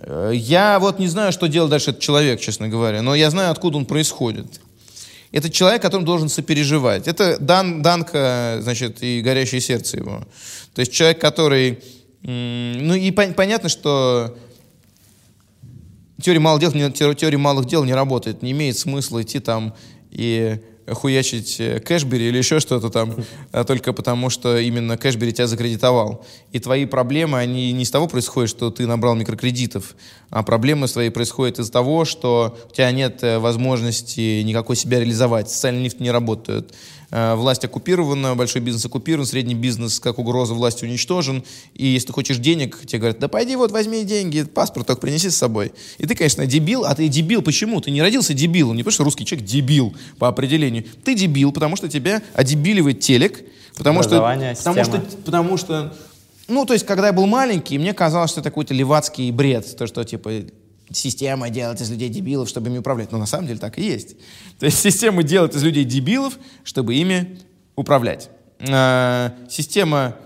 Э, 0.00 0.30
Я 0.34 0.78
вот 0.78 0.98
не 0.98 1.08
знаю, 1.08 1.32
что 1.32 1.46
делал 1.48 1.68
дальше 1.68 1.90
этот 1.90 2.02
человек, 2.02 2.40
честно 2.40 2.68
говоря, 2.68 3.02
но 3.02 3.14
я 3.14 3.30
знаю, 3.30 3.50
откуда 3.50 3.76
он 3.78 3.86
происходит. 3.86 4.60
Это 5.36 5.50
человек, 5.50 5.82
которым 5.82 6.06
должен 6.06 6.30
сопереживать. 6.30 7.06
Это 7.06 7.36
Дан, 7.38 7.82
Данка, 7.82 8.56
значит, 8.62 9.02
и 9.02 9.20
горящее 9.20 9.60
сердце 9.60 9.98
его. 9.98 10.26
То 10.72 10.80
есть 10.80 10.92
человек, 10.92 11.20
который... 11.20 11.78
Ну 12.22 12.94
и 12.94 13.10
пон- 13.10 13.34
понятно, 13.34 13.68
что 13.68 14.34
теория 16.22 16.40
малых 16.40 16.62
дел, 16.62 16.90
теория 17.14 17.36
малых 17.36 17.66
дел 17.66 17.84
не 17.84 17.92
работает. 17.92 18.40
Не 18.40 18.52
имеет 18.52 18.78
смысла 18.78 19.20
идти 19.20 19.38
там 19.38 19.74
и 20.10 20.58
хуячить 20.88 21.60
э, 21.60 21.80
Кэшбери 21.80 22.28
или 22.28 22.38
еще 22.38 22.60
что-то 22.60 22.90
там, 22.90 23.14
а 23.52 23.64
только 23.64 23.92
потому, 23.92 24.30
что 24.30 24.58
именно 24.58 24.96
Кэшбери 24.96 25.32
тебя 25.32 25.46
закредитовал. 25.46 26.24
И 26.52 26.58
твои 26.58 26.86
проблемы, 26.86 27.38
они 27.38 27.72
не 27.72 27.84
с 27.84 27.90
того 27.90 28.06
происходят, 28.06 28.50
что 28.50 28.70
ты 28.70 28.86
набрал 28.86 29.14
микрокредитов, 29.14 29.96
а 30.30 30.42
проблемы 30.42 30.88
свои 30.88 31.10
происходят 31.10 31.58
из 31.58 31.70
того, 31.70 32.04
что 32.04 32.56
у 32.70 32.74
тебя 32.74 32.90
нет 32.92 33.22
э, 33.22 33.38
возможности 33.38 34.42
никакой 34.42 34.76
себя 34.76 35.00
реализовать. 35.00 35.50
Социальные 35.50 35.84
лифты 35.84 36.02
не 36.02 36.10
работают. 36.10 36.72
Э, 37.10 37.34
Власть 37.34 37.64
оккупирована, 37.64 38.34
большой 38.34 38.62
бизнес 38.62 38.84
оккупирован, 38.84 39.26
средний 39.26 39.54
бизнес 39.54 40.00
как 40.00 40.18
угроза 40.18 40.54
власти 40.54 40.84
уничтожен. 40.84 41.44
И 41.74 41.86
если 41.86 42.08
ты 42.08 42.12
хочешь 42.12 42.38
денег, 42.38 42.80
тебе 42.86 42.98
говорят, 42.98 43.18
да 43.18 43.28
пойди 43.28 43.56
вот 43.56 43.70
возьми 43.70 44.04
деньги, 44.04 44.42
паспорт 44.42 44.86
только 44.86 45.00
принеси 45.00 45.30
с 45.30 45.36
собой. 45.36 45.72
И 45.98 46.06
ты, 46.06 46.14
конечно, 46.14 46.46
дебил, 46.46 46.84
а 46.84 46.94
ты 46.94 47.08
дебил 47.08 47.42
почему? 47.42 47.80
Ты 47.80 47.90
не 47.90 48.02
родился 48.02 48.34
дебилом, 48.34 48.76
не 48.76 48.82
потому 48.82 48.92
что 48.92 49.04
русский 49.04 49.24
человек 49.24 49.48
дебил 49.48 49.94
по 50.18 50.28
определению. 50.28 50.84
Ты 51.04 51.14
дебил, 51.14 51.52
потому 51.52 51.76
что 51.76 51.88
тебя 51.88 52.22
одебиливает 52.34 53.00
телек, 53.00 53.44
потому 53.76 54.02
что, 54.02 54.20
потому 54.64 54.84
что, 54.84 55.00
потому 55.24 55.56
что, 55.56 55.96
ну, 56.48 56.64
то 56.64 56.72
есть, 56.72 56.86
когда 56.86 57.08
я 57.08 57.12
был 57.12 57.26
маленький, 57.26 57.78
мне 57.78 57.92
казалось, 57.92 58.30
что 58.30 58.40
это 58.40 58.50
какой-то 58.50 58.74
левацкий 58.74 59.30
бред, 59.30 59.76
то, 59.76 59.86
что, 59.86 60.04
типа, 60.04 60.30
система 60.90 61.50
делает 61.50 61.80
из 61.80 61.90
людей 61.90 62.08
дебилов, 62.08 62.48
чтобы 62.48 62.68
ими 62.68 62.78
управлять. 62.78 63.12
Но 63.12 63.18
на 63.18 63.26
самом 63.26 63.46
деле 63.46 63.58
так 63.58 63.78
и 63.78 63.82
есть. 63.82 64.16
То 64.58 64.66
есть 64.66 64.78
система 64.78 65.22
делает 65.22 65.54
из 65.54 65.62
людей 65.62 65.84
дебилов, 65.84 66.38
чтобы 66.64 66.94
ими 66.94 67.38
управлять. 67.74 68.30
Э, 68.60 69.30
Система 69.50 70.16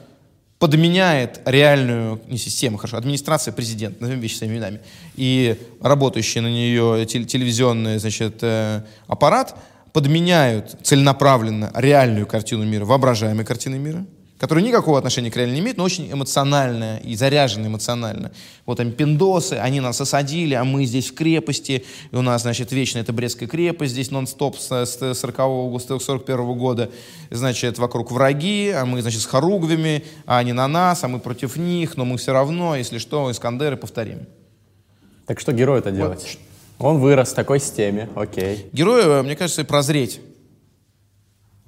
подменяет 0.59 1.41
реальную, 1.47 2.21
не 2.29 2.37
система, 2.37 2.77
хорошо, 2.77 2.99
администрация 2.99 3.53
президента, 3.53 4.03
назовем 4.03 4.21
вещи 4.21 4.37
своими 4.37 4.55
именами, 4.57 4.81
и 5.17 5.57
работающий 5.81 6.43
на 6.43 6.49
нее 6.49 7.07
тел- 7.07 7.25
телевизионный, 7.25 7.99
значит, 7.99 8.41
э, 8.43 8.83
аппарат 9.07 9.57
подменяют 9.95 10.77
целенаправленно 10.83 11.73
реальную 11.75 12.27
картину 12.27 12.65
мира 12.65 12.85
воображаемой 12.85 13.45
картиной 13.47 13.79
мира, 13.79 14.05
которая 14.41 14.65
никакого 14.65 14.97
отношения 14.97 15.31
к 15.31 15.37
реальной 15.37 15.57
не 15.57 15.61
имеет, 15.61 15.77
но 15.77 15.85
очень 15.85 16.11
эмоциональная 16.11 16.97
и 17.01 17.15
заряжена 17.15 17.67
эмоционально. 17.67 18.33
Вот 18.65 18.79
там 18.79 18.91
пиндосы, 18.91 19.53
они 19.53 19.81
нас 19.81 20.01
осадили, 20.01 20.55
а 20.55 20.65
мы 20.65 20.87
здесь 20.87 21.11
в 21.11 21.15
крепости, 21.15 21.85
и 22.11 22.17
у 22.17 22.23
нас, 22.23 22.43
значит, 22.43 22.73
вечно 22.73 22.99
это 23.01 23.13
Брестская 23.13 23.47
крепость, 23.47 23.93
здесь 23.93 24.11
нон-стоп 24.11 24.57
с, 24.59 24.87
с 24.87 25.15
40 25.15 25.39
августа 25.41 25.99
41 25.99 26.55
года, 26.55 26.91
значит, 27.31 27.79
вокруг 27.79 28.11
враги, 28.11 28.71
а 28.71 28.87
мы, 28.87 29.03
значит, 29.03 29.21
с 29.21 29.27
хоругвями, 29.27 30.05
а 30.25 30.39
они 30.39 30.55
на 30.55 30.67
нас, 30.67 31.05
а 31.05 31.09
мы 31.09 31.19
против 31.19 31.57
них, 31.57 31.99
но 31.99 32.07
мы 32.07 32.17
все 32.17 32.33
равно, 32.33 32.77
если 32.77 32.97
что, 32.97 33.31
Искандеры 33.31 33.77
повторим. 33.77 34.21
Так 35.27 35.39
что 35.39 35.53
герой 35.53 35.81
это 35.81 35.91
делать? 35.91 36.39
Он 36.79 36.99
вырос 36.99 37.33
в 37.33 37.35
такой 37.35 37.61
системе, 37.61 38.09
окей. 38.15 38.71
Герою, 38.73 39.23
мне 39.23 39.37
кажется, 39.37 39.67
прозреть. 39.67 40.23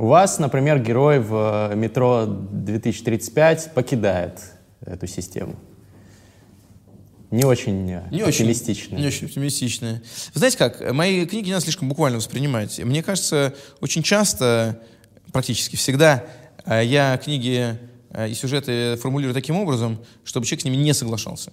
У 0.02 0.06
вас, 0.08 0.40
например, 0.40 0.80
герой 0.80 1.20
в 1.20 1.70
э, 1.70 1.76
метро 1.76 2.26
2035 2.26 3.70
покидает 3.72 4.40
эту 4.84 5.06
систему. 5.06 5.54
Не 7.30 7.44
очень 7.44 7.84
Не 8.10 8.24
очень, 8.24 8.46
оптимистично. 8.46 8.96
не 8.96 9.06
очень 9.06 9.26
оптимистичная. 9.28 10.02
Вы 10.34 10.38
знаете 10.40 10.58
как, 10.58 10.92
мои 10.92 11.24
книги 11.24 11.46
не 11.46 11.52
надо 11.52 11.62
слишком 11.62 11.88
буквально 11.88 12.18
воспринимать. 12.18 12.80
Мне 12.80 13.00
кажется, 13.04 13.54
очень 13.80 14.02
часто, 14.02 14.80
практически 15.32 15.76
всегда, 15.76 16.24
э, 16.66 16.82
я 16.84 17.16
книги 17.22 17.78
э, 18.10 18.28
и 18.28 18.34
сюжеты 18.34 18.96
формулирую 18.96 19.34
таким 19.34 19.54
образом, 19.56 20.00
чтобы 20.24 20.46
человек 20.46 20.62
с 20.62 20.64
ними 20.64 20.78
не 20.78 20.94
соглашался. 20.94 21.52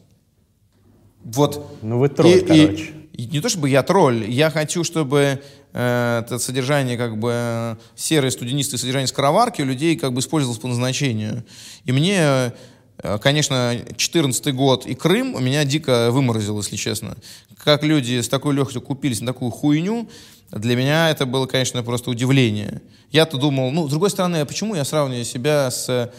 Вот. 1.24 1.78
Ну 1.84 2.00
вы 2.00 2.10
тролль, 2.10 2.32
И- 2.32 2.40
и- 2.40 2.66
короче. 2.66 2.94
и 3.14 3.28
не 3.28 3.42
то 3.42 3.50
чтобы 3.50 3.70
я 3.70 3.84
тролль, 3.84 4.28
я 4.28 4.50
хочу, 4.50 4.84
чтобы 4.84 5.40
это 5.74 6.40
содержание 6.40 6.98
как 6.98 7.18
бы 7.18 7.32
э, 7.34 7.76
серое 7.96 8.32
студенистое 8.32 8.80
содержание 8.80 9.08
скороварки 9.08 9.62
у 9.62 9.66
людей 9.66 9.96
как 9.96 10.14
бы 10.14 10.20
использовалось 10.20 10.60
по 10.60 10.68
назначению. 10.68 11.44
И 11.86 11.92
мне, 11.92 12.54
э, 12.98 13.18
конечно, 13.22 13.78
14 13.96 14.54
год 14.56 14.86
и 14.88 14.96
Крым 14.96 15.36
у 15.36 15.40
меня 15.40 15.64
дико 15.66 16.10
выморозил, 16.12 16.58
если 16.58 16.76
честно. 16.76 17.16
Как 17.64 17.84
люди 17.84 18.20
с 18.20 18.30
такой 18.30 18.56
легкостью 18.56 18.82
купились 18.82 19.22
на 19.22 19.28
такую 19.28 19.52
хуйню, 19.52 20.10
для 20.52 20.76
меня 20.76 21.10
это 21.10 21.26
было, 21.28 21.46
конечно, 21.46 21.84
просто 21.84 22.10
удивление. 22.10 22.82
Я-то 23.12 23.38
думал, 23.38 23.70
ну, 23.72 23.88
с 23.88 23.92
другой 23.92 24.10
стороны, 24.10 24.38
а 24.38 24.46
почему 24.46 24.74
я 24.74 24.84
сравниваю 24.84 25.26
себя 25.26 25.70
с 25.70 25.88
э, 25.90 26.10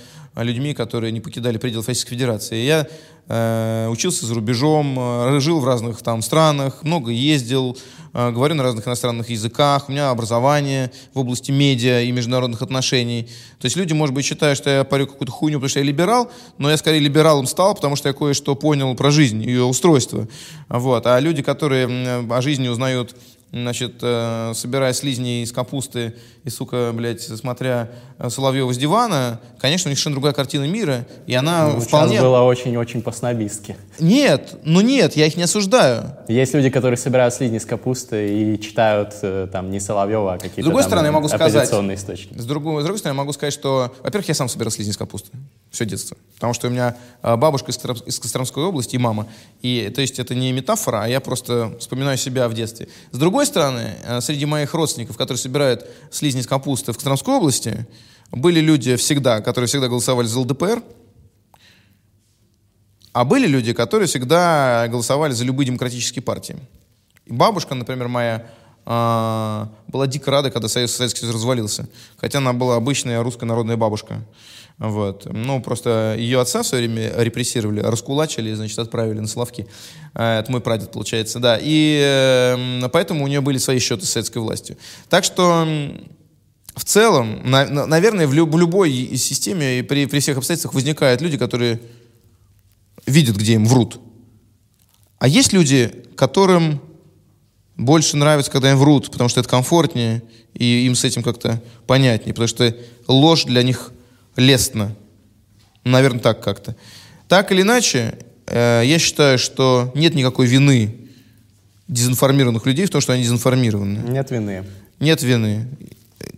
людьми, 0.43 0.75
которые 0.75 1.11
не 1.11 1.21
покидали 1.21 1.59
пределы 1.59 1.85
Российской 1.85 2.11
Федерации? 2.11 2.65
Я 2.65 2.87
э, 3.27 3.89
учился 3.89 4.27
за 4.27 4.35
рубежом, 4.35 4.97
э, 4.99 5.41
жил 5.41 5.61
в 5.61 5.65
разных 5.65 6.03
там 6.03 6.23
странах, 6.23 6.83
много 6.85 7.11
ездил, 7.11 7.77
э, 7.77 7.81
говорю 8.13 8.55
на 8.55 8.63
разных 8.63 8.87
иностранных 8.87 9.31
языках, 9.31 9.89
у 9.89 9.93
меня 9.93 10.11
образование 10.11 10.91
в 11.15 11.19
области 11.19 11.51
медиа 11.51 12.03
и 12.03 12.11
международных 12.13 12.63
отношений. 12.63 13.29
То 13.59 13.67
есть 13.67 13.77
люди, 13.77 13.93
может 13.93 14.15
быть, 14.15 14.25
считают, 14.25 14.59
что 14.59 14.71
я 14.71 14.85
парю 14.85 15.07
какую-то 15.07 15.33
хуйню, 15.33 15.59
потому 15.59 15.69
что 15.69 15.81
я 15.81 15.85
либерал, 15.85 16.31
но 16.59 16.71
я 16.71 16.77
скорее 16.77 16.99
либералом 16.99 17.47
стал, 17.47 17.75
потому 17.75 17.97
что 17.97 18.09
я 18.09 18.15
кое-что 18.15 18.55
понял 18.55 18.95
про 18.95 19.11
жизнь, 19.11 19.43
ее 19.43 19.65
устройство. 19.65 20.29
Вот. 20.69 21.07
А 21.07 21.19
люди, 21.21 21.43
которые 21.43 22.27
о 22.29 22.43
жизни 22.43 22.69
узнают 22.69 23.15
значит, 23.53 23.95
э, 24.03 24.53
собирая 24.55 24.93
слизни 24.93 25.43
из 25.43 25.53
капусты 25.53 26.15
и, 26.45 26.51
сука, 26.51 26.93
блядь, 26.95 27.21
смотря 27.23 27.91
э, 28.19 28.31
Соловьева 28.31 28.73
с 28.73 28.79
дивана, 28.79 29.41
конечно, 29.59 29.89
у 29.89 29.91
них 29.91 29.99
совершенно 29.99 30.15
другая 30.15 30.33
картина 30.33 30.65
мира, 30.69 31.07
и 31.27 31.35
она 31.35 31.69
Ну, 31.69 31.81
вполне... 31.81 32.21
Было 32.21 32.43
очень-очень 32.43 33.03
по-снобистски. 33.03 33.77
Нет, 33.99 34.55
ну 34.65 34.81
нет, 34.81 35.17
я 35.17 35.27
их 35.27 35.37
не 35.37 35.43
осуждаю. 35.43 36.17
Есть 36.29 36.55
люди, 36.55 36.71
которые 36.71 36.97
собирают 36.97 37.35
слизни 37.35 37.59
с 37.59 37.65
капусты 37.67 38.55
и 38.55 38.61
читают 38.61 39.15
э, 39.23 39.49
там 39.53 39.71
не 39.71 39.81
Соловьева, 39.81 40.35
а 40.35 40.39
какие-то 40.39 40.63
С 40.63 40.65
другой 40.65 40.83
там 40.83 40.91
стороны, 40.91 41.07
я 41.07 41.13
могу 41.13 41.29
сказать- 41.29 41.71
источники. 41.71 42.39
С 42.39 42.45
другой, 42.47 42.83
с 42.83 42.85
другой 42.85 42.99
стороны, 42.99 43.17
я 43.17 43.23
могу 43.23 43.33
сказать, 43.33 43.53
что, 43.53 43.95
во-первых, 44.03 44.29
я 44.29 44.35
сам 44.35 44.49
собирал 44.49 44.71
слизни 44.71 44.93
из 44.93 44.97
капусты 44.97 45.31
все 45.71 45.85
детство. 45.85 46.17
Потому 46.35 46.55
что 46.55 46.69
у 46.69 46.71
меня 46.71 46.97
э, 47.23 47.37
бабушка 47.37 47.71
из, 47.71 48.19
Костромской 48.19 48.65
области 48.65 48.97
и 48.97 48.99
мама. 48.99 49.29
И, 49.63 49.91
то 49.95 50.01
есть 50.01 50.19
это 50.19 50.35
не 50.35 50.53
метафора, 50.53 51.05
а 51.05 51.09
я 51.09 51.21
просто 51.21 51.77
вспоминаю 51.79 52.19
себя 52.19 52.49
в 52.49 52.55
детстве. 52.55 52.89
С 53.13 53.19
другой 53.19 53.47
стороны, 53.47 53.95
э, 54.03 54.21
среди 54.21 54.47
моих 54.47 54.75
родственников, 54.75 55.17
которые 55.17 55.39
собирают 55.39 55.87
слизни 56.11 56.41
из 56.41 56.47
капусты 56.47 56.93
в 56.93 56.97
Костромской 56.97 57.35
области, 57.35 57.87
были 58.33 58.61
люди 58.61 58.97
всегда, 58.97 59.41
которые 59.41 59.69
всегда 59.69 59.89
голосовали 59.89 60.27
за 60.27 60.41
ЛДПР, 60.41 60.83
а 63.13 63.25
были 63.25 63.47
люди, 63.47 63.73
которые 63.73 64.07
всегда 64.07 64.87
голосовали 64.89 65.33
за 65.33 65.45
любые 65.45 65.67
демократические 65.67 66.23
партии. 66.23 66.57
И 67.27 67.33
бабушка, 67.33 67.75
например, 67.75 68.09
моя, 68.09 68.47
а, 68.87 69.69
была 69.89 70.07
дико 70.07 70.31
рада, 70.31 70.51
когда 70.51 70.69
Советский 70.69 71.21
Союз 71.21 71.35
развалился. 71.35 71.89
Хотя 72.17 72.39
она 72.39 72.53
была 72.53 72.77
обычная 72.77 73.23
русская 73.23 73.47
народная 73.47 73.77
бабушка. 73.77 74.23
Вот. 74.79 75.27
Ну, 75.31 75.61
просто 75.61 76.15
ее 76.19 76.41
отца 76.41 76.63
в 76.63 76.67
свое 76.67 76.89
время 76.89 77.13
репрессировали, 77.17 77.81
раскулачили, 77.81 78.55
значит, 78.55 78.79
отправили 78.79 79.19
на 79.21 79.27
Соловки. 79.27 79.67
А, 80.15 80.41
Это 80.41 80.51
мой 80.51 80.61
прадед, 80.61 80.91
получается, 80.93 81.39
да. 81.39 81.59
И 81.61 82.01
э, 82.03 82.89
поэтому 82.93 83.25
у 83.25 83.27
нее 83.27 83.41
были 83.43 83.59
свои 83.59 83.79
счеты 83.79 84.07
с 84.07 84.11
советской 84.11 84.39
властью. 84.39 84.77
Так 85.11 85.25
что 85.25 85.67
в 86.77 86.85
целом, 86.85 87.41
на- 87.45 87.67
на- 87.67 87.87
наверное, 87.87 88.27
в, 88.27 88.31
в 88.31 88.59
любой 88.59 89.17
системе 89.17 89.81
и 89.81 89.83
при, 89.83 90.07
при 90.07 90.21
всех 90.21 90.39
обстоятельствах 90.39 90.73
возникают 90.75 91.21
люди, 91.21 91.37
которые 91.37 91.81
видят, 93.07 93.37
где 93.37 93.55
им 93.55 93.67
врут. 93.67 94.01
А 95.19 95.29
есть 95.29 95.53
люди, 95.53 95.93
которым 96.17 96.81
больше 97.77 98.17
нравится, 98.17 98.51
когда 98.51 98.71
им 98.71 98.79
врут, 98.79 99.11
потому 99.11 99.29
что 99.29 99.41
это 99.41 99.49
комфортнее, 99.49 100.23
и 100.55 100.87
им 100.87 100.95
с 100.95 101.05
этим 101.05 101.23
как-то 101.23 101.63
понятнее, 101.87 102.33
потому 102.35 102.49
что 102.49 102.75
ложь 103.07 103.45
для 103.45 103.63
них 103.63 103.93
лестна. 104.41 104.95
Наверное, 105.85 106.21
так 106.21 106.43
как-то. 106.43 106.77
Так 107.29 107.53
или 107.53 107.63
иначе, 107.63 108.15
э, 108.47 108.83
я 108.85 108.99
считаю, 108.99 109.39
что 109.39 109.93
нет 109.95 110.15
никакой 110.15 110.47
вины 110.47 111.09
дезинформированных 111.89 112.67
людей 112.67 112.87
в 112.87 112.91
том, 112.91 113.01
что 113.01 113.13
они 113.13 113.23
дезинформированы. 113.23 113.99
Нет 114.11 114.31
вины. 114.31 114.65
Нет 114.99 115.23
вины. 115.23 115.69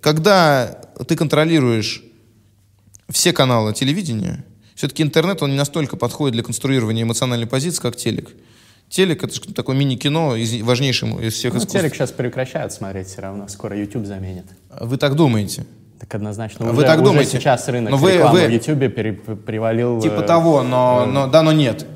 Когда 0.01 0.81
ты 1.07 1.17
контролируешь 1.17 2.03
все 3.09 3.33
каналы 3.33 3.73
телевидения, 3.75 4.45
все-таки 4.75 5.03
интернет, 5.03 5.43
он 5.43 5.51
не 5.51 5.57
настолько 5.57 5.97
подходит 5.97 6.35
для 6.35 6.43
конструирования 6.43 7.03
эмоциональной 7.03 7.47
позиции, 7.47 7.81
как 7.83 7.97
телек. 7.97 8.31
Телек— 8.89 9.23
это 9.25 9.35
же 9.35 9.41
такое 9.55 9.75
мини-кино 9.77 10.37
из 10.37 10.61
важнейшим 10.63 11.19
из 11.21 11.35
всех 11.35 11.55
Ну, 11.55 11.59
искусств. 11.61 11.79
телек 11.79 11.95
сейчас 11.95 12.11
прекращают 12.13 12.73
смотреть 12.73 13.09
все 13.09 13.23
равно. 13.23 13.49
Скоро 13.49 13.79
YouTube 13.79 14.07
заменит. 14.07 14.45
Вы 14.81 14.97
так 14.99 15.15
думаете? 15.15 15.65
Так 16.03 16.17
однозначно. 16.17 16.67
А 16.67 16.69
Уже, 16.71 16.77
вы 16.79 16.83
так 16.83 16.97
уже 16.97 17.05
думаете? 17.05 17.39
сейчас 17.39 17.69
рынок 17.69 17.93
Но 17.93 17.97
вы- 17.97 18.15
рекламы 18.15 18.41
вы- 18.41 18.47
в 18.49 18.51
YouTube 18.51 18.93
пере- 18.93 19.13
привалил... 19.13 20.01
Типа 20.03 20.21
э, 20.23 20.27
того, 20.27 20.63
но, 20.65 21.07
но 21.07 21.29
да, 21.29 21.43
но 21.43 21.53
нет. 21.53 21.87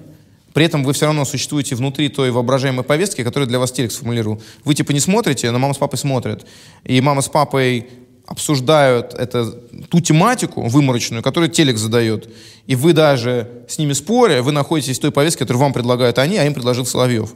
При 0.55 0.65
этом 0.65 0.85
вы 0.85 0.93
все 0.93 1.07
равно 1.07 1.25
существуете 1.25 1.75
внутри 1.75 2.09
той 2.09 2.31
воображаемой 2.31 2.85
повестки, 2.85 3.25
которую 3.25 3.49
для 3.49 3.59
вас 3.59 3.73
телек 3.73 3.91
сформулировал. 3.91 4.41
Вы 4.65 4.75
типа 4.75 4.93
не 4.93 5.01
смотрите, 5.01 5.51
но 5.51 5.59
мама 5.59 5.75
с 5.75 5.79
папой 5.79 5.99
смотрят. 5.99 6.47
И 6.85 7.01
мама 7.01 7.21
с 7.21 7.29
папой 7.29 7.89
обсуждают 8.27 9.13
это, 9.15 9.51
ту 9.91 10.01
тематику 10.01 10.63
выморочную, 10.69 11.23
которую 11.23 11.51
телек 11.51 11.77
задает. 11.77 12.29
И 12.69 12.77
вы 12.77 12.93
даже 12.93 13.49
с 13.69 13.77
ними 13.77 13.93
споря, 13.93 14.41
вы 14.43 14.53
находитесь 14.53 14.99
в 14.99 15.01
той 15.03 15.11
повестке, 15.11 15.41
которую 15.41 15.61
вам 15.63 15.73
предлагают 15.73 16.19
они, 16.19 16.39
а 16.39 16.45
им 16.45 16.55
предложил 16.55 16.87
Соловьев. 16.87 17.35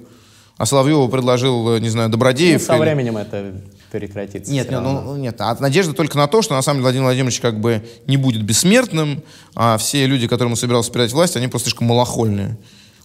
А 0.56 0.66
Соловьеву 0.66 1.08
предложил, 1.08 1.74
э, 1.74 1.80
не 1.80 1.88
знаю, 1.88 2.08
ну, 2.08 2.12
Добродеев. 2.12 2.62
со 2.62 2.74
или- 2.74 2.80
временем 2.80 3.16
это 3.16 3.54
прекратится. 3.90 4.52
Нет, 4.52 4.70
нет, 4.70 4.80
ну, 4.82 5.16
нет. 5.16 5.40
А 5.40 5.56
надежда 5.60 5.92
только 5.92 6.16
на 6.16 6.26
то, 6.26 6.42
что 6.42 6.54
на 6.54 6.62
самом 6.62 6.78
деле 6.78 6.84
Владимир 6.84 7.04
Владимирович 7.04 7.40
как 7.40 7.60
бы 7.60 7.84
не 8.06 8.16
будет 8.16 8.42
бессмертным, 8.42 9.22
а 9.54 9.76
все 9.78 10.06
люди, 10.06 10.28
которым 10.28 10.52
он 10.52 10.56
собирался 10.56 10.90
передать 10.90 11.12
власть, 11.12 11.36
они 11.36 11.48
просто 11.48 11.68
слишком 11.68 11.88
малохольные. 11.88 12.58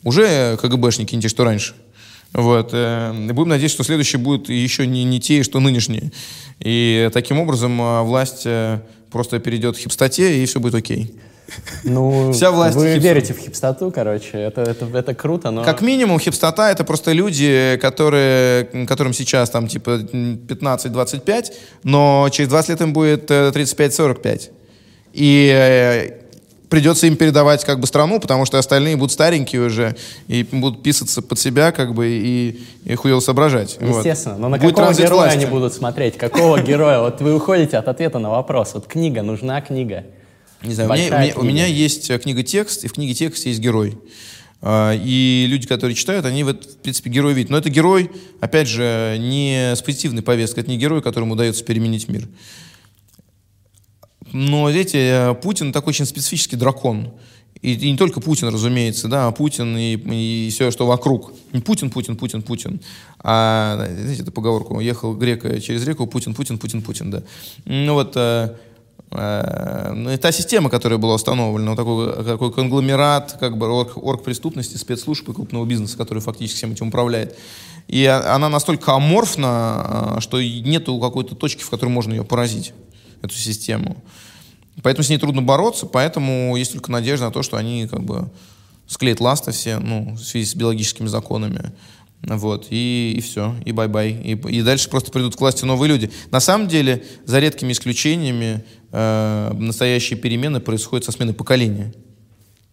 Уже 0.03 0.57
КГБшники, 0.61 1.15
не 1.15 1.21
те, 1.21 1.29
что 1.29 1.43
раньше. 1.43 1.73
Вот. 2.33 2.69
э, 2.73 3.13
и 3.29 3.31
Будем 3.31 3.49
надеяться, 3.49 3.75
что 3.75 3.83
следующие 3.83 4.19
будут 4.19 4.49
еще 4.49 4.85
не, 4.85 5.03
не 5.03 5.19
те, 5.19 5.43
что 5.43 5.59
нынешние. 5.59 6.11
И 6.59 7.09
таким 7.13 7.39
образом 7.39 7.81
э, 7.81 8.01
власть 8.01 8.43
э, 8.45 8.81
просто 9.09 9.39
перейдет 9.39 9.77
к 9.77 9.79
хипстоте, 9.79 10.43
и 10.43 10.45
все 10.45 10.59
будет 10.59 10.75
окей. 10.75 11.15
Ну, 11.83 12.31
Вся 12.31 12.51
власть 12.51 12.75
вы 12.75 12.93
хипстер. 12.93 13.01
верите 13.13 13.33
в 13.33 13.37
хипстоту, 13.39 13.91
короче. 13.91 14.37
Это, 14.37 14.61
это, 14.61 14.85
это 14.97 15.13
круто, 15.13 15.51
но... 15.51 15.63
Как 15.63 15.81
минимум, 15.81 16.19
хипстота— 16.19 16.71
это 16.71 16.83
просто 16.83 17.11
люди, 17.11 17.77
которые, 17.81 18.65
которым 18.87 19.13
сейчас 19.13 19.49
там 19.49 19.67
типа 19.67 20.01
м, 20.11 20.39
15-25, 20.47 21.53
но 21.83 22.27
через 22.31 22.49
20 22.49 22.69
лет 22.69 22.81
им 22.81 22.93
будет 22.93 23.29
э, 23.29 23.51
35-45. 23.53 24.49
И 25.13 25.49
э, 25.53 26.11
придется 26.69 27.05
им 27.07 27.15
передавать 27.15 27.63
как 27.63 27.79
бы 27.79 27.87
страну, 27.87 28.19
потому 28.19 28.45
что 28.45 28.57
остальные 28.57 28.97
будут 28.97 29.11
старенькие 29.11 29.61
уже 29.61 29.95
и 30.27 30.43
будут 30.51 30.81
писаться 30.83 31.21
под 31.21 31.39
себя 31.39 31.71
как 31.71 31.93
бы 31.93 32.07
и, 32.07 32.59
и 32.85 32.95
хуево 32.95 33.19
соображать. 33.19 33.77
Вот. 33.79 33.97
Естественно. 33.97 34.37
Но 34.37 34.49
на 34.49 34.57
Будет 34.57 34.75
какого 34.75 34.93
героя 34.93 35.13
власти. 35.13 35.37
они 35.37 35.45
будут 35.45 35.73
смотреть? 35.73 36.17
Какого 36.17 36.59
героя? 36.59 36.99
Вот 37.01 37.21
вы 37.21 37.35
уходите 37.35 37.77
от 37.77 37.87
ответа 37.87 38.17
на 38.19 38.29
вопрос. 38.31 38.71
Вот 38.73 38.87
книга, 38.87 39.21
нужна 39.21 39.61
книга. 39.61 40.05
Не 40.63 40.73
знаю, 40.73 40.89
у 40.89 40.93
меня, 40.93 41.09
Большая 41.09 41.19
у 41.19 41.23
меня- 41.23 41.39
у 41.39 41.43
меня 41.43 41.65
есть 41.67 42.09
э, 42.09 42.17
книга 42.19 42.43
текст, 42.43 42.83
и 42.83 42.87
в 42.87 42.93
книге 42.93 43.13
текст 43.13 43.45
есть 43.45 43.59
герой. 43.59 43.97
А, 44.61 44.93
И 44.93 45.45
люди, 45.47 45.67
которые 45.67 45.95
читают, 45.95 46.25
они, 46.25 46.43
в, 46.43 46.47
это, 46.47 46.67
в 46.67 46.77
принципе, 46.77 47.09
герой 47.09 47.33
видят. 47.33 47.51
Но 47.51 47.57
это 47.57 47.69
герой, 47.69 48.09
опять 48.39 48.67
же, 48.67 49.17
не 49.19 49.73
с 49.75 49.81
позитивной 49.81 50.23
повесткой, 50.23 50.61
это 50.61 50.69
не 50.71 50.77
герой, 50.77 51.01
которому 51.03 51.33
удается 51.33 51.63
переменить 51.63 52.07
мир. 52.07 52.27
Но, 54.33 54.69
видите, 54.69 54.97
э, 54.99 55.33
Путин 55.35 55.71
такой 55.71 55.91
очень 55.91 56.05
специфический 56.05 56.55
дракон. 56.55 57.11
И, 57.61 57.73
и 57.73 57.91
не 57.91 57.97
только 57.97 58.19
Путин, 58.21 58.49
разумеется, 58.49 59.07
да, 59.07 59.27
а 59.27 59.31
Путин 59.31 59.77
и, 59.77 59.95
и 59.95 60.49
все, 60.51 60.71
что 60.71 60.85
вокруг. 60.87 61.31
Не 61.53 61.61
Путин, 61.61 61.89
Путин, 61.89 62.15
Путин, 62.17 62.41
Путин. 62.41 62.81
А, 63.19 63.75
знаете, 63.99 64.23
эту 64.23 64.31
поговорку, 64.31 64.79
ехал 64.79 65.15
грека 65.15 65.59
через 65.61 65.85
реку, 65.87 66.05
Путин, 66.07 66.33
Путин, 66.33 66.57
Путин, 66.57 66.81
Путин, 66.81 67.11
да. 67.11 67.23
Ну 67.65 67.93
вот, 67.93 68.15
э, 69.17 69.89
э, 69.89 69.93
ну, 69.93 70.11
и 70.11 70.17
та 70.17 70.31
система, 70.31 70.69
которая 70.69 70.99
была 70.99 71.15
установлена, 71.15 71.71
вот 71.71 71.77
такой, 71.77 72.23
такой 72.23 72.51
конгломерат, 72.51 73.37
как 73.39 73.57
бы 73.57 73.67
орг, 73.67 73.97
оргпреступности, 73.97 74.77
спецслужб 74.77 75.29
и 75.29 75.33
крупного 75.33 75.65
бизнеса, 75.65 75.97
который 75.97 76.19
фактически 76.19 76.57
всем 76.57 76.71
этим 76.71 76.87
управляет. 76.87 77.37
И 77.87 78.05
она 78.05 78.49
настолько 78.49 78.93
аморфна, 78.93 79.47
а, 79.47 80.17
что 80.19 80.41
нету 80.41 80.99
какой-то 80.99 81.35
точки, 81.35 81.61
в 81.61 81.69
которой 81.69 81.89
можно 81.89 82.13
ее 82.13 82.23
поразить, 82.23 82.73
эту 83.21 83.35
систему. 83.35 83.97
Поэтому 84.81 85.03
с 85.03 85.09
ней 85.09 85.17
трудно 85.17 85.41
бороться, 85.41 85.85
поэтому 85.85 86.55
есть 86.57 86.73
только 86.73 86.91
надежда 86.91 87.25
на 87.25 87.31
то, 87.31 87.43
что 87.43 87.57
они 87.57 87.87
как 87.87 88.03
бы 88.03 88.29
склеят 88.87 89.19
ласты 89.19 89.51
все, 89.51 89.77
ну, 89.79 90.15
в 90.15 90.19
связи 90.19 90.45
с 90.45 90.55
биологическими 90.55 91.07
законами. 91.07 91.71
Вот, 92.27 92.67
и, 92.71 93.13
и 93.17 93.21
все, 93.21 93.55
и 93.65 93.71
bye-bye. 93.71 94.11
И, 94.11 94.31
и 94.31 94.61
дальше 94.61 94.89
просто 94.89 95.11
придут 95.11 95.35
к 95.35 95.39
власти 95.39 95.63
новые 95.63 95.89
люди. 95.89 96.11
На 96.31 96.39
самом 96.39 96.67
деле, 96.67 97.03
за 97.25 97.39
редкими 97.39 97.71
исключениями, 97.71 98.63
э, 98.91 99.51
настоящие 99.53 100.17
перемены 100.17 100.59
происходят 100.59 101.05
со 101.05 101.11
сменой 101.11 101.33
поколения. 101.33 101.93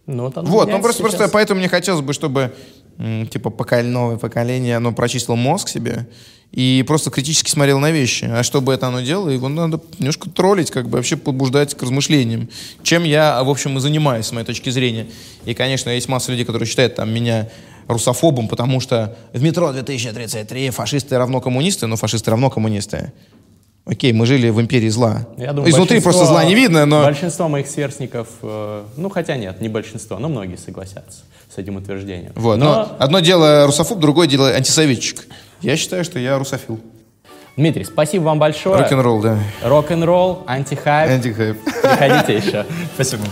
Ну, 0.05 0.23
вот, 0.23 0.35
Вот, 0.35 0.69
ну 0.69 0.81
просто, 0.81 1.01
просто 1.01 1.29
поэтому 1.29 1.59
мне 1.59 1.69
хотелось 1.69 2.01
бы, 2.01 2.13
чтобы 2.13 2.53
типа 2.97 3.49
поколе- 3.49 3.87
новое 3.87 4.17
поколение, 4.17 4.77
оно 4.77 4.91
прочистило 4.91 5.35
мозг 5.35 5.69
себе 5.69 6.07
и 6.51 6.83
просто 6.85 7.09
критически 7.09 7.49
смотрело 7.49 7.79
на 7.79 7.89
вещи. 7.89 8.25
А 8.25 8.43
чтобы 8.43 8.73
это 8.73 8.87
оно 8.87 9.01
делало, 9.01 9.29
его 9.29 9.49
надо 9.49 9.81
немножко 9.97 10.29
троллить, 10.29 10.69
как 10.69 10.87
бы 10.87 10.97
вообще 10.97 11.17
побуждать 11.17 11.73
к 11.73 11.81
размышлениям. 11.81 12.47
Чем 12.83 13.03
я, 13.03 13.43
в 13.43 13.49
общем, 13.49 13.77
и 13.77 13.81
занимаюсь, 13.81 14.27
с 14.27 14.31
моей 14.31 14.45
точки 14.45 14.69
зрения. 14.69 15.07
И, 15.45 15.55
конечно, 15.55 15.89
есть 15.89 16.07
масса 16.07 16.31
людей, 16.31 16.45
которые 16.45 16.67
считают 16.67 16.95
там 16.95 17.11
меня 17.11 17.49
русофобом, 17.87 18.47
потому 18.47 18.79
что 18.79 19.15
в 19.33 19.41
метро 19.41 19.71
2033 19.71 20.69
фашисты 20.69 21.17
равно 21.17 21.41
коммунисты, 21.41 21.87
но 21.87 21.95
фашисты 21.95 22.31
равно 22.31 22.49
коммунисты. 22.49 23.11
Окей, 23.85 24.13
мы 24.13 24.25
жили 24.25 24.49
в 24.49 24.61
империи 24.61 24.87
зла. 24.87 25.27
Я 25.37 25.51
думаю, 25.51 25.69
Изнутри 25.69 25.99
просто 25.99 26.25
зла 26.25 26.45
не 26.45 26.55
видно, 26.55 26.85
но... 26.85 27.03
Большинство 27.03 27.49
моих 27.49 27.67
сверстников, 27.67 28.29
э, 28.41 28.83
ну 28.95 29.09
хотя 29.09 29.35
нет, 29.35 29.59
не 29.59 29.67
большинство, 29.67 30.19
но 30.19 30.29
многие 30.29 30.55
согласятся 30.55 31.23
с 31.53 31.57
этим 31.57 31.75
утверждением. 31.75 32.31
Вот. 32.35 32.57
Но, 32.57 32.65
Но, 32.65 32.95
одно 32.97 33.19
дело 33.19 33.65
русофоб, 33.65 33.99
другое 33.99 34.27
дело 34.27 34.49
антисоветчик. 34.51 35.27
Я 35.61 35.75
считаю, 35.75 36.05
что 36.05 36.17
я 36.17 36.37
русофил. 36.37 36.79
Дмитрий, 37.57 37.83
спасибо 37.83 38.23
вам 38.23 38.39
большое. 38.39 38.81
Рок-н-ролл, 38.81 39.21
да. 39.21 39.37
Рок-н-ролл, 39.61 40.43
антихайп. 40.47 41.11
Антихайп. 41.11 41.57
Приходите 41.63 42.37
еще. 42.37 42.65
Спасибо. 42.95 43.23